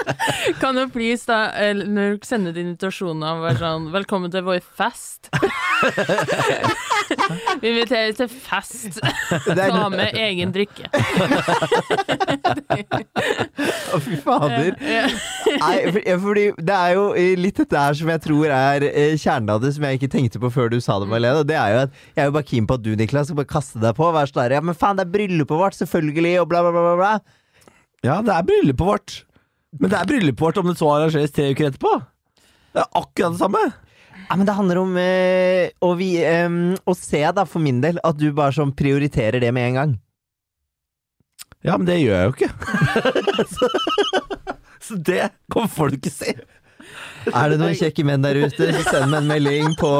Kan 0.63 0.79
du 0.79 0.87
please 0.91 1.27
da, 1.29 1.51
eh, 1.59 1.75
når 1.77 2.17
du 2.17 2.27
sender 2.27 2.53
din 2.57 2.73
og 2.73 3.43
være 3.45 3.59
sånn 3.61 3.93
Velkommen 3.95 4.33
til 4.33 4.43
vår 4.47 4.61
fest. 4.79 5.29
Vi 7.63 7.69
inviterer 7.69 8.13
til 8.17 8.29
fest. 8.31 8.99
Ta 9.47 9.89
med 9.93 10.15
egen 10.17 10.53
drikke. 10.55 10.89
å, 13.93 13.99
fy 14.03 14.19
fader. 14.23 14.79
Nei, 14.79 15.77
fordi 16.23 16.47
det 16.59 16.77
er 16.79 16.95
jo 16.97 17.05
litt 17.39 17.59
dette 17.63 17.83
her 17.85 17.99
som 17.99 18.11
jeg 18.15 18.23
tror 18.25 18.47
er 18.55 18.87
eh, 18.89 19.15
kjernen 19.21 19.51
av 19.53 19.63
det, 19.63 19.75
som 19.77 19.87
jeg 19.87 20.01
ikke 20.01 20.13
tenkte 20.15 20.43
på 20.43 20.51
før 20.55 20.62
du 20.71 20.79
sa 20.85 20.99
det, 21.03 21.09
Marlene. 21.11 21.43
Og 21.43 21.49
det 21.49 21.57
er 21.59 21.75
jo 21.75 21.83
at 21.87 21.99
jeg 22.15 22.23
er 22.23 22.31
jo 22.31 22.37
bare 22.37 22.49
keen 22.49 22.69
på 22.69 22.79
at 22.79 22.85
du, 22.85 22.93
Niklas, 22.99 23.27
skal 23.31 23.41
bare 23.41 23.51
kaste 23.51 23.83
deg 23.83 23.97
på 23.99 24.07
og 24.07 24.15
være 24.15 24.31
sånn 24.31 24.43
der 24.45 24.57
Ja, 24.59 24.63
men 24.63 24.79
faen, 24.79 24.99
det 25.01 25.07
er 25.07 25.15
bryllupet 25.17 25.63
vårt, 25.65 25.79
selvfølgelig, 25.81 26.35
og 26.43 26.49
bla, 26.53 26.63
bla, 26.67 26.73
bla. 26.77 26.95
bla. 27.01 27.13
Ja, 28.07 28.21
det 28.23 28.35
er 28.37 28.47
bryllupet 28.49 28.87
vårt. 28.87 29.17
Men 29.81 29.93
det 29.93 29.99
er 29.99 30.11
bryllupet 30.11 30.45
vårt 30.47 30.61
om 30.63 30.69
det 30.71 30.77
så 30.79 30.91
arrangeres 30.93 31.35
tre 31.35 31.51
uker 31.51 31.71
etterpå. 31.71 31.97
Det 32.73 32.85
er 32.85 33.03
akkurat 33.03 33.35
det 33.35 33.43
samme. 33.43 33.65
Ja, 34.29 34.37
men 34.37 34.47
det 34.47 34.55
handler 34.57 34.79
om 34.81 34.97
øh, 34.97 35.67
å, 35.85 35.93
vi, 35.99 36.15
øh, 36.25 36.57
å 36.89 36.95
se, 36.97 37.21
da, 37.37 37.45
for 37.49 37.65
min 37.65 37.83
del, 37.83 37.99
at 38.05 38.19
du 38.21 38.31
bare 38.37 38.55
sånn 38.57 38.75
prioriterer 38.77 39.43
det 39.43 39.53
med 39.55 39.73
en 39.73 39.79
gang. 39.81 39.95
Ja, 41.63 41.77
men 41.79 41.87
det 41.87 42.01
gjør 42.01 42.17
jeg 42.17 42.27
jo 42.27 42.35
ikke. 42.37 42.51
så, 43.55 43.69
så 44.89 44.99
det 45.11 45.29
kommer 45.53 45.71
folk 45.71 46.01
ikke 46.01 46.15
se. 46.15 46.35
Er 47.31 47.53
det 47.53 47.59
noen 47.61 47.77
kjekke 47.79 48.05
menn 48.07 48.25
der 48.25 48.41
ute, 48.43 48.73
så 48.75 48.83
send 48.89 49.13
meg 49.13 49.23
en 49.23 49.29
melding 49.31 49.77
på 49.79 49.91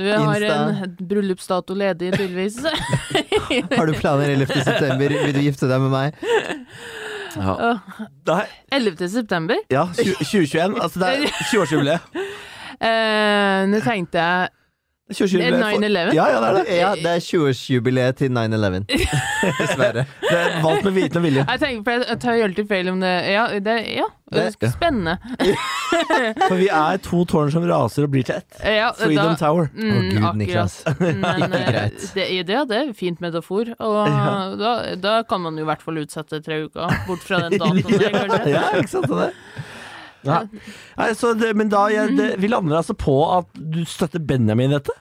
Vi 0.00 0.12
har 0.12 0.40
Insta. 0.40 0.54
en 0.56 1.08
bryllupsdato 1.08 1.74
ledig, 1.76 2.12
tydeligvis. 2.14 2.56
Har 3.78 3.86
du 3.86 3.92
planer 3.98 4.32
11. 4.32 4.46
september? 4.64 5.16
Vil 5.26 5.34
du 5.36 5.40
gifte 5.44 5.68
deg 5.70 5.82
med 5.84 5.92
meg? 5.92 6.14
Nei, 7.36 8.44
11. 8.74 9.08
september. 9.12 9.60
ja, 9.70 9.84
2021. 9.94 10.78
Altså, 10.80 11.02
det 11.02 11.10
er 11.10 11.34
20-årsjubileet. 11.52 12.00
Uh, 12.80 13.68
Nå 13.68 13.82
tenkte 13.84 14.22
jeg 14.24 14.48
9/11? 15.10 16.14
Ja, 16.14 16.26
ja, 16.30 16.40
det 16.40 16.48
er 16.48 16.56
det. 16.58 16.76
Ja, 16.78 16.90
det 16.94 17.10
er 17.10 17.20
20-årsjubileet 17.26 18.16
til 18.20 18.30
9-11. 18.30 18.84
Dessverre. 19.60 20.04
Det 20.22 20.36
er 20.38 20.56
valgt 20.62 20.84
med 20.86 20.94
viten 20.96 21.18
og 21.20 21.24
vilje. 21.26 21.44
Jeg 21.48 21.60
tenker, 21.62 21.82
for 21.86 22.04
jeg, 22.06 22.18
tar 22.22 22.42
alltid 22.46 22.68
feil 22.70 22.90
om 22.92 23.00
det 23.02 23.12
Ja, 23.32 23.44
det, 23.58 23.76
ja, 23.96 24.06
det 24.30 24.44
Det- 24.60 24.70
spennende. 24.72 25.16
For 26.46 26.54
vi 26.60 26.68
er 26.68 27.00
to 27.02 27.24
tårn 27.24 27.50
som 27.50 27.66
raser 27.66 28.06
og 28.06 28.12
blir 28.14 28.24
til 28.28 28.38
ett. 28.38 28.60
Ja, 28.64 28.92
Freedom 28.96 29.34
da, 29.34 29.40
Tower. 29.40 29.70
Mm, 29.74 29.90
Å, 29.90 30.04
Gud. 30.14 30.38
Niklas. 30.44 30.78
Men 31.00 31.24
eh, 31.58 31.90
det, 32.14 32.28
det, 32.46 32.62
det 32.70 32.78
er 32.78 32.94
fint 32.96 33.20
metafor, 33.24 33.74
og 33.78 34.14
da, 34.60 34.76
da 35.00 35.16
kan 35.28 35.42
man 35.42 35.58
jo 35.58 35.66
i 35.66 35.70
hvert 35.72 35.82
fall 35.82 35.98
utsette 36.04 36.40
tre 36.46 36.62
uker, 36.68 36.94
bort 37.08 37.26
fra 37.26 37.42
den 37.48 37.58
datoen 37.58 37.98
der, 37.98 38.16
kanskje. 38.22 38.54
Ja, 38.54 38.64
ikke 38.78 38.94
sant? 38.94 39.10
Det. 39.10 39.32
Ja. 40.26 40.42
Nei, 40.98 41.08
så 41.16 41.32
det, 41.38 41.54
men 41.56 41.70
da 41.72 41.86
jeg, 41.92 42.14
det, 42.18 42.28
vi 42.42 42.50
lander 42.50 42.80
altså 42.80 42.96
på 42.98 43.14
at 43.38 43.48
du 43.56 43.80
støtter 43.88 44.20
Benjamin 44.20 44.72
i 44.72 44.76
dette? 44.76 44.96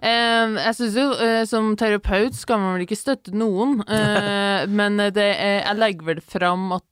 Eh, 0.00 0.56
jeg 0.58 0.74
syns 0.78 0.98
jo 0.98 1.06
uh, 1.14 1.42
som 1.48 1.70
terapeut 1.78 2.36
skal 2.36 2.60
man 2.62 2.76
vel 2.76 2.86
ikke 2.86 2.98
støtte 2.98 3.34
noen, 3.36 3.78
uh, 3.86 4.66
men 4.80 4.98
det 5.14 5.30
jeg 5.36 5.78
legger 5.78 6.10
vel 6.14 6.22
fram 6.24 6.70
at 6.76 6.86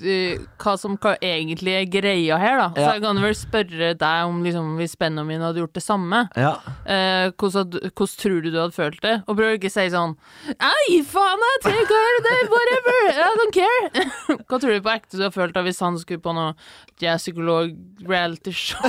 hva 0.00 0.74
som 0.78 0.96
hva 1.00 1.14
egentlig 1.24 1.72
er 1.78 1.86
greia 1.90 2.38
her, 2.40 2.56
da. 2.60 2.68
Så 2.76 2.86
jeg 2.94 3.02
kan 3.04 3.20
vel 3.22 3.34
spørre 3.38 3.90
deg 3.98 4.28
om 4.28 4.42
liksom, 4.44 4.76
hvis 4.78 4.94
Benjamin 5.00 5.42
hadde 5.44 5.60
gjort 5.62 5.74
det 5.78 5.82
samme. 5.84 6.20
Ja. 6.38 6.54
Eh, 6.86 7.28
hvordan, 7.38 7.70
hvordan 7.92 8.16
tror 8.22 8.38
du 8.44 8.48
du 8.52 8.58
hadde 8.60 8.76
følt 8.76 9.00
det? 9.04 9.16
Og 9.26 9.36
prøv 9.38 9.52
å 9.52 9.56
ikke 9.58 9.70
si 9.72 9.86
sånn 9.92 10.14
Ei, 10.54 10.98
faen, 11.06 11.42
jeg 11.50 11.62
tenker 11.66 12.20
det, 12.28 12.36
whatever, 12.52 13.00
I 13.28 13.30
don't 13.40 13.54
care. 13.56 13.88
Hva 14.48 14.56
tror 14.62 14.72
du 14.76 14.82
på 14.84 14.94
ekte 14.94 15.16
du 15.18 15.22
hadde 15.26 15.34
følt 15.36 15.54
da 15.56 15.62
hvis 15.66 15.82
han 15.84 15.98
skulle 16.00 16.22
på 16.24 16.32
noe 16.36 16.54
jazz-psykolog-reality-show? 17.02 18.86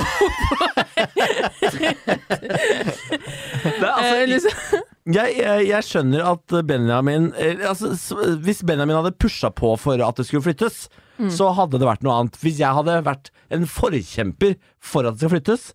Altså, 3.80 4.16
Eh, 4.20 4.26
liksom. 4.28 4.82
jeg, 5.14 5.34
jeg, 5.38 5.66
jeg 5.68 5.86
skjønner 5.86 6.24
at 6.32 6.54
Benjamin 6.68 7.30
eh, 7.38 7.62
altså, 7.68 7.92
Hvis 8.44 8.62
Benjamin 8.66 8.96
hadde 8.98 9.12
pusha 9.20 9.50
på 9.54 9.72
for 9.80 10.00
at 10.04 10.16
det 10.20 10.26
skulle 10.28 10.44
flyttes, 10.44 10.84
så 11.34 11.50
hadde 11.56 11.80
det 11.80 11.88
vært 11.88 12.04
noe 12.06 12.16
annet. 12.16 12.38
Hvis 12.40 12.60
jeg 12.62 12.76
hadde 12.76 13.00
vært 13.06 13.30
en 13.52 13.66
forkjemper 13.68 14.56
for 14.78 15.06
at 15.06 15.16
det 15.16 15.24
skal 15.24 15.34
flyttes, 15.34 15.70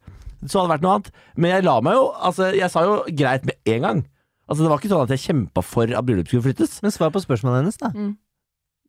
så 0.46 0.60
hadde 0.60 0.68
det 0.68 0.74
vært 0.76 0.86
noe 0.86 0.96
annet. 0.98 1.12
Men 1.38 1.54
jeg 1.56 1.66
la 1.66 1.76
meg 1.86 1.98
jo 1.98 2.06
Altså, 2.16 2.50
jeg 2.56 2.72
sa 2.74 2.86
jo 2.86 2.98
greit 3.10 3.46
med 3.48 3.74
en 3.76 3.88
gang. 3.88 4.02
Altså, 4.46 4.62
det 4.64 4.72
var 4.72 4.82
ikke 4.82 4.94
sånn 4.94 5.06
at 5.06 5.14
jeg 5.16 5.24
kjempa 5.26 5.64
for 5.66 5.90
at 5.90 6.08
bryllupet 6.08 6.32
skulle 6.32 6.48
flyttes. 6.50 6.80
Men 6.86 6.94
svar 6.94 7.14
på 7.14 7.24
spørsmålet 7.24 7.64
hennes, 7.64 7.80
da. 7.82 7.92
Mm. 7.96 8.16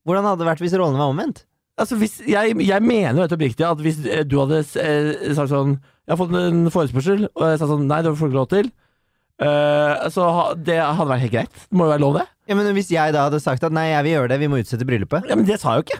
Hvordan 0.06 0.28
hadde 0.28 0.42
det 0.44 0.50
vært 0.50 0.64
hvis 0.64 0.76
rollene 0.78 1.00
var 1.00 1.12
omvendt? 1.12 1.44
Altså, 1.76 1.98
hvis, 2.00 2.20
jeg, 2.24 2.56
jeg 2.64 2.84
mener 2.84 3.18
jo 3.18 3.24
helt 3.26 3.36
oppriktig 3.36 3.64
at 3.68 3.80
hvis 3.84 3.98
eh, 4.08 4.24
du 4.24 4.38
hadde 4.40 4.62
eh, 4.80 5.32
sagt 5.36 5.50
sånn 5.52 5.74
Jeg 5.76 6.14
har 6.14 6.20
fått 6.22 6.32
en 6.38 6.70
forespørsel, 6.72 7.26
og 7.34 7.42
jeg 7.50 7.58
sa 7.60 7.68
sånn 7.68 7.84
Nei, 7.90 7.98
det 8.04 8.14
får 8.16 8.30
du 8.30 8.32
ikke 8.32 8.40
lov 8.40 8.52
til. 8.52 8.70
Uh, 9.36 10.06
så 10.08 10.24
ha, 10.32 10.44
det 10.56 10.78
hadde 10.80 11.10
vært 11.10 11.24
helt 11.26 11.34
greit. 11.34 11.56
Det 11.68 11.76
må 11.76 11.84
jo 11.84 11.92
være 11.92 12.04
lov, 12.06 12.14
det. 12.16 12.24
Ja, 12.48 12.56
men 12.56 12.70
Hvis 12.76 12.92
jeg 12.94 13.12
da 13.12 13.26
hadde 13.26 13.42
sagt 13.44 13.66
at 13.66 13.74
nei, 13.74 13.90
jeg 13.90 14.06
vil 14.06 14.14
gjøre 14.14 14.30
det, 14.32 14.38
vi 14.40 14.48
må 14.48 14.60
utsette 14.62 14.86
bryllupet 14.88 15.28
Ja, 15.28 15.36
Men 15.36 15.48
det 15.48 15.58
sa 15.60 15.74
jeg 15.74 15.82
jo 15.82 15.86
ikke. 15.88 15.98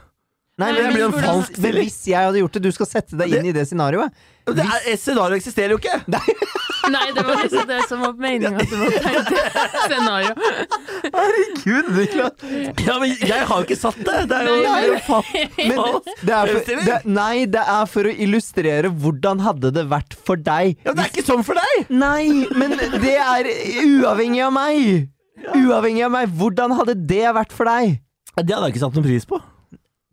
Nei, 0.57 0.71
Nei, 0.73 0.77
men, 0.81 0.87
men 0.89 0.95
men, 0.97 1.03
en 1.21 1.25
falsk, 1.27 1.59
men 1.61 1.75
hvis 1.83 1.97
jeg 2.09 2.17
hadde 2.17 2.41
gjort 2.41 2.55
det, 2.57 2.61
du 2.65 2.73
skal 2.73 2.87
sette 2.89 3.17
deg 3.21 3.35
inn 3.37 3.49
i 3.51 3.53
det 3.53 3.67
scenarioet. 3.69 4.15
Det 4.47 4.63
er, 4.65 4.87
Scenarioet 4.97 5.43
eksisterer 5.43 5.75
jo 5.75 5.81
ikke! 5.83 5.99
Nei, 6.95 7.03
det 7.13 7.25
var 7.27 7.41
liksom 7.43 7.65
det 7.69 7.81
som 7.91 8.01
var 8.01 8.13
meninga 8.23 8.63
at 8.63 8.71
det 8.71 8.79
var 8.79 8.95
et 8.95 9.77
scenario. 9.91 10.31
Herregud, 11.17 11.89
Niklas! 11.97 12.45
Ja, 12.87 12.95
men 13.03 13.13
jeg 13.21 13.41
har 13.51 13.61
jo 13.61 13.67
ikke 13.67 13.79
satt 13.81 13.99
det! 14.07 14.15
Det 14.31 14.39
er 14.39 14.49
jo 14.49 14.55
Nei, 14.55 14.63
det 14.63 14.71
er 14.71 14.87
jo 14.87 14.93
men- 14.95 15.03
Men 15.67 15.99
det 16.31 16.37
er 16.37 16.53
for, 16.53 16.85
det, 16.89 16.99
nei, 17.19 17.35
det 17.57 17.65
er 17.75 17.91
for 17.91 18.09
å 18.09 18.15
illustrere 18.27 18.93
hvordan 19.03 19.43
hadde 19.45 19.73
det 19.77 19.85
vært 19.91 20.17
for 20.29 20.41
deg. 20.41 20.77
Ja, 20.87 20.93
men 20.95 21.01
det 21.03 21.05
er 21.09 21.13
ikke 21.13 21.27
sånn 21.27 21.45
for 21.49 21.59
deg! 21.61 21.91
Nei, 21.91 22.47
men 22.57 22.79
det 23.03 23.17
er 23.19 23.51
uavhengig 23.83 24.47
av 24.47 24.55
meg! 24.57 25.11
Uavhengig 25.53 26.07
av 26.07 26.15
meg. 26.17 26.33
Hvordan 26.39 26.73
hadde 26.79 26.95
det 27.13 27.27
vært 27.37 27.53
for 27.53 27.69
deg? 27.69 27.99
Det 28.37 28.47
hadde 28.55 28.71
jeg 28.71 28.77
ikke 28.77 28.85
satt 28.87 28.97
noen 28.97 29.05
pris 29.11 29.27
på. 29.29 29.43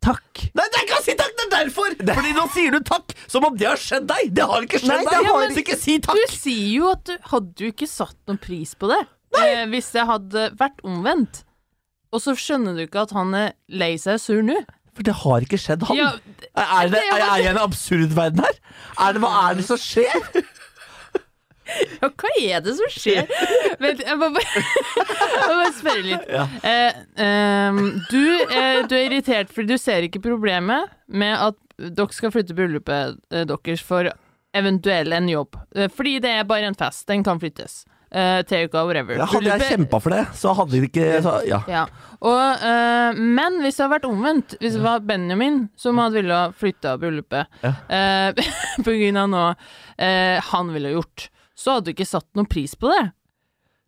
Takk. 0.03 0.41
Nei, 0.57 0.65
det 0.67 0.79
er 0.81 0.85
ikke 0.87 0.97
å 0.99 1.03
si 1.05 1.13
takk! 1.19 1.31
Det 1.39 1.45
er 1.45 1.51
derfor! 1.53 1.93
Fordi 2.03 2.33
nå 2.35 2.43
sier 2.51 2.75
du 2.75 2.79
takk 2.83 3.13
som 3.31 3.45
om 3.47 3.55
det 3.59 3.69
har 3.69 3.79
skjedd 3.79 4.05
deg! 4.09 4.33
Det 4.35 4.47
har 4.51 4.65
ikke 4.67 4.81
skjedd 4.83 4.91
Nei, 4.91 5.05
det 5.07 5.15
deg! 5.15 5.29
har- 5.31 5.53
Så 5.55 5.63
ikke 5.63 5.79
si 5.79 5.97
Du 6.03 6.23
sier 6.33 6.69
jo 6.75 6.91
at 6.91 7.03
du 7.07 7.13
hadde 7.31 7.63
jo 7.67 7.71
ikke 7.71 7.87
satt 7.89 8.17
noen 8.27 8.41
pris 8.43 8.75
på 8.75 8.89
det 8.91 9.01
eh, 9.39 9.63
hvis 9.71 9.87
det 9.95 10.03
hadde 10.09 10.49
vært 10.59 10.83
omvendt. 10.85 11.43
Og 12.13 12.21
så 12.21 12.35
skjønner 12.37 12.75
du 12.77 12.83
ikke 12.85 13.07
at 13.07 13.13
han 13.15 13.31
er 13.33 13.53
lei 13.73 13.95
seg 13.97 14.19
og 14.19 14.21
sur 14.21 14.43
nå. 14.45 14.59
For 14.93 15.07
det 15.07 15.15
har 15.23 15.41
ikke 15.41 15.57
skjedd 15.57 15.87
han. 15.89 15.97
Ja, 15.97 16.09
er, 16.53 16.91
det, 16.93 16.99
er 17.01 17.15
er 17.15 17.23
jeg 17.23 17.45
i 17.47 17.49
en 17.55 17.61
absurd 17.63 18.11
verden 18.13 18.43
her? 18.45 18.59
Er 19.01 19.15
det, 19.15 19.23
hva 19.23 19.31
er 19.47 19.55
det 19.57 19.65
som 19.65 19.79
skjer? 19.81 20.19
Ja, 22.01 22.09
hva 22.09 22.31
er 22.41 22.63
det 22.65 22.75
som 22.77 22.91
skjer? 22.93 23.29
Vent, 23.81 24.03
jeg 24.05 24.19
må 24.19 24.29
bare, 24.36 24.63
jeg 24.63 25.47
må 25.47 25.55
bare 25.59 25.71
spørre 25.77 26.03
litt. 26.07 26.27
Eh, 26.63 26.99
eh, 27.27 27.81
du, 28.12 28.23
eh, 28.47 28.81
du 28.89 28.97
er 28.97 29.07
irritert 29.07 29.53
fordi 29.53 29.73
du 29.75 29.81
ser 29.81 30.07
ikke 30.09 30.23
problemet 30.23 30.91
med 31.07 31.33
at 31.49 31.59
dere 31.77 32.13
skal 32.15 32.31
flytte 32.33 32.55
bryllupet 32.57 33.17
eh, 33.33 33.47
deres 33.49 33.81
for 33.86 34.12
eventuell 34.53 35.13
en 35.17 35.31
jobb. 35.31 35.57
Eh, 35.75 35.89
fordi 35.91 36.19
det 36.23 36.36
er 36.39 36.47
bare 36.49 36.69
en 36.69 36.77
fest. 36.77 37.07
Den 37.09 37.25
kan 37.25 37.41
flyttes. 37.41 37.81
Eh, 38.13 38.43
Tre 38.45 38.59
uker, 38.67 38.86
whatever. 38.86 39.17
Ja, 39.17 39.25
hadde 39.25 39.49
jeg 39.49 39.71
kjempa 39.71 39.97
for 40.03 40.13
det, 40.13 40.23
så 40.38 40.51
hadde 40.53 40.77
vi 40.77 40.86
ikke 40.91 41.07
så, 41.25 41.39
Ja. 41.49 41.63
Ja. 41.67 41.88
Og, 42.23 42.62
eh, 42.62 43.17
men 43.17 43.57
hvis 43.63 43.79
det 43.79 43.83
hadde 43.88 43.95
vært 43.95 44.05
omvendt, 44.07 44.53
hvis 44.62 44.77
det 44.77 44.83
var 44.86 45.01
Benjamin 45.03 45.63
som 45.75 45.97
hadde 45.99 46.21
ville 46.21 46.38
flytte 46.55 46.93
bryllupet 47.01 47.65
eh, 47.65 48.43
på 48.86 48.93
grunn 49.01 49.17
av 49.19 49.31
noe 49.33 49.47
eh, 49.97 50.38
han 50.53 50.69
ville 50.75 50.93
gjort, 50.93 51.25
så 51.55 51.75
hadde 51.77 51.85
du 51.91 51.93
ikke 51.95 52.07
satt 52.09 52.27
noen 52.35 52.49
pris 52.49 52.73
på 52.75 52.89
det. 52.93 53.03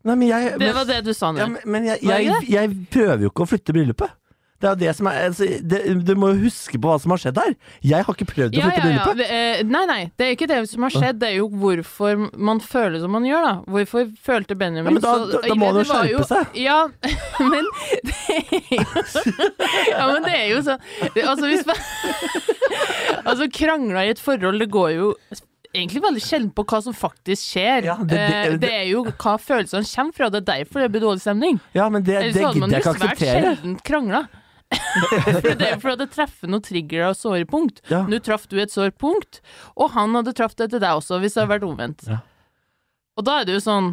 Nei, 0.06 0.14
men 0.14 0.28
jeg, 0.28 0.52
Det 0.58 0.66
men, 0.68 0.74
var 0.76 0.84
det 0.86 1.00
du 1.04 1.12
sa 1.14 1.32
nå. 1.34 1.38
ja, 1.42 1.48
men, 1.66 1.84
jeg, 1.90 1.98
jeg, 2.06 2.46
jeg 2.48 2.76
prøver 2.94 3.26
jo 3.26 3.32
ikke 3.32 3.42
å 3.42 3.50
flytte 3.50 3.74
bryllupet. 3.74 4.14
Det 4.56 4.64
er 4.64 4.72
jo 4.72 4.78
det 4.80 4.92
som 4.96 5.08
er 5.10 5.16
altså, 5.26 5.44
det, 5.68 5.78
Du 6.08 6.14
må 6.16 6.30
jo 6.32 6.38
huske 6.46 6.78
på 6.80 6.88
hva 6.88 6.94
som 7.02 7.12
har 7.12 7.18
skjedd 7.20 7.36
her. 7.42 7.50
Jeg 7.84 8.06
har 8.06 8.14
ikke 8.14 8.24
prøvd 8.30 8.54
å 8.54 8.56
Ja, 8.56 8.70
flytte 8.70 8.78
ja, 8.78 8.78
ja. 8.78 8.86
bryllupet. 8.86 9.18
Det, 9.18 9.26
eh, 9.36 9.64
Nei, 9.68 9.82
nei, 9.90 9.98
det 10.16 10.24
er 10.24 10.30
ikke 10.32 10.48
det 10.48 10.60
som 10.70 10.86
har 10.86 10.94
skjedd, 10.94 11.18
det 11.20 11.28
er 11.28 11.34
jo 11.42 11.48
hvorfor 11.52 12.22
man 12.48 12.62
føler 12.64 13.02
som 13.02 13.12
man 13.12 13.26
gjør, 13.28 13.44
da. 13.44 13.52
Hvorfor 13.74 14.06
følte 14.30 14.56
Benjamin 14.56 14.94
Ja, 14.94 14.94
men 14.96 15.04
da- 15.04 15.12
så 15.12 15.42
da- 15.44 15.58
må 15.60 15.68
han 15.68 15.82
jo 15.82 15.84
skjerpe 15.90 16.24
seg. 16.30 16.56
Ja, 16.62 16.78
men 17.52 17.68
det 18.06 18.16
er 18.32 18.56
jo 18.78 18.86
Ja, 19.92 20.06
men 20.14 20.22
det 20.24 20.34
er 20.38 20.48
jo 20.54 20.62
sånn 20.70 20.80
det- 21.12 21.26
Altså, 21.26 21.50
hvis 21.50 21.66
man 21.68 21.76
Altså, 23.26 23.50
krangla 23.52 24.06
i 24.06 24.14
et 24.14 24.22
forhold, 24.22 24.60
det 24.62 24.70
går 24.72 24.90
jo 24.96 25.12
egentlig 25.74 26.02
veldig 26.02 26.22
sjelden 26.22 26.50
på 26.54 26.64
hva 26.64 26.82
som 26.82 26.94
faktisk 26.94 27.42
skjer. 27.54 27.84
Ja, 27.84 27.96
det- 27.96 28.08
det- 28.08 28.52
Eh, 28.52 28.56
det 28.58 28.72
er 28.72 28.84
jo 28.90 29.04
hva 29.04 29.36
følelsene 29.40 29.84
kommer 29.94 30.12
fra, 30.14 30.28
det 30.30 30.42
er 30.48 30.62
derfor 30.64 30.80
det 30.80 30.92
blir 30.92 31.00
dårlig 31.06 31.20
stemning. 31.20 31.60
Ja, 31.74 31.88
men 31.88 32.02
det, 32.02 32.16
Ellers 32.16 32.34
det 32.34 32.44
hadde 32.44 32.60
man 32.60 32.70
jo 32.70 32.80
svært 32.80 33.18
sjelden 33.18 33.80
krangla. 33.82 34.28
For 34.72 35.54
det 35.54 35.62
er 35.62 35.74
jo 35.76 35.80
fordi 35.80 35.98
det 35.98 36.10
treffer 36.10 36.48
noen 36.50 36.62
trigger 36.62 37.04
og 37.10 37.14
såre 37.14 37.44
punkt. 37.46 37.80
Ja. 37.88 38.00
Nå 38.04 38.18
traff 38.18 38.48
du 38.48 38.58
et 38.58 38.70
sårt 38.72 38.96
punkt, 38.98 39.40
og 39.76 39.92
han 39.92 40.12
hadde 40.18 40.32
traff 40.34 40.56
det 40.56 40.70
til 40.70 40.80
deg 40.80 40.90
også, 40.90 41.20
hvis 41.22 41.34
det 41.34 41.44
hadde 41.44 41.52
vært 41.60 41.68
omvendt. 41.68 42.02
Ja. 42.10 42.18
Og 43.16 43.24
da 43.24 43.40
er 43.40 43.44
det 43.44 43.54
jo 43.54 43.60
sånn 43.62 43.92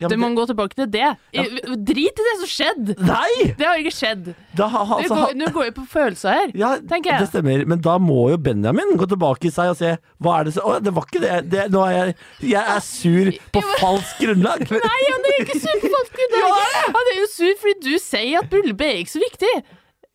Ja, 0.00 0.08
du 0.08 0.16
må 0.16 0.30
må 0.30 0.38
gå 0.38 0.46
tilbake 0.48 0.76
til 0.78 0.86
det. 0.88 1.08
Ja. 1.36 1.42
Drit 1.76 2.20
i 2.22 2.24
det 2.26 2.34
som 2.40 2.48
skjedde! 2.48 2.94
Nei! 3.04 3.50
Det 3.58 3.66
har 3.66 3.80
ikke 3.82 3.92
skjedd. 3.92 4.30
Da, 4.56 4.68
altså, 4.70 5.12
går, 5.12 5.34
nå 5.36 5.50
går 5.52 5.66
vi 5.68 5.74
på 5.76 5.84
følelser 5.92 6.38
her. 6.38 6.54
ja, 6.56 6.70
tenker 6.88 7.12
jeg. 7.12 7.26
det 7.26 7.30
stemmer. 7.34 7.64
Men 7.68 7.82
da 7.84 7.98
må 8.00 8.30
jo 8.32 8.38
Benjamin 8.40 8.96
gå 9.00 9.08
tilbake 9.10 9.50
i 9.50 9.52
seg 9.54 9.74
og 9.74 9.76
se 9.80 9.92
hva 10.24 10.38
er 10.38 10.48
det 10.48 10.54
som 10.56 10.70
Å, 10.70 10.78
det 10.84 10.94
var 10.96 11.08
ikke 11.08 11.22
det. 11.24 11.34
det 11.52 11.66
nå 11.74 11.82
er 11.84 11.96
jeg, 11.98 12.16
jeg 12.54 12.76
er 12.76 12.80
sur 12.86 13.32
på 13.52 13.64
falsk 13.80 14.24
grunnlag. 14.24 14.64
Nei, 14.88 15.02
han 15.10 15.28
er 15.32 15.42
ikke 15.44 15.60
sur 15.60 15.84
på 15.84 15.92
falsk 15.96 16.16
grunnlag. 16.22 16.80
Han 16.96 17.12
er 17.12 17.20
jo 17.20 17.28
sur 17.34 17.60
fordi 17.60 17.76
du 17.90 17.94
sier 18.00 18.40
at 18.40 18.50
bryllupet 18.52 18.88
er 18.88 19.04
ikke 19.04 19.16
så 19.18 19.24
viktig. 19.26 19.54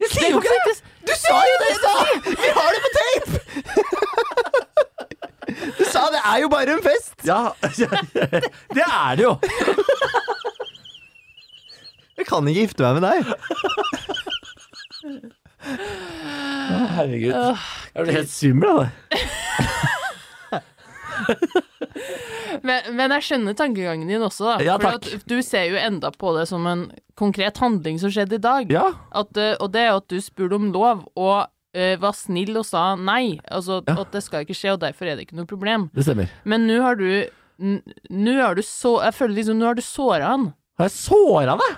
Jeg 0.02 0.12
sier 0.12 0.34
jo 0.34 0.41
ikke 0.41 0.56
det! 0.67 0.80
Du 1.08 1.13
sa 1.15 1.38
jo 1.48 1.60
det 1.62 1.69
i 1.71 1.76
stad! 1.78 2.32
Vi 2.41 2.50
har 2.58 2.74
det 2.76 2.82
på 2.84 2.89
tape! 2.98 4.74
Du 5.78 5.84
sa 5.88 6.06
det 6.13 6.22
er 6.22 6.41
jo 6.44 6.50
bare 6.52 6.76
en 6.76 6.84
fest! 6.84 7.15
Ja, 7.28 7.54
det 8.76 8.86
er 8.86 9.15
det 9.20 9.24
jo. 9.26 9.34
Jeg 12.15 12.26
kan 12.30 12.48
ikke 12.48 12.62
gifte 12.63 12.84
meg 12.86 12.94
med 13.00 13.04
deg. 13.06 13.20
Herregud. 16.96 17.34
Jeg 17.36 18.06
blir 18.06 18.18
helt 18.20 18.32
svimmel 18.32 18.70
av 18.72 18.78
det. 18.84 18.91
Men, 22.65 22.88
men 22.98 23.13
jeg 23.18 23.26
skjønner 23.28 23.56
tankegangen 23.58 24.10
din 24.10 24.24
også, 24.26 24.46
da. 24.48 24.56
Ja, 24.65 24.76
for 24.82 24.98
du 25.30 25.36
ser 25.46 25.68
jo 25.70 25.78
enda 25.80 26.10
på 26.15 26.32
det 26.38 26.48
som 26.50 26.65
en 26.70 26.88
konkret 27.20 27.60
handling 27.62 28.00
som 28.02 28.12
skjedde 28.13 28.39
i 28.39 28.44
dag. 28.44 28.72
Ja. 28.74 28.88
At, 29.15 29.36
eh, 29.38 29.54
og 29.62 29.72
det 29.76 29.84
er 29.86 29.94
at 30.00 30.08
du 30.12 30.18
spurte 30.24 30.58
om 30.58 30.72
lov, 30.74 31.06
og 31.15 31.46
var 32.01 32.13
snill 32.15 32.55
og 32.61 32.65
sa 32.67 32.95
nei. 32.95 33.39
Altså 33.51 33.81
Ja. 33.88 33.97
at 34.01 34.11
det 34.15 34.23
skal 34.23 34.45
ikke 34.45 34.55
skje, 34.57 34.73
og 34.75 34.79
derfor 34.83 35.09
er 35.11 35.15
det 35.19 35.27
ikke 35.27 35.35
noe 35.39 35.49
problem. 35.49 35.89
Det 35.95 36.05
stemmer. 36.07 36.29
Men 36.45 36.67
nå 36.69 36.81
har 36.81 36.95
du 36.99 37.25
Nå 37.57 38.33
har 38.35 38.55
du 38.57 38.61
så 38.67 38.97
Jeg 39.05 39.13
føler 39.15 39.35
liksom 39.38 39.59
nå 39.61 39.65
har 39.69 39.77
du 39.77 39.81
såra 39.85 40.31
han. 40.33 40.49
Har 40.77 40.89
jeg 40.89 40.95
såra 40.97 41.53
deg? 41.61 41.77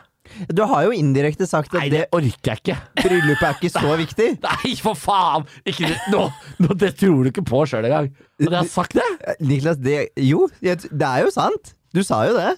Du 0.52 0.64
har 0.68 0.84
jo 0.88 0.92
indirekte 0.92 1.46
sagt 1.48 1.74
at 1.76 1.80
Nei, 1.86 1.90
det 1.90 2.00
det 2.02 2.08
orker 2.18 2.52
jeg 2.52 2.62
ikke. 2.64 2.78
bryllupet 3.04 3.46
er 3.48 3.54
ikke 3.60 3.72
så 3.72 3.94
viktig. 4.00 4.30
Nei, 4.44 4.74
for 4.84 4.98
faen! 5.00 5.46
Ikke. 5.70 5.92
Nå, 6.12 6.26
nå, 6.60 6.74
det 6.82 6.96
tror 7.00 7.24
du 7.24 7.30
ikke 7.32 7.46
på 7.48 7.62
sjøl 7.70 7.86
engang. 7.88 8.10
At 8.42 8.50
jeg 8.50 8.58
har 8.58 8.68
sagt 8.72 8.98
det? 8.98 9.06
Niklas, 9.40 9.78
det 9.80 10.10
Jo, 10.18 10.48
det 10.62 10.90
er 10.92 11.24
jo 11.24 11.32
sant. 11.32 11.74
Du 11.96 12.02
sa 12.04 12.26
jo 12.28 12.36
det. 12.36 12.58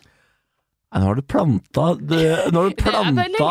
Nei, 0.89 0.99
nå 1.04 1.06
har 1.06 1.17
du 1.19 1.21
planta 1.21 1.84
det- 2.02 2.47
Nå 2.54 2.62
har 2.63 2.69
du 2.71 2.80
planta 2.82 3.49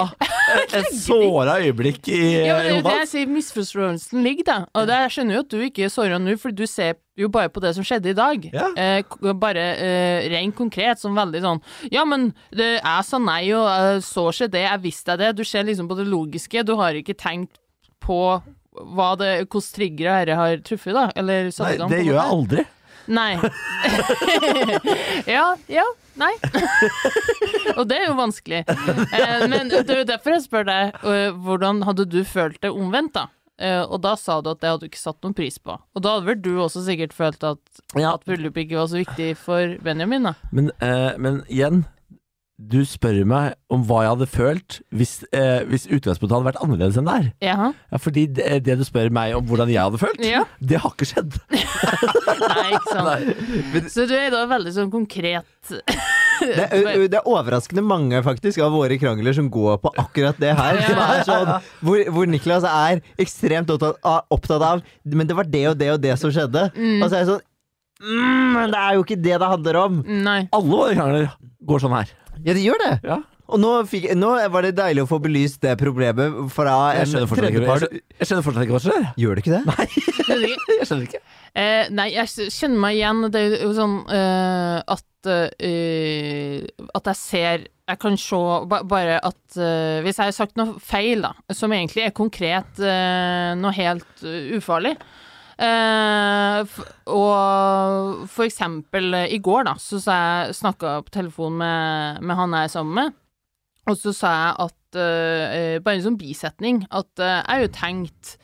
et, 0.74 0.88
såra 1.05 1.59
øyeblikk 1.62 2.09
i 2.11 2.18
Ja, 2.48 2.57
hans. 2.57 2.64
det 2.66 2.72
hodet 2.81 2.94
jeg 2.98 3.09
sier 3.12 3.29
misforståelsen 3.31 4.24
ligger, 4.24 4.44
da. 4.48 4.57
Og 4.74 4.88
det, 4.90 4.96
jeg 5.05 5.12
skjønner 5.14 5.37
jo 5.37 5.42
at 5.44 5.53
du 5.53 5.59
ikke 5.68 5.85
er 5.87 5.92
såra 5.94 6.18
nå, 6.18 6.35
for 6.42 6.51
du 6.57 6.64
ser 6.66 6.96
jo 7.18 7.29
bare 7.35 7.51
på 7.53 7.62
det 7.62 7.74
som 7.77 7.87
skjedde 7.87 8.11
i 8.11 8.16
dag. 8.18 8.48
Ja. 8.55 8.68
Eh, 8.79 9.33
bare 9.38 9.64
eh, 9.79 10.27
rent 10.33 10.57
konkret, 10.59 10.98
som 11.03 11.14
veldig 11.18 11.42
sånn 11.44 11.62
Ja, 11.94 12.05
men 12.09 12.33
det, 12.51 12.81
jeg 12.81 13.07
sa 13.07 13.18
nei, 13.22 13.42
og 13.55 13.66
jeg 13.70 14.03
så 14.09 14.27
ikke 14.33 14.51
det, 14.57 14.64
jeg 14.66 14.83
visste 14.88 15.16
det. 15.20 15.33
Du 15.38 15.44
ser 15.46 15.66
liksom 15.68 15.87
på 15.90 15.98
det 15.98 16.07
logiske. 16.11 16.64
Du 16.66 16.74
har 16.81 16.98
ikke 16.98 17.14
tenkt 17.18 17.59
på 18.03 18.18
hva 18.79 19.12
det, 19.18 19.31
hvordan 19.51 19.72
triggeret 19.74 20.27
dette 20.29 20.37
har 20.38 20.59
truffet, 20.62 20.94
da? 20.94 21.07
Eller 21.18 21.48
satt 21.55 21.74
i 21.74 21.79
gang, 21.81 21.90
det 21.90 22.03
gjør 22.07 22.18
jeg 22.18 22.35
aldri. 22.38 22.66
Nei. 23.09 23.38
ja, 25.37 25.47
ja, 25.72 25.85
nei. 26.20 26.33
og 27.76 27.87
det 27.89 27.99
er 28.03 28.07
jo 28.11 28.16
vanskelig. 28.18 28.62
Eh, 28.68 29.43
men 29.49 29.70
det 29.72 29.85
er 29.89 30.03
jo 30.03 30.07
derfor 30.09 30.37
jeg 30.37 30.45
spør 30.45 30.68
deg, 30.68 30.99
eh, 31.09 31.30
hvordan 31.47 31.83
hadde 31.89 32.05
du 32.12 32.20
følt 32.28 32.61
det 32.64 32.70
omvendt, 32.74 33.14
da? 33.16 33.26
Eh, 33.59 33.80
og 33.83 33.99
da 34.05 34.12
sa 34.20 34.37
du 34.45 34.53
at 34.53 34.61
det 34.62 34.70
hadde 34.70 34.85
du 34.87 34.91
ikke 34.93 35.01
satt 35.01 35.18
noen 35.24 35.35
pris 35.35 35.57
på. 35.59 35.74
Og 35.97 36.03
da 36.05 36.12
hadde 36.18 36.28
vel 36.28 36.43
du 36.45 36.53
også 36.62 36.85
sikkert 36.87 37.16
følt 37.16 37.43
at, 37.49 37.59
Ja. 37.99 38.12
at 38.14 38.24
bryllupet 38.28 38.66
ikke 38.68 38.78
var 38.78 38.91
så 38.93 39.01
viktig 39.01 39.33
for 39.41 39.74
Benjamin, 39.83 40.28
da? 40.30 40.35
Men, 40.53 40.70
eh, 40.80 41.16
men 41.18 41.41
igjen, 41.49 41.85
du 42.59 42.81
spør 42.83 43.21
meg 43.29 43.53
om 43.71 43.85
hva 43.87 44.01
jeg 44.03 44.11
hadde 44.17 44.27
følt 44.27 44.77
hvis, 44.91 45.21
eh, 45.31 45.63
hvis 45.71 45.85
utgangspunktet 45.95 46.35
hadde 46.35 46.49
vært 46.49 46.63
annerledes 46.65 46.97
enn 46.99 47.07
det 47.07 47.15
er. 47.15 47.27
Jaha. 47.47 47.69
Ja, 47.93 48.01
fordi 48.03 48.25
det, 48.35 48.47
det 48.67 48.75
du 48.81 48.83
spør 48.87 49.13
meg 49.15 49.37
om 49.39 49.45
hvordan 49.47 49.71
jeg 49.71 49.79
hadde 49.79 50.01
følt, 50.03 50.25
Ja. 50.27 50.43
det 50.73 50.81
har 50.83 50.91
ikke 50.91 51.07
skjedd. 51.07 51.37
Nei, 51.55 52.65
ikke 52.75 52.97
sant. 52.97 53.93
Så 53.95 54.09
du 54.11 54.17
er 54.19 54.35
da 54.35 54.43
veldig 54.51 54.75
sånn 54.75 54.91
konkret 54.91 55.47
Det 56.39 56.65
er, 56.71 57.01
det 57.11 57.19
er 57.19 57.27
overraskende 57.27 57.83
mange 57.83 58.21
faktisk 58.23 58.61
av 58.63 58.71
våre 58.75 58.95
krangler 59.01 59.35
som 59.35 59.49
går 59.51 59.81
på 59.83 59.91
akkurat 59.99 60.39
det 60.39 60.53
her. 60.55 60.79
Som 60.87 61.01
er 61.03 61.23
sånn, 61.27 61.51
hvor, 61.83 62.03
hvor 62.15 62.31
Niklas 62.31 62.67
er 62.69 63.03
ekstremt 63.19 63.71
opptatt 63.75 63.99
av, 64.07 64.21
opptatt 64.35 64.63
av 64.63 64.85
Men 65.03 65.27
det 65.27 65.35
var 65.35 65.51
det 65.51 65.65
og 65.73 65.75
det 65.81 65.91
og 65.97 65.99
det 66.05 66.15
som 66.23 66.31
skjedde. 66.35 66.69
Og 66.79 67.09
så 67.09 67.11
er 67.11 67.25
jeg 67.25 67.31
sånn 67.33 67.43
mm, 68.07 68.55
Men 68.55 68.75
det 68.77 68.85
er 68.85 68.95
jo 68.95 69.03
ikke 69.03 69.19
det 69.19 69.35
det 69.35 69.51
handler 69.51 69.81
om. 69.83 69.99
Nei. 70.07 70.41
Alle 70.55 70.71
våre 70.71 70.95
krangler 70.95 71.29
går 71.69 71.83
sånn 71.83 71.99
her. 71.99 72.15
Ja, 72.45 72.55
det 72.55 72.62
gjør 72.62 72.80
det. 72.84 72.93
Ja. 73.07 73.18
Og 73.49 73.57
nå, 73.62 73.70
fikk, 73.89 74.11
nå 74.18 74.34
var 74.53 74.66
det 74.66 74.74
deilig 74.76 75.07
å 75.07 75.09
få 75.09 75.18
belyst 75.24 75.62
det 75.64 75.72
problemet 75.80 76.34
fra 76.53 76.74
Jeg 76.99 77.07
en 77.07 77.22
ikke, 77.24 77.39
tredjepart. 77.41 77.86
jeg 78.20 78.28
skjønner 78.28 78.45
fortsatt 78.45 78.66
ikke 78.66 78.74
hva 78.76 78.80
som 78.84 78.93
skjer. 78.93 79.07
Gjør 79.22 79.39
det 79.39 79.45
ikke 79.45 79.55
det? 79.55 79.62
Nei, 79.70 79.86
Jeg 80.78 80.89
skjønner 80.91 81.07
ikke. 81.09 81.22
Eh, 81.57 81.89
nei, 81.97 82.11
jeg 82.12 82.51
kjenner 82.53 82.82
meg 82.84 82.99
igjen. 82.99 83.22
Det 83.32 83.41
er 83.47 83.64
jo 83.64 83.70
sånn 83.78 83.95
uh, 84.05 84.82
at 84.84 85.30
uh, 85.32 86.89
At 86.99 87.09
jeg 87.09 87.18
ser 87.22 87.64
Jeg 87.89 88.01
kan 88.05 88.18
se 88.20 88.43
ba, 88.68 88.82
bare 88.86 89.16
at 89.24 89.57
uh, 89.57 90.05
Hvis 90.05 90.20
jeg 90.20 90.28
har 90.28 90.36
sagt 90.36 90.61
noe 90.61 90.76
feil, 90.84 91.24
da, 91.24 91.32
som 91.57 91.72
egentlig 91.72 92.05
er 92.05 92.12
konkret 92.16 92.78
eh, 92.84 93.57
noe 93.59 93.72
helt 93.80 94.26
eh, 94.28 94.53
ufarlig 94.61 94.93
eh, 95.65 96.77
Og 97.15 98.27
for 98.31 98.47
eksempel 98.47 99.15
eh, 99.15 99.33
i 99.37 99.41
går, 99.43 99.67
da, 99.69 99.77
så 99.83 100.01
sa 100.03 100.19
jeg 100.19 100.59
snakka 100.61 100.99
på 101.07 101.15
telefon 101.19 101.59
med, 101.61 102.23
med 102.23 102.39
han 102.39 102.57
jeg 102.57 102.69
er 102.69 102.75
sammen 102.77 103.01
med, 103.01 103.17
og 103.89 103.97
så 103.99 104.15
sa 104.17 104.35
jeg 104.37 104.69
at 104.69 105.01
eh, 105.01 105.79
Bare 105.85 105.99
en 105.99 106.07
sånn 106.11 106.21
bisetning 106.21 106.85
at 106.89 107.11
jeg 107.21 107.43
har 107.49 107.65
jo 107.67 107.75
tenkt 107.75 108.39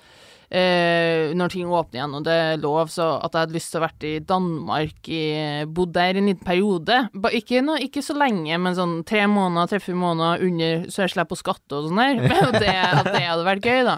når 0.55 1.51
ting 1.51 1.67
åpner 1.67 1.97
igjen 1.97 2.12
og 2.15 2.27
det 2.29 2.35
er 2.39 2.61
lov, 2.62 2.87
så 2.93 3.17
at 3.17 3.33
jeg 3.35 3.43
hadde 3.43 3.57
lyst 3.57 3.73
til 3.73 3.81
å 3.81 3.83
vært 3.83 4.05
i 4.07 4.12
Danmark, 4.23 5.09
i, 5.11 5.23
bodd 5.67 5.97
der 5.97 6.21
en 6.21 6.29
liten 6.31 6.47
periode. 6.47 7.01
Ikke, 7.35 7.59
no, 7.65 7.75
ikke 7.75 8.05
så 8.05 8.15
lenge, 8.15 8.61
men 8.62 8.77
sånn 8.77 8.93
tre 9.09 9.25
måneder, 9.27 9.73
tre-fire 9.73 9.99
måneder 9.99 10.45
under, 10.47 10.85
så 10.95 11.03
jeg 11.03 11.15
slipper 11.17 11.35
å 11.35 11.41
skatte 11.41 11.81
og 11.81 11.89
sånn 11.89 11.99
der. 11.99 12.23
At 12.53 12.61
det 12.61 13.25
hadde 13.25 13.49
vært 13.49 13.67
gøy, 13.67 13.83
da. 13.89 13.97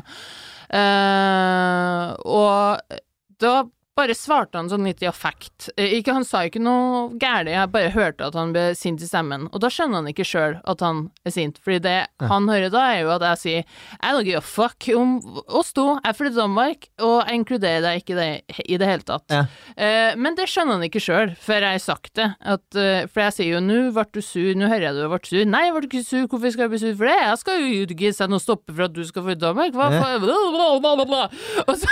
Uh, 0.67 2.17
og 2.25 2.97
da 3.41 3.70
bare 3.97 4.14
svarte 4.14 4.59
han 4.61 4.68
sånn 4.68 4.84
litt 4.84 5.01
i 5.03 5.07
affekt. 5.09 5.70
Eh, 5.76 5.94
Ikke, 5.99 6.12
han 6.12 6.24
sa 6.28 6.42
ikke 6.44 6.61
noe 6.61 7.14
gærent, 7.16 7.49
jeg 7.49 7.70
bare 7.72 7.92
hørte 7.94 8.26
at 8.28 8.34
han 8.36 8.53
ble 8.53 8.74
sint 8.76 9.01
i 9.01 9.09
stemmen. 9.09 9.47
Og 9.57 9.62
da 9.64 9.70
skjønner 9.72 10.03
han 10.03 10.11
ikke 10.11 10.26
sjøl 10.28 10.59
at 10.68 10.82
han 10.84 11.07
er 11.24 11.32
sint, 11.32 11.57
fordi 11.64 11.78
det 11.86 11.94
han 12.20 12.49
hører 12.51 12.68
da, 12.74 12.82
er 12.92 13.01
jo 13.07 13.12
at 13.14 13.24
jeg 13.30 13.40
sier 13.42 13.64
I 14.03 14.12
don't 14.12 14.26
give 14.28 14.36
a 14.36 14.44
fuck 14.44 14.84
om 14.97 15.16
oss 15.49 15.72
to, 15.76 15.86
jeg 16.05 16.18
flytter 16.18 16.34
til 16.36 16.42
Danmark, 16.42 16.88
og 17.01 17.16
jeg 17.24 17.40
inkluderer 17.40 17.82
deg 17.86 18.03
ikke 18.03 18.18
det, 18.20 18.28
i 18.68 18.76
det 18.82 18.90
hele 18.90 19.07
tatt. 19.09 19.26
Ja. 19.32 19.44
Uh, 19.76 20.12
men 20.20 20.36
det 20.36 20.49
skjønner 20.53 20.76
han 20.76 20.86
ikke 20.90 21.01
sjøl, 21.03 21.32
før 21.40 21.64
jeg 21.66 21.78
har 21.78 21.84
sagt 21.86 22.12
det. 22.20 22.28
At, 22.44 22.66
uh, 22.76 23.07
for 23.09 23.24
jeg 23.24 23.36
sier 23.38 23.53
jo 23.57 23.61
'nå 23.64 23.80
ble 23.97 24.05
du 24.12 24.20
sur', 24.20 24.55
'nå 24.55 24.68
hører 24.68 24.86
jeg 24.90 24.94
du 25.01 25.09
ble 25.09 25.18
sur'. 25.24 25.47
Nei, 25.49 25.64
jeg 25.66 25.74
ble 25.74 25.88
ikke 25.88 26.05
sur, 26.05 26.26
hvorfor 26.28 26.53
skal 26.53 26.68
jeg 26.68 26.70
bli 26.76 26.78
sur 26.84 26.94
for 27.01 27.07
det? 27.09 27.16
Jeg 27.24 27.38
skal 27.38 27.61
jo 27.64 27.86
ikke 27.88 28.12
sette 28.12 28.30
noe 28.30 28.40
stopper 28.44 28.74
for 28.76 28.84
at 28.84 28.92
du 28.92 29.03
skal 29.09 29.22
flytte 29.24 29.40
til 29.40 29.49
Danmark. 29.49 29.72
Hva 29.72 29.88
Ja. 29.92 30.03
faen? 30.05 31.07
Bla. 31.07 31.28
Og, 31.68 31.74
så, 31.78 31.88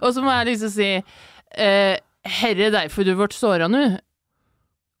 og 0.00 0.14
så 0.14 0.22
må 0.24 0.30
jeg 0.32 0.46
liksom 0.54 0.70
si 0.72 0.88
eh, 1.56 1.96
'Herre 2.26 2.68
er 2.68 2.76
derfor 2.76 3.04
du 3.04 3.14
ble 3.16 3.28
såra 3.32 3.68
nå'. 3.70 3.98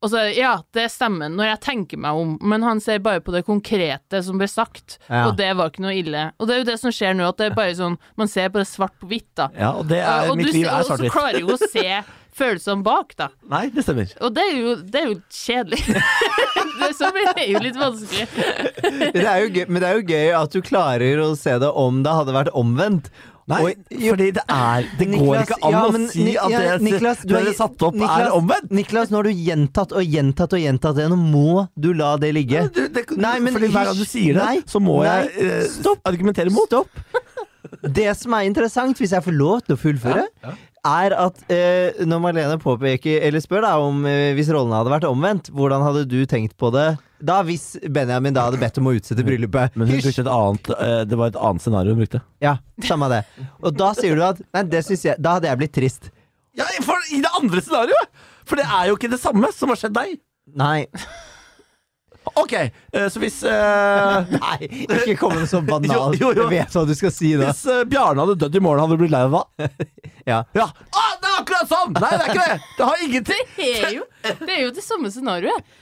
Og 0.00 0.08
så, 0.08 0.22
ja, 0.32 0.54
det 0.72 0.86
stemmer 0.94 1.28
når 1.28 1.50
jeg 1.50 1.60
tenker 1.66 2.00
meg 2.00 2.16
om, 2.16 2.30
men 2.40 2.62
han 2.64 2.78
ser 2.80 3.02
bare 3.04 3.20
på 3.20 3.34
det 3.34 3.42
konkrete 3.44 4.22
som 4.24 4.38
ble 4.40 4.48
sagt, 4.48 4.96
Ja. 5.10 5.26
og 5.28 5.36
det 5.36 5.50
var 5.58 5.68
ikke 5.68 5.84
noe 5.84 5.92
ille. 5.92 6.22
Og 6.40 6.48
det 6.48 6.54
er 6.54 6.62
jo 6.62 6.68
det 6.70 6.78
som 6.80 6.94
skjer 6.94 7.12
nå, 7.18 7.28
at 7.28 7.36
det 7.36 7.50
er 7.50 7.58
bare 7.58 7.74
sånn, 7.76 7.98
man 8.16 8.30
ser 8.32 8.48
på 8.48 8.62
det 8.62 8.68
svart 8.70 8.96
på 8.96 9.10
hvitt, 9.10 9.28
da. 9.36 9.50
Ja, 9.58 9.74
og 9.76 9.90
det 9.92 10.00
er, 10.00 10.30
og 10.30 10.40
du, 10.40 10.48
og 10.48 10.88
så 10.88 10.96
klarer 11.12 11.44
jo 11.44 11.52
å 11.52 11.60
se 11.60 11.84
følelsene 12.32 12.82
bak, 12.86 13.12
da. 13.20 13.28
Nei, 13.52 13.66
det 13.74 13.84
stemmer. 13.84 14.08
Og 14.24 14.32
det 14.32 14.46
er 14.48 14.56
jo, 14.56 14.74
det 14.80 15.02
er 15.02 15.10
jo 15.10 15.18
kjedelig. 15.28 15.84
det 16.80 16.90
så 16.96 17.10
blir 17.12 17.28
det 17.36 17.46
jo 17.50 17.60
litt 17.66 17.76
vanskelig. 17.76 18.28
Det 19.12 19.26
er 19.26 19.44
jo 19.44 19.50
gøy, 19.52 19.64
men 19.68 19.82
det 19.82 19.90
er 19.90 20.00
jo 20.00 20.06
gøy 20.08 20.32
at 20.40 20.56
du 20.56 20.62
klarer 20.64 21.20
å 21.26 21.34
se 21.36 21.58
det 21.60 21.70
om 21.76 22.00
det 22.06 22.16
hadde 22.22 22.38
vært 22.40 22.54
omvendt. 22.56 23.12
Nei, 23.50 23.60
Og- 23.64 23.74
fordi 24.04 24.28
det 24.36 24.44
er 24.48 24.86
Det 24.98 25.08
går 25.10 25.40
ikke 25.42 25.58
an 25.66 25.72
ja, 25.74 25.82
å 25.88 26.00
si 26.10 26.26
at 26.36 26.50
ja, 26.50 26.58
det 26.78 26.82
Niklas, 26.86 27.22
du 27.22 27.28
du 27.28 27.36
er- 27.36 27.44
har 27.48 27.54
satt 27.58 27.82
opp, 27.88 27.94
Niklas- 27.94 28.26
er 28.26 28.36
omvendt. 28.36 28.70
Niklas, 28.70 29.10
nå 29.10 29.16
har 29.20 29.28
du 29.28 29.30
gjentatt 29.34 29.92
og 29.92 30.04
gjentatt 30.06 30.52
og 30.56 30.60
gjentatt 30.64 30.96
det. 31.00 31.08
Nå 31.10 31.18
må 31.18 31.68
du 31.78 31.92
la 31.94 32.16
det 32.16 32.32
ligge. 32.34 32.64
Du, 32.72 32.86
det, 32.88 33.04
Nei, 33.18 33.38
men 33.40 33.52
fordi 33.56 33.68
hver 33.74 33.90
gang 33.90 33.96
du 33.98 34.04
sier 34.06 34.34
det, 34.38 34.44
Nei. 34.44 34.60
så 34.66 34.80
må 34.80 35.02
Nei. 35.02 35.26
jeg 35.26 35.50
eh, 35.50 35.96
argumentere 36.06 36.50
mot. 36.54 36.66
Stopp. 36.70 36.88
Det 37.82 38.16
som 38.16 38.32
er 38.34 38.46
interessant, 38.48 38.96
hvis 38.98 39.10
jeg 39.14 39.22
får 39.24 39.36
lov 39.36 39.60
til 39.66 39.76
å 39.76 39.78
fullføre, 39.78 40.24
er 40.86 41.14
at 41.16 41.38
eh, 41.52 42.00
når 42.08 42.20
Marlene 42.24 42.56
påpeker, 42.60 43.20
eller 43.26 43.42
spør 43.42 43.64
da 43.66 43.72
om 43.82 44.04
eh, 44.08 44.32
hvis 44.36 44.50
rollene 44.52 44.78
hadde 44.80 44.92
vært 44.94 45.06
omvendt, 45.08 45.50
hvordan 45.54 45.84
hadde 45.84 46.06
du 46.08 46.18
tenkt 46.28 46.56
på 46.60 46.72
det 46.74 46.88
da 47.20 47.42
hvis 47.44 47.74
Benjamin 47.92 48.32
da 48.32 48.46
hadde 48.46 48.56
bedt 48.60 48.78
om 48.80 48.88
å 48.88 48.94
utsette 48.96 49.24
bryllupet? 49.26 49.74
Men 49.76 49.90
hun 49.90 49.98
Hysj! 49.98 50.06
brukte 50.08 50.22
et 50.24 50.30
annet 50.32 50.70
eh, 50.76 51.00
Det 51.10 51.18
var 51.20 51.32
et 51.32 51.36
annet 51.36 51.64
scenario 51.66 51.92
hun 51.92 52.00
brukte. 52.00 52.22
Ja, 52.40 52.54
samme 52.86 53.10
det. 53.12 53.18
Og 53.60 53.76
da 53.76 53.90
sier 53.98 54.16
du 54.16 54.24
at 54.24 54.40
Nei, 54.56 54.62
det 54.72 54.80
syns 54.86 55.04
jeg 55.04 55.20
Da 55.20 55.34
hadde 55.36 55.50
jeg 55.50 55.60
blitt 55.60 55.74
trist. 55.76 56.08
Ja, 56.56 56.64
for, 56.86 56.96
I 57.12 57.20
det 57.20 57.32
andre 57.36 57.60
scenarioet! 57.60 58.08
For 58.48 58.58
det 58.58 58.64
er 58.66 58.88
jo 58.88 58.96
ikke 58.96 59.12
det 59.12 59.20
samme 59.22 59.52
som 59.54 59.70
har 59.70 59.78
skjedd 59.78 59.94
deg. 60.00 60.16
Nei. 60.58 60.86
Ok, 62.38 62.52
eh, 62.52 63.06
så 63.10 63.20
hvis 63.22 63.40
uh... 63.46 64.28
Nei, 64.44 64.68
ikke 64.68 65.16
kom 65.20 65.34
med 65.34 65.44
noe 65.44 65.50
så 65.50 65.62
banalt. 65.64 66.16
Jo, 66.20 66.30
jo, 66.30 66.32
jo. 66.36 66.46
Jeg 66.46 66.52
vet 66.52 66.76
hva 66.76 66.84
du 66.88 66.94
skal 66.98 67.12
si 67.14 67.32
da. 67.34 67.50
Hvis 67.50 67.64
uh, 67.70 67.82
Bjarne 67.88 68.24
hadde 68.24 68.36
dødd 68.44 68.58
i 68.60 68.62
morgen, 68.64 68.84
hadde 68.84 68.98
du 68.98 69.02
blitt 69.04 69.14
lei 69.14 69.24
av 69.26 69.34
hva? 69.34 69.44
Ja. 70.30 70.42
Ja. 70.54 70.66
Ah, 70.94 71.12
det 71.20 71.30
er 71.30 71.38
akkurat 71.40 71.70
sånn! 71.70 71.94
Nei, 71.96 72.10
det 72.12 72.24
er 72.24 72.32
ikke 72.32 72.46
det! 72.46 72.58
Det 72.76 72.88
har 72.90 73.04
ingenting 73.06 73.46
Det 73.56 73.70
er 73.70 73.94
jo 73.96 74.02
det, 74.22 74.50
er 74.52 74.60
jo 74.62 74.72
det 74.76 74.84
samme 74.84 75.10
scenarioet. 75.10 75.78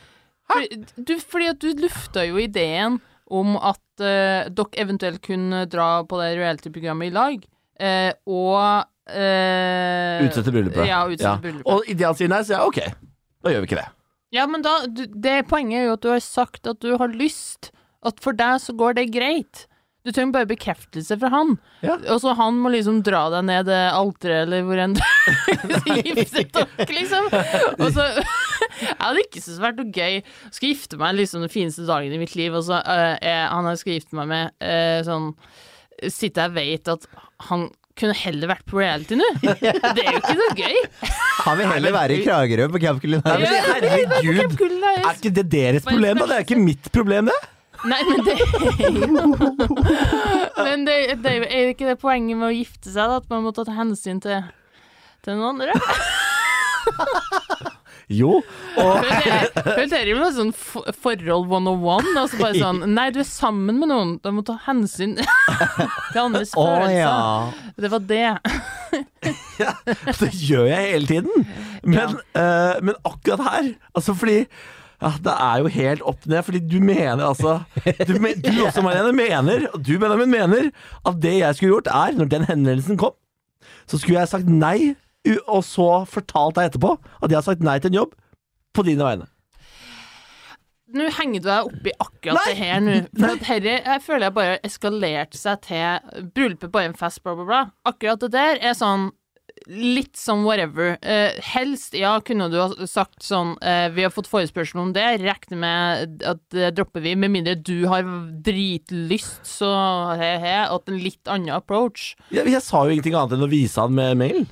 Fordi, 0.49 0.79
du, 0.97 1.15
fordi 1.21 1.49
at 1.51 1.61
du 1.61 1.83
lufta 1.83 2.25
jo 2.25 2.39
ideen 2.41 3.01
om 3.29 3.59
at 3.59 3.83
uh, 4.01 4.49
dere 4.49 4.81
eventuelt 4.81 5.21
kunne 5.25 5.67
dra 5.69 5.91
på 6.09 6.21
det 6.23 6.31
reality-programmet 6.39 7.11
i 7.11 7.15
lag, 7.19 7.45
uh, 7.83 8.13
og 8.25 8.89
eh, 9.13 10.25
Utsette 10.25 10.55
bryllupet. 10.55 10.87
Ja, 10.89 11.03
utsette 11.09 11.43
bryllupet. 11.45 11.69
Og 11.69 11.89
idet 11.91 12.09
han 12.09 12.19
sier 12.19 12.33
nei, 12.33 12.41
så 12.45 12.55
sier 12.55 12.63
jeg 12.63 12.73
ok, 12.73 13.07
da 13.45 13.55
gjør 13.55 13.65
vi 13.65 13.71
ikke 13.71 13.81
det. 13.83 13.89
Ja, 14.35 14.45
men 14.51 14.65
da 14.65 14.83
du, 14.87 15.07
Det 15.09 15.41
poenget 15.49 15.81
er 15.81 15.89
jo 15.89 15.97
at 15.97 16.05
du 16.05 16.13
har 16.13 16.23
sagt 16.25 16.69
at 16.69 16.81
du 16.85 16.95
har 17.01 17.13
lyst. 17.13 17.73
At 18.07 18.21
for 18.23 18.37
deg 18.37 18.61
så 18.63 18.75
går 18.79 18.99
det 18.99 19.09
greit. 19.15 19.67
Du 20.07 20.13
trenger 20.15 20.33
bare 20.37 20.49
bekreftelse 20.49 21.17
fra 21.21 21.29
han. 21.33 21.57
Ja. 21.85 21.97
Og 22.15 22.21
så 22.23 22.33
han 22.39 22.61
må 22.63 22.71
liksom 22.73 23.01
dra 23.05 23.27
deg 23.35 23.45
ned 23.49 23.67
det 23.69 23.81
alteret, 23.93 24.47
eller 24.47 24.63
hvor 24.65 24.81
enn 24.81 24.95
du 24.97 25.03
gifter 25.99 26.47
dere, 26.55 26.87
liksom. 26.95 27.27
Og 27.77 27.91
så 27.97 28.07
Jeg 28.79 28.95
hadde 29.01 29.25
ikke 29.25 29.41
syntes 29.43 29.59
det 29.59 29.65
vært 29.65 29.81
noe 29.81 29.93
gøy. 29.97 30.21
Skal 30.55 30.71
gifte 30.71 31.01
meg 31.01 31.19
liksom 31.19 31.43
den 31.45 31.53
fineste 31.53 31.87
dagen 31.89 32.15
i 32.15 32.21
mitt 32.21 32.37
liv, 32.39 32.55
og 32.55 32.65
så 32.69 32.79
øh, 32.79 33.17
er 33.19 33.49
han 33.51 33.69
jeg 33.73 33.83
skal 33.83 33.97
gifte 33.97 34.19
meg 34.21 34.31
med, 34.31 34.55
øh, 34.65 35.01
sånn 35.09 35.33
Sitter 35.99 36.45
jeg 36.47 36.53
og 36.53 36.57
vet 36.61 36.91
at 36.93 37.07
han 37.49 37.65
kunne 37.99 38.15
heller 38.15 38.53
vært 38.53 38.69
på 38.71 38.79
reality 38.79 39.17
nå. 39.19 39.27
Det 39.43 40.05
er 40.05 40.13
jo 40.15 40.21
ikke 40.21 40.37
noe 40.39 40.55
gøy. 40.55 40.77
Han 41.49 41.59
vil 41.61 41.71
heller 41.73 41.95
være 41.95 42.17
i 42.19 42.25
Kragerø 42.25 42.69
på 42.73 42.81
Camp 42.83 43.05
men 43.09 43.23
herregud, 43.25 44.59
er 44.89 45.15
ikke 45.15 45.33
det 45.35 45.47
deres 45.53 45.87
problem, 45.87 46.21
da? 46.21 46.27
Det 46.29 46.37
er 46.37 46.45
ikke 46.45 46.61
mitt 46.61 46.91
problem, 46.95 47.31
det. 47.33 47.39
Nei, 47.87 48.01
men 48.09 48.25
det 48.27 48.35
Men 50.59 50.87
det, 50.87 50.97
det 51.23 51.35
er 51.47 51.61
jo 51.63 51.75
ikke 51.75 51.87
det 51.93 51.99
poenget 52.03 52.39
med 52.39 52.49
å 52.51 52.55
gifte 52.55 52.91
seg, 52.91 53.05
da? 53.07 53.21
At 53.23 53.29
man 53.31 53.45
må 53.47 53.55
ta 53.55 53.65
hensyn 53.71 54.19
til, 54.25 54.43
til 55.25 55.39
noen 55.39 55.63
andre? 55.63 55.79
Jo, 58.09 58.39
og 58.81 59.05
det 59.05 59.83
dere 59.93 60.15
med 60.17 60.33
sånn 60.33 60.53
forhold 60.57 61.51
101? 61.53 62.07
Altså 62.17 62.39
bare 62.41 62.57
sånn 62.57 62.79
Nei, 62.97 63.11
du 63.13 63.19
er 63.21 63.29
sammen 63.29 63.83
med 63.83 63.91
noen, 63.91 64.15
da 64.25 64.33
må 64.33 64.41
du 64.41 64.49
ta 64.49 64.57
hensyn 64.65 65.19
til 66.15 66.23
andres 66.23 66.55
følelser. 66.57 66.89
Oh, 66.89 66.89
ja. 66.89 67.75
Det 67.77 67.93
var 67.93 68.07
det. 68.09 68.31
det 70.21 70.33
gjør 70.35 70.67
jeg 70.71 70.91
hele 70.93 71.09
tiden. 71.09 71.47
Men, 71.85 72.19
eh, 72.37 72.77
men 72.83 72.95
akkurat 73.05 73.45
her 73.47 73.73
Altså 73.95 74.15
fordi 74.15 74.45
Ja, 74.99 75.13
det 75.23 75.35
er 75.35 75.63
jo 75.63 75.71
helt 75.71 76.03
opp 76.11 76.27
ned, 76.27 76.43
fordi 76.43 76.61
du 76.67 76.81
mener 76.83 77.23
altså 77.23 77.61
Du, 78.09 78.17
men, 78.19 78.41
du 78.43 78.51
også, 78.67 78.83
Marianne, 78.83 79.13
mener, 79.15 79.69
og 79.73 79.85
du, 79.87 79.95
Benjamin, 79.99 80.31
mener 80.31 80.71
at 81.07 81.21
det 81.23 81.37
jeg 81.39 81.55
skulle 81.55 81.77
gjort, 81.77 81.87
er, 81.87 82.17
når 82.19 82.33
den 82.33 82.49
henvendelsen 82.49 82.99
kom, 82.99 83.15
så 83.87 83.99
skulle 83.99 84.19
jeg 84.19 84.29
sagt 84.29 84.51
nei, 84.51 84.95
og 85.47 85.63
så 85.65 86.05
fortalt 86.09 86.59
deg 86.59 86.73
etterpå 86.73 86.97
at 87.23 87.31
jeg 87.31 87.39
har 87.39 87.47
sagt 87.47 87.63
nei 87.63 87.79
til 87.79 87.93
en 87.93 88.01
jobb 88.03 88.17
på 88.75 88.85
dine 88.87 89.07
vegne. 89.07 89.29
Nå 90.97 91.11
henger 91.19 91.43
du 91.43 91.49
deg 91.51 91.69
oppi 91.69 91.93
akkurat 92.01 92.39
Nei! 92.39 92.49
det 92.49 92.59
her 92.63 92.81
nå. 92.81 92.97
For 93.19 93.35
at 93.35 93.47
herre, 93.51 93.77
jeg 93.85 94.05
føler 94.07 94.29
jeg 94.29 94.37
bare 94.39 94.59
eskalerte 94.65 95.41
seg 95.41 95.63
til 95.67 96.27
bryllupet 96.33 96.73
bare 96.73 96.93
en 96.93 96.99
fest, 96.99 97.21
bla, 97.25 97.37
bla, 97.37 97.49
bla. 97.49 97.63
Akkurat 97.89 98.23
det 98.25 98.33
der 98.33 98.63
er 98.71 98.77
sånn 98.79 99.11
litt 99.69 100.17
som 100.17 100.45
whatever. 100.47 100.97
Eh, 101.03 101.37
helst, 101.53 101.95
ja, 101.99 102.15
kunne 102.25 102.49
du 102.53 102.57
ha 102.61 102.87
sagt 102.89 103.25
sånn 103.27 103.57
eh, 103.65 103.89
Vi 103.93 104.05
har 104.07 104.13
fått 104.15 104.31
forespørsel 104.31 104.81
om 104.81 104.93
det, 104.97 105.05
regner 105.21 105.61
med 105.61 106.23
at 106.29 106.41
det 106.55 106.73
dropper 106.79 107.05
vi, 107.05 107.15
med 107.19 107.35
mindre 107.35 107.57
du 107.59 107.89
har 107.91 108.07
dritlyst, 108.47 109.43
så 109.49 109.71
he-he, 110.21 110.57
at 110.69 110.93
en 110.93 111.01
litt 111.03 111.31
annen 111.31 111.53
approach. 111.59 112.15
Jeg, 112.33 112.49
jeg 112.49 112.65
sa 112.65 112.85
jo 112.87 112.95
ingenting 112.95 113.19
annet 113.19 113.37
enn 113.37 113.49
å 113.49 113.51
vise 113.51 113.83
han 113.83 113.97
med 113.99 114.21
mail. 114.23 114.47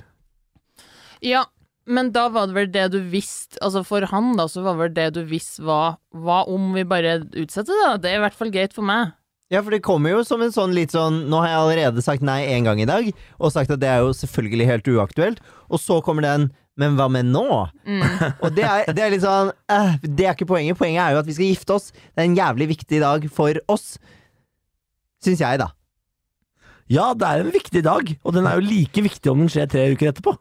Ja, 1.25 1.47
men 1.87 2.11
da 2.15 2.27
var 2.33 2.49
det 2.49 2.57
vel 2.57 2.67
det 2.71 2.85
du 2.93 2.97
visste 3.11 3.59
Altså 3.63 3.83
for 3.87 4.03
han, 4.11 4.33
da, 4.35 4.47
så 4.51 4.61
var 4.65 4.75
det 4.75 4.83
vel 4.83 4.95
det 4.97 5.07
du 5.15 5.21
visste 5.29 5.63
var 5.67 5.97
Hva 6.11 6.41
om 6.51 6.73
vi 6.75 6.83
bare 6.87 7.21
utsetter 7.31 7.71
det? 7.71 7.85
da? 7.85 7.95
Det 8.03 8.11
er 8.11 8.19
i 8.19 8.23
hvert 8.25 8.37
fall 8.37 8.51
greit 8.53 8.75
for 8.75 8.87
meg. 8.87 9.15
Ja, 9.53 9.61
for 9.63 9.71
det 9.71 9.79
kommer 9.85 10.11
jo 10.11 10.23
som 10.27 10.43
en 10.43 10.51
sånn 10.51 10.75
litt 10.75 10.91
sånn 10.95 11.23
Nå 11.31 11.39
har 11.39 11.53
jeg 11.53 11.61
allerede 11.63 12.03
sagt 12.03 12.25
nei 12.25 12.41
én 12.51 12.67
gang 12.67 12.81
i 12.83 12.89
dag, 12.89 13.07
og 13.39 13.53
sagt 13.55 13.71
at 13.71 13.81
det 13.83 13.89
er 13.89 14.03
jo 14.03 14.15
selvfølgelig 14.15 14.67
helt 14.67 14.89
uaktuelt, 14.97 15.43
og 15.71 15.79
så 15.79 16.01
kommer 16.03 16.27
den 16.27 16.49
men 16.77 16.93
hva 16.93 17.07
med 17.09 17.25
nå? 17.31 17.41
og 18.43 18.51
det 18.53 18.65
er, 18.67 18.83
det 18.93 19.01
er 19.01 19.09
litt 19.09 19.23
sånn 19.23 19.49
eh, 19.49 19.95
Det 20.03 20.27
er 20.27 20.35
ikke 20.35 20.45
poenget. 20.51 20.77
Poenget 20.77 21.01
er 21.01 21.15
jo 21.15 21.21
at 21.23 21.25
vi 21.25 21.33
skal 21.33 21.49
gifte 21.49 21.73
oss. 21.73 21.87
Det 21.89 22.21
er 22.21 22.27
en 22.27 22.37
jævlig 22.37 22.67
viktig 22.75 22.99
dag 23.01 23.25
for 23.33 23.57
oss. 23.73 23.87
Syns 25.25 25.41
jeg, 25.41 25.57
da. 25.57 25.71
Ja, 26.85 27.09
det 27.17 27.25
er 27.27 27.41
en 27.41 27.49
viktig 27.51 27.81
dag, 27.81 28.13
og 28.21 28.35
den 28.35 28.45
er 28.45 28.59
jo 28.59 28.67
like 28.67 29.03
viktig 29.07 29.31
om 29.31 29.41
den 29.41 29.49
skjer 29.49 29.65
tre 29.71 29.87
uker 29.95 30.11
etterpå. 30.11 30.35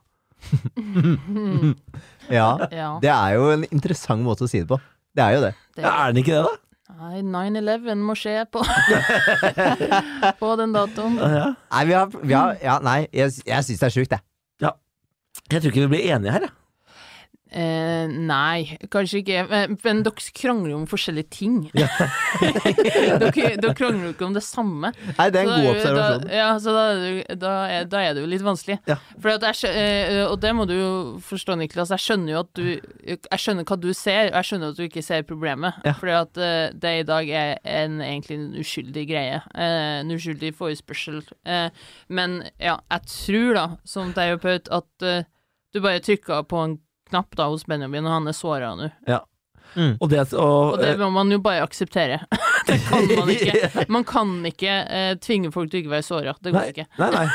Ja. 2.37 2.47
Ja. 2.75 2.91
Det 3.03 3.11
er 3.13 3.35
jo 3.37 3.51
en 3.55 3.65
interessant 3.71 4.25
måte 4.27 4.47
å 4.47 4.51
si 4.51 4.59
det 4.63 4.69
på. 4.71 4.79
Det 5.17 5.23
er 5.23 5.37
jo 5.37 5.43
det. 5.45 5.53
Det, 5.77 5.83
Ja, 5.85 5.93
er 6.07 6.13
den 6.15 6.23
ikke 6.25 6.35
det, 6.35 6.45
da? 6.47 6.55
nei, 6.97 7.21
9-11 7.51 8.03
må 8.03 8.15
skje 8.19 8.33
på 8.51 8.63
På 10.41 10.53
den 10.59 10.73
datoen. 10.75 11.19
Ja. 11.21 11.51
Nei, 11.73 11.83
vi 11.89 11.95
har, 11.97 12.11
vi 12.23 12.35
har 12.35 12.57
Ja, 12.63 12.79
nei, 12.83 13.01
jeg, 13.15 13.35
jeg 13.47 13.67
syns 13.69 13.83
det 13.83 13.89
er 13.91 13.95
sjukt, 13.95 14.17
jeg. 14.17 14.23
Jeg 15.53 15.61
tror 15.63 15.71
ikke 15.71 15.83
vi 15.85 15.91
blir 15.93 16.07
enige 16.17 16.33
her, 16.33 16.47
jeg. 16.49 16.55
Eh, 17.57 18.11
nei, 18.13 18.77
kanskje 18.93 19.23
ikke. 19.23 19.45
Men, 19.49 19.77
men 19.81 20.01
dere 20.05 20.33
krangler 20.37 20.75
jo 20.75 20.81
om 20.83 20.87
forskjellige 20.91 21.29
ting. 21.33 21.55
dere, 23.23 23.31
dere 23.33 23.73
krangler 23.77 24.11
jo 24.11 24.13
ikke 24.13 24.27
om 24.29 24.35
det 24.37 24.43
samme. 24.45 24.91
Nei, 25.17 25.29
det 25.33 25.41
er 25.41 25.47
en 25.47 25.49
Så 25.49 25.57
god 25.57 25.71
observasjon. 25.71 26.27
Da, 26.27 26.35
ja, 26.37 26.51
så 26.61 26.75
da, 26.77 26.85
da, 27.47 27.55
er, 27.73 27.89
da 27.89 28.03
er 28.05 28.17
det 28.17 28.25
jo 28.27 28.31
litt 28.35 28.45
vanskelig. 28.45 28.77
Ja. 28.91 28.99
For 29.15 29.33
at 29.33 29.47
jeg, 29.49 29.73
eh, 29.73 30.21
og 30.27 30.37
det 30.43 30.53
må 30.59 30.67
du 30.69 30.75
jo 30.77 30.93
forstå, 31.25 31.57
Niklas. 31.63 31.95
Jeg 31.97 32.05
skjønner 32.05 32.35
jo 32.35 32.43
at 32.45 32.53
du 32.57 32.65
Jeg 32.67 33.41
skjønner 33.41 33.69
hva 33.69 33.79
du 33.81 33.89
ser, 33.97 34.33
og 34.33 34.39
jeg 34.41 34.51
skjønner 34.51 34.75
at 34.75 34.81
du 34.81 34.85
ikke 34.85 35.07
ser 35.07 35.25
problemet. 35.29 35.81
Ja. 35.87 35.97
Fordi 35.97 36.17
at 36.19 36.43
eh, 36.43 36.77
det 36.77 36.95
i 37.01 37.07
dag 37.09 37.33
er 37.41 37.55
en, 37.79 38.01
egentlig 38.05 38.37
en 38.37 38.51
uskyldig 38.61 39.07
greie. 39.09 39.41
eh, 39.55 40.01
en 40.03 40.13
uskyldig 40.13 40.53
forespørsel. 40.59 41.23
Men 42.13 42.43
ja, 42.61 42.77
jeg 42.93 43.09
tror 43.09 43.57
da, 43.57 43.67
som 43.89 44.13
terapeut, 44.17 44.69
at 44.69 45.07
du 45.73 45.81
bare 45.85 46.03
trykka 46.05 46.43
på 46.49 46.61
en 46.63 46.77
knapp 47.11 47.37
da 47.39 47.49
hos 47.53 47.65
Benjamin, 47.69 48.07
og 48.07 48.15
han 48.19 48.29
er 48.31 48.37
såra 48.37 48.75
nå. 48.79 48.91
Og 49.77 50.09
det, 50.09 50.23
og, 50.33 50.73
Og 50.73 50.79
det 50.81 50.95
må 50.99 51.11
man 51.13 51.31
jo 51.33 51.39
bare 51.45 51.65
akseptere. 51.67 52.23
det 52.69 52.79
kan 52.87 53.05
man 53.11 53.31
ikke. 53.35 53.85
Man 53.93 54.07
kan 54.09 54.31
ikke 54.49 54.73
eh, 54.89 55.15
tvinge 55.21 55.51
folk 55.53 55.71
til 55.71 55.83
å 55.83 55.85
ikke 55.85 55.95
være 55.99 56.07
såra. 56.07 56.37
Det 56.41 56.55
går 56.55 56.63
Nei, 56.63 56.71
ikke. 56.73 56.87
nei, 57.03 57.11
nei. 57.13 57.27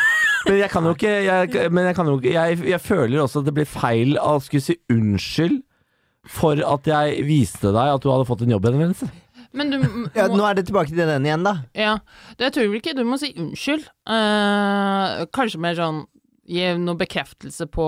Men 0.48 0.58
jeg 0.58 0.72
kan 0.74 0.88
jo 0.90 0.92
ikke 0.96 1.10
jeg, 1.22 1.68
Men 1.70 1.86
jeg 1.86 1.96
kan 2.00 2.08
jo 2.10 2.16
ikke 2.18 2.32
jeg, 2.34 2.56
jeg 2.72 2.82
føler 2.82 3.20
også 3.22 3.44
at 3.44 3.50
det 3.52 3.54
blir 3.60 3.68
feil 3.70 4.16
å 4.18 4.40
skulle 4.42 4.66
si 4.66 4.74
unnskyld 4.90 5.60
for 6.32 6.58
at 6.66 6.88
jeg 6.90 7.22
viste 7.28 7.70
deg 7.74 7.92
at 7.94 8.02
du 8.02 8.10
hadde 8.10 8.26
fått 8.30 8.42
en 8.46 8.56
jobbhenvendelse. 8.56 9.10
Men 9.58 9.70
du 9.74 9.78
må, 9.84 10.08
Ja, 10.18 10.26
nå 10.32 10.42
er 10.48 10.58
det 10.58 10.66
tilbake 10.70 10.94
til 10.94 11.02
den 11.04 11.26
igjen, 11.28 11.46
da. 11.46 11.54
ja, 11.78 11.94
det 12.40 12.54
tror 12.56 12.66
jeg 12.70 12.82
ikke 12.82 12.94
du 12.98 13.04
må 13.06 13.18
si 13.22 13.34
unnskyld. 13.36 13.86
Uh, 14.10 15.26
kanskje 15.36 15.62
mer 15.62 15.78
sånn 15.78 16.04
Gi 16.52 16.72
noe 16.82 16.98
bekreftelse 17.00 17.68
på 17.72 17.86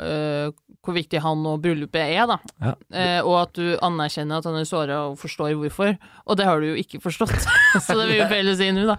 eh, 0.00 0.46
hvor 0.86 0.96
viktig 0.96 1.20
han 1.22 1.42
og 1.48 1.60
bryllupet 1.64 2.00
er, 2.02 2.28
da. 2.30 2.36
Ja. 2.62 2.72
Eh, 2.94 3.18
og 3.20 3.36
at 3.42 3.58
du 3.58 3.74
anerkjenner 3.84 4.40
at 4.40 4.48
han 4.48 4.58
er 4.60 4.68
såra 4.68 5.00
og 5.10 5.18
forstår 5.20 5.56
hvorfor. 5.58 5.96
Og 6.26 6.38
det 6.38 6.46
har 6.48 6.62
du 6.62 6.68
jo 6.70 6.76
ikke 6.80 7.00
forstått, 7.02 7.34
så 7.84 7.96
det 7.98 8.06
vil 8.10 8.20
jo 8.20 8.28
feil 8.30 8.52
å 8.52 8.56
si 8.58 8.68
nå, 8.74 8.86
da. 8.88 8.96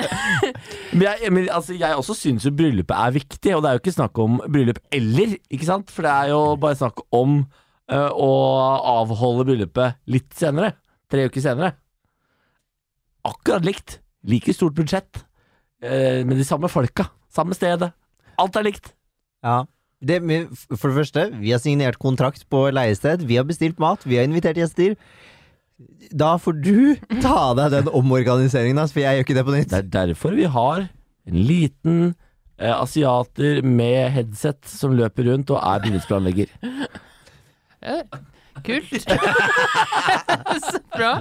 Men 0.96 1.04
jeg, 1.04 1.32
men, 1.32 1.48
altså, 1.52 1.76
jeg 1.76 1.96
også 1.96 2.16
syns 2.16 2.46
jo 2.46 2.52
bryllupet 2.56 2.94
er 2.96 3.14
viktig, 3.16 3.54
og 3.56 3.62
det 3.64 3.70
er 3.70 3.76
jo 3.76 3.82
ikke 3.82 3.96
snakk 3.96 4.20
om 4.22 4.38
bryllup 4.48 4.80
eller, 4.94 5.36
ikke 5.52 5.68
sant? 5.68 5.92
For 5.92 6.06
det 6.06 6.12
er 6.12 6.32
jo 6.32 6.42
bare 6.60 6.78
snakk 6.80 7.02
om 7.14 7.40
uh, 7.92 8.10
å 8.12 8.30
avholde 8.98 9.46
bryllupet 9.50 10.00
litt 10.10 10.30
senere. 10.36 10.74
Tre 11.12 11.28
uker 11.28 11.44
senere. 11.44 11.74
Akkurat 13.28 13.66
likt. 13.66 13.98
Like 14.28 14.54
stort 14.56 14.76
budsjett. 14.78 15.24
Uh, 15.84 16.24
med 16.24 16.38
de 16.40 16.46
samme 16.48 16.70
folka. 16.72 17.10
Samme 17.32 17.56
stedet. 17.56 17.92
Alt 18.40 18.56
er 18.58 18.66
likt. 18.66 18.92
Ja. 19.44 19.62
Det, 19.98 20.20
for 20.76 20.92
det 20.92 20.96
første, 21.00 21.24
vi 21.40 21.50
har 21.50 21.58
signert 21.62 21.98
kontrakt 21.98 22.44
på 22.50 22.68
leiested, 22.70 23.24
vi 23.26 23.38
har 23.40 23.46
bestilt 23.48 23.80
mat, 23.82 24.04
vi 24.06 24.20
har 24.20 24.28
invitert 24.28 24.60
gjester. 24.60 24.94
Da 26.14 26.36
får 26.38 26.60
du 26.62 26.78
ta 27.24 27.50
deg 27.58 27.74
den 27.74 27.90
omorganiseringen, 27.90 28.78
for 28.86 29.02
jeg 29.02 29.18
gjør 29.18 29.26
ikke 29.26 29.38
det 29.40 29.46
på 29.48 29.56
nytt. 29.56 29.74
Det 29.74 29.82
er 29.82 29.92
derfor 30.06 30.38
vi 30.38 30.46
har 30.46 30.86
en 31.28 31.42
liten 31.50 31.98
eh, 32.58 32.74
asiater 32.74 33.62
med 33.66 34.14
headset 34.14 34.62
som 34.70 34.94
løper 34.98 35.32
rundt 35.32 35.50
og 35.50 35.60
er 35.60 35.82
bygningsplanlegger. 35.84 36.54
Kult. 38.64 38.94
så 40.68 40.80
bra. 40.94 41.12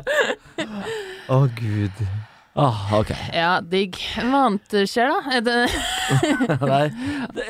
Å, 1.30 1.44
gud. 1.58 2.08
Ah, 2.58 2.80
ok. 2.98 3.12
Ja, 3.38 3.50
digg. 3.62 4.00
Hva 4.18 4.40
annet 4.48 4.74
skjer, 4.90 5.12
da? 5.14 5.36
Er 5.38 5.44
det 5.46 5.58
Nei, 6.72 6.86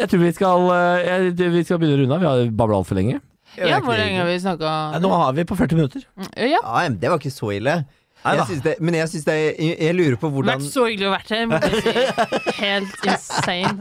jeg 0.01 0.09
tror 0.11 0.23
vi 0.25 0.31
skal, 0.35 0.65
øh, 0.73 1.05
jeg, 1.07 1.51
vi 1.53 1.61
skal 1.63 1.79
begynne 1.79 1.95
å 1.95 2.01
runde 2.01 2.17
av. 2.17 2.23
Vi 2.25 2.27
har 2.27 2.51
babla 2.59 2.81
altfor 2.81 2.99
lenge. 2.99 3.21
Ja, 3.57 3.79
hvor 3.81 3.95
lenge 3.97 4.19
har 4.19 4.27
vi 4.27 4.35
snakka 4.43 4.99
Nå 5.01 5.09
har 5.09 5.31
vi 5.33 5.45
på 5.47 5.55
40 5.57 5.79
minutter. 5.79 6.03
Ja. 6.37 6.59
Ja, 6.59 6.83
det 6.91 7.09
var 7.09 7.17
ikke 7.21 7.31
så 7.33 7.53
ille. 7.55 7.79
Jeg 8.27 8.61
det, 8.65 8.73
men 8.83 8.97
jeg 8.97 9.07
syns 9.11 9.25
det 9.27 9.35
jeg, 9.37 9.75
jeg 9.79 9.95
lurer 9.95 10.17
på 10.19 10.29
hvordan 10.33 10.57
Vært 10.57 10.71
så 10.73 10.87
hyggelig 10.89 11.07
å 11.07 11.13
være 11.13 11.27
her. 11.37 12.33
Helt 12.57 13.05
insane. 13.07 13.77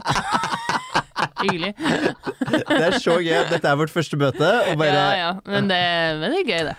Hyggelig. 1.41 1.73
Det 2.69 2.83
er 2.87 2.97
så 3.01 3.17
gøy 3.19 3.41
dette 3.51 3.67
er 3.73 3.79
vårt 3.81 3.91
første 3.91 4.19
møte, 4.21 4.51
og 4.71 4.79
bare 4.79 4.93
Ja, 4.93 5.07
ja. 5.19 5.31
Men 5.49 5.67
det, 5.71 5.81
men 6.21 6.37
det 6.37 6.43
er 6.45 6.51
gøy, 6.53 6.63
det. 6.69 6.77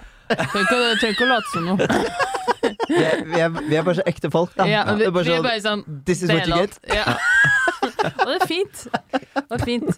Trenger 0.49 1.13
ikke 1.13 1.27
å 1.27 1.31
late 1.35 1.53
som 1.53 1.69
noe. 1.69 2.57
Vi, 2.89 3.03
er, 3.03 3.25
vi, 3.25 3.41
er, 3.41 3.53
vi 3.69 3.79
er 3.79 3.85
bare 3.87 3.99
så 4.01 4.07
ekte 4.09 4.31
folk, 4.33 4.55
da. 4.57 4.67
Ja, 4.69 4.85
vi, 4.95 5.07
er 5.09 5.15
bare 5.15 5.27
vi 5.29 5.35
er 5.35 5.39
sånn, 5.39 5.49
bare 5.49 5.63
sånn 5.65 5.85
This 6.09 6.25
is 6.25 6.33
what 6.33 6.49
you 6.49 6.59
get. 6.59 6.79
Ja. 6.89 7.19
Og 8.25 8.31
det 8.31 8.39
er 8.39 8.49
fint. 8.49 8.87
Det 9.13 9.59
er 9.59 9.65
fint. 9.65 9.91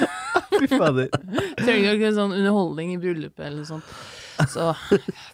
Fy 0.60 0.68
fader. 0.70 1.08
Trenger 1.60 1.96
ikke 1.96 2.12
sånn 2.16 2.34
underholdning 2.34 2.94
i 2.94 3.00
bryllupet 3.00 3.48
eller 3.48 3.64
sånt. 3.68 3.88
Så 4.50 4.72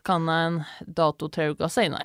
kan 0.06 0.26
jeg 0.28 0.48
en 0.48 0.56
dato 0.96 1.28
tre 1.32 1.50
uker 1.54 1.70
nei. 1.92 2.02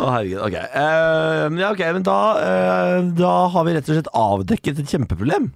Å, 0.00 0.08
herregud. 0.10 0.40
Ok. 0.42 0.56
Uh, 0.74 1.60
ja, 1.60 1.70
ok, 1.70 1.84
men 1.94 2.06
da, 2.06 2.18
uh, 2.40 2.96
da 3.14 3.34
har 3.54 3.66
vi 3.68 3.76
rett 3.76 3.90
og 3.90 3.98
slett 3.98 4.10
avdekket 4.16 4.82
et 4.82 4.90
kjempeproblem. 4.90 5.50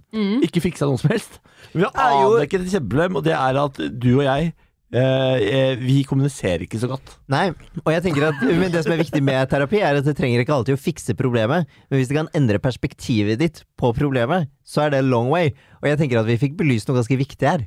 Ikke 0.46 0.62
fiksa 0.62 0.86
noe 0.90 1.00
som 1.00 1.10
helst. 1.14 1.40
Vi 1.72 1.82
har 1.82 1.94
avdekket 1.96 2.66
et 2.66 2.76
kjempeproblem, 2.76 3.18
og 3.18 3.26
det 3.26 3.34
er 3.38 3.60
at 3.64 3.82
du 3.82 4.12
og 4.12 4.26
jeg 4.28 4.52
eh, 4.94 5.44
eh, 5.44 5.74
Vi 5.80 5.98
kommuniserer 6.08 6.64
ikke 6.66 6.80
så 6.82 6.88
godt. 6.90 7.16
Nei, 7.32 7.48
og 7.82 7.90
jeg 7.92 8.04
tenker 8.06 8.28
at 8.30 8.42
men 8.46 8.72
det 8.72 8.84
som 8.86 8.94
er 8.94 9.02
viktig 9.02 9.22
med 9.26 9.50
terapi, 9.50 9.80
er 9.82 9.98
at 10.00 10.06
det 10.06 10.16
trenger 10.18 10.42
ikke 10.44 10.54
alltid 10.56 10.78
å 10.78 10.80
fikse 10.80 11.16
problemet, 11.18 11.68
men 11.90 12.00
hvis 12.00 12.10
det 12.10 12.18
kan 12.20 12.30
endre 12.38 12.60
perspektivet 12.62 13.40
ditt 13.42 13.62
på 13.80 13.92
problemet, 13.96 14.48
så 14.64 14.86
er 14.86 14.94
det 14.94 15.02
long 15.06 15.28
way. 15.32 15.52
Og 15.82 15.90
jeg 15.90 16.00
tenker 16.00 16.22
at 16.22 16.30
vi 16.30 16.38
fikk 16.40 16.56
belyst 16.60 16.88
noe 16.88 17.00
ganske 17.00 17.18
viktig 17.20 17.48
her. 17.50 17.66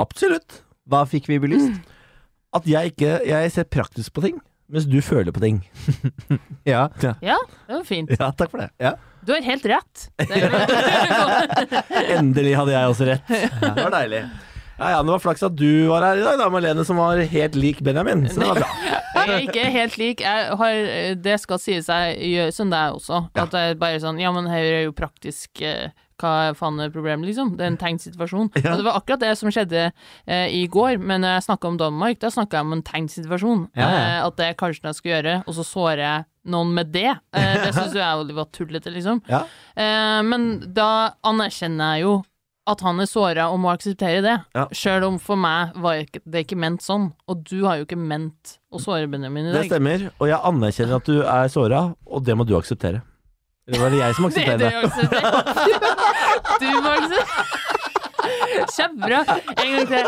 Absolutt. 0.00 0.62
Hva 0.88 1.04
fikk 1.08 1.28
vi 1.30 1.40
belyst? 1.42 1.82
At 2.56 2.66
jeg 2.68 2.90
ikke 2.90 3.12
Jeg 3.24 3.52
ser 3.54 3.64
praktisk 3.64 4.12
på 4.12 4.20
ting, 4.26 4.34
mens 4.68 4.84
du 4.84 4.98
føler 5.04 5.32
på 5.32 5.40
ting. 5.40 5.62
Ja. 6.68 6.84
Ja, 7.24 7.38
det 7.66 7.72
var 7.74 7.86
fint. 7.88 8.12
Ja, 8.12 8.28
takk 8.38 8.52
for 8.52 8.60
det. 8.62 8.92
Du 9.26 9.32
har 9.32 9.42
helt 9.42 9.64
rett. 9.66 10.02
Endelig 12.18 12.52
hadde 12.58 12.74
jeg 12.74 12.92
også 12.92 13.08
rett. 13.08 13.32
Det 13.32 13.72
var 13.78 13.94
deilig. 13.96 14.20
Ja, 14.82 14.96
ja, 14.96 15.02
Det 15.06 15.14
var 15.14 15.22
flaks 15.22 15.44
at 15.46 15.54
du 15.54 15.86
var 15.86 16.02
her 16.02 16.18
i 16.18 16.26
dag, 16.26 16.40
da, 16.40 16.48
Marlene, 16.50 16.84
som 16.84 16.98
var 16.98 17.20
helt 17.22 17.54
lik 17.54 17.82
Benjamin. 17.86 18.26
Så 18.28 18.42
det 18.42 18.48
var 18.50 18.62
bra. 18.62 18.70
Jeg 19.22 19.30
er 19.30 19.44
ikke 19.46 19.66
helt 19.70 19.98
lik. 20.00 20.22
Jeg 20.24 20.54
har, 20.58 20.78
det 21.22 21.34
skal 21.38 21.60
sies 21.62 21.86
jeg 21.86 22.16
gjør 22.32 22.48
som 22.56 22.72
deg 22.72 22.96
også. 22.96 23.20
At 23.38 23.52
det 23.52 23.60
er 23.60 23.76
bare 23.78 24.00
sånn 24.02 24.18
Ja, 24.18 24.32
men 24.34 24.48
her 24.50 24.64
er 24.66 24.80
jo 24.88 24.94
praktisk 24.96 25.62
eh, 25.62 25.92
hva 26.22 26.52
faen 26.58 26.80
er 26.82 26.90
problemet, 26.94 27.26
liksom? 27.28 27.54
Det 27.58 27.66
er 27.66 27.72
en 27.72 27.78
tenkt 27.80 28.04
situasjon. 28.06 28.50
Ja. 28.58 28.72
Og 28.72 28.80
det 28.80 28.86
var 28.86 28.98
akkurat 28.98 29.22
det 29.22 29.32
som 29.38 29.52
skjedde 29.52 29.84
eh, 29.90 30.48
i 30.54 30.64
går, 30.70 30.98
men 31.02 31.22
når 31.24 31.36
jeg 31.36 31.46
snakka 31.48 31.70
om 31.70 31.78
Danmark, 31.80 32.18
da 32.22 32.32
snakka 32.34 32.58
jeg 32.58 32.68
om 32.68 32.76
en 32.76 32.84
tenkt 32.86 33.14
situasjon. 33.16 33.64
Ja. 33.78 33.88
Eh, 33.88 34.18
at 34.26 34.38
det 34.40 34.50
er 34.50 34.58
kanskje 34.58 34.84
noe 34.84 34.94
jeg 34.94 35.00
skal 35.00 35.14
gjøre, 35.16 35.38
og 35.46 35.58
så 35.58 35.66
sårer 35.66 36.02
jeg 36.04 36.26
noen 36.52 36.74
med 36.74 36.92
det. 36.94 37.08
Eh, 37.38 37.54
det 37.62 37.72
syns 37.76 37.96
jeg 37.98 38.36
var 38.38 38.50
tullete, 38.54 38.94
liksom. 38.94 39.22
Ja. 39.32 39.44
Eh, 39.78 40.20
men 40.26 40.50
da 40.74 41.14
anerkjenner 41.26 41.96
jeg 41.96 42.06
jo 42.06 42.18
at 42.70 42.82
han 42.86 43.00
er 43.02 43.08
såra 43.10 43.48
og 43.50 43.58
må 43.62 43.72
akseptere 43.72 44.20
det. 44.22 44.36
Ja. 44.54 44.66
Sjøl 44.76 45.06
om 45.08 45.16
for 45.22 45.40
meg 45.40 45.74
var 45.82 46.02
det 46.06 46.44
ikke 46.44 46.58
ment 46.62 46.84
sånn. 46.84 47.08
Og 47.26 47.42
du 47.48 47.64
har 47.66 47.80
jo 47.80 47.86
ikke 47.88 47.98
ment 47.98 48.56
å 48.72 48.78
såre 48.82 49.08
Benjamin 49.10 49.48
i 49.48 49.52
dag. 49.52 49.64
Det 49.64 49.72
stemmer, 49.72 50.04
og 50.18 50.30
jeg 50.30 50.38
anerkjenner 50.52 51.00
at 51.00 51.10
du 51.10 51.16
er 51.24 51.50
såra, 51.52 51.82
og 52.06 52.24
det 52.26 52.36
må 52.38 52.46
du 52.46 52.54
akseptere. 52.58 53.02
Eller 53.66 53.82
var 53.82 53.92
det 53.94 54.00
jeg 54.02 54.14
som 54.18 54.24
Det, 54.28 54.32
aksepterer 54.32 54.58
det 54.58 54.70
det? 54.70 54.80
du. 56.62 56.70
må 56.82 56.94
akseptere 56.96 57.70
Kjempebra. 58.72 59.22
En 59.56 59.72
gang 59.74 59.86
til. 59.90 60.04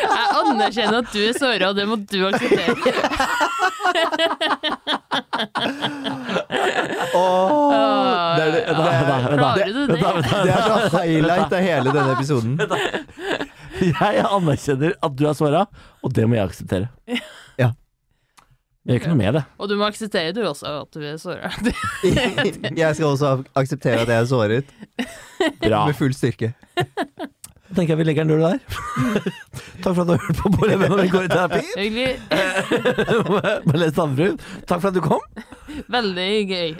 Jeg 0.00 0.26
anerkjenner 0.40 0.98
at 1.02 1.10
du 1.12 1.20
er 1.22 1.36
såra, 1.36 1.70
og 1.70 1.76
det 1.76 1.86
må 1.88 1.98
du 2.00 2.18
akseptere. 2.28 2.74
Åh, 7.14 8.36
det, 8.36 8.42
er, 8.42 8.52
det, 8.52 8.62
Vent 8.64 8.76
da, 8.76 8.84
da, 8.84 9.18
da. 9.18 9.36
Klarer 9.36 9.72
du 9.74 9.82
det? 9.86 9.98
Det 9.98 10.54
er 10.54 10.88
så 10.88 11.02
highlight 11.02 11.52
av 11.52 11.66
hele 11.66 11.94
denne 11.96 12.16
episoden. 12.16 12.56
Jeg 13.80 14.24
anerkjenner 14.28 14.96
at 15.00 15.16
du 15.16 15.26
er 15.28 15.36
såra, 15.36 15.66
og 16.04 16.16
det 16.16 16.26
må 16.28 16.38
jeg 16.38 16.50
akseptere. 16.50 16.90
Gjør 18.90 18.98
ikke 18.98 19.10
noe 19.12 19.18
med 19.20 19.36
det. 19.38 19.42
Og 19.62 19.68
du 19.70 19.76
må 19.78 19.86
akseptere 19.86 20.32
du 20.34 20.40
også 20.48 20.66
at 20.82 20.96
du 20.96 21.02
er 21.06 21.18
såra. 21.22 21.50
Jeg 22.82 22.96
skal 22.98 23.06
også 23.06 23.28
akseptere 23.54 24.02
at 24.02 24.10
jeg 24.10 24.18
er 24.18 24.26
såret, 24.26 24.72
Bra. 25.62 25.84
med 25.86 25.94
full 25.94 26.10
styrke. 26.16 26.50
Da 27.70 27.76
tenker 27.76 27.92
jeg 27.94 28.00
vi 28.00 28.04
legger 28.08 28.24
en 28.26 28.32
null 28.32 28.42
der. 28.42 28.58
Takk 29.84 29.94
for 29.94 30.02
at 30.02 30.08
du 30.08 30.12
har 30.16 30.24
hørt 30.24 30.40
på 30.40 30.50
Bård 30.56 30.72
Even 30.74 30.90
og 30.96 31.04
vi 31.04 31.12
går 31.12 31.28
i 31.28 31.30
terapi. 31.30 31.60
Hyggelig. 31.78 32.18
Malene 33.70 33.92
Sandbrun, 33.94 34.40
takk 34.66 34.82
for 34.82 34.90
at 34.90 34.96
du 34.98 35.02
kom. 35.04 35.22
Veldig 35.94 36.26
gøy. 36.50 36.74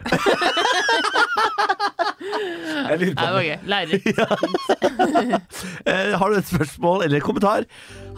Jeg 2.91 2.99
lurer 3.01 3.15
Det 3.15 3.31
var 3.37 3.45
gøy. 3.47 3.59
Lærer. 3.71 3.95
Eh, 5.87 6.19
har 6.19 6.27
du 6.27 6.37
et 6.41 6.51
spørsmål 6.51 7.07
eller 7.07 7.23
kommentar? 7.25 7.65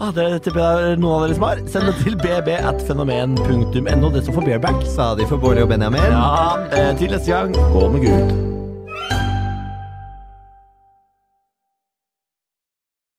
Ah, 0.01 0.11
det 0.15 0.43
tipper 0.43 0.61
jeg 0.63 0.99
noen 1.03 1.15
av 1.15 1.27
dere 1.27 1.37
som 1.37 1.45
har. 1.47 1.61
Send 1.71 1.91
det 1.91 1.97
til 2.03 2.17
bb.fenomen.no. 2.23 4.13
Det 4.15 4.25
står 4.25 4.35
for 4.39 4.47
bareback. 4.47 4.81
Sa 4.95 5.13
de 5.19 5.27
for 5.31 5.43
Bård 5.43 5.61
og 5.63 5.69
Benjamin. 5.69 6.01
Ja, 6.11 6.57
eh, 6.73 6.97
til 6.99 7.13
neste 7.13 7.31
gang, 7.33 7.55
gå 7.75 7.89
med 7.93 8.09
Gud. 8.09 8.62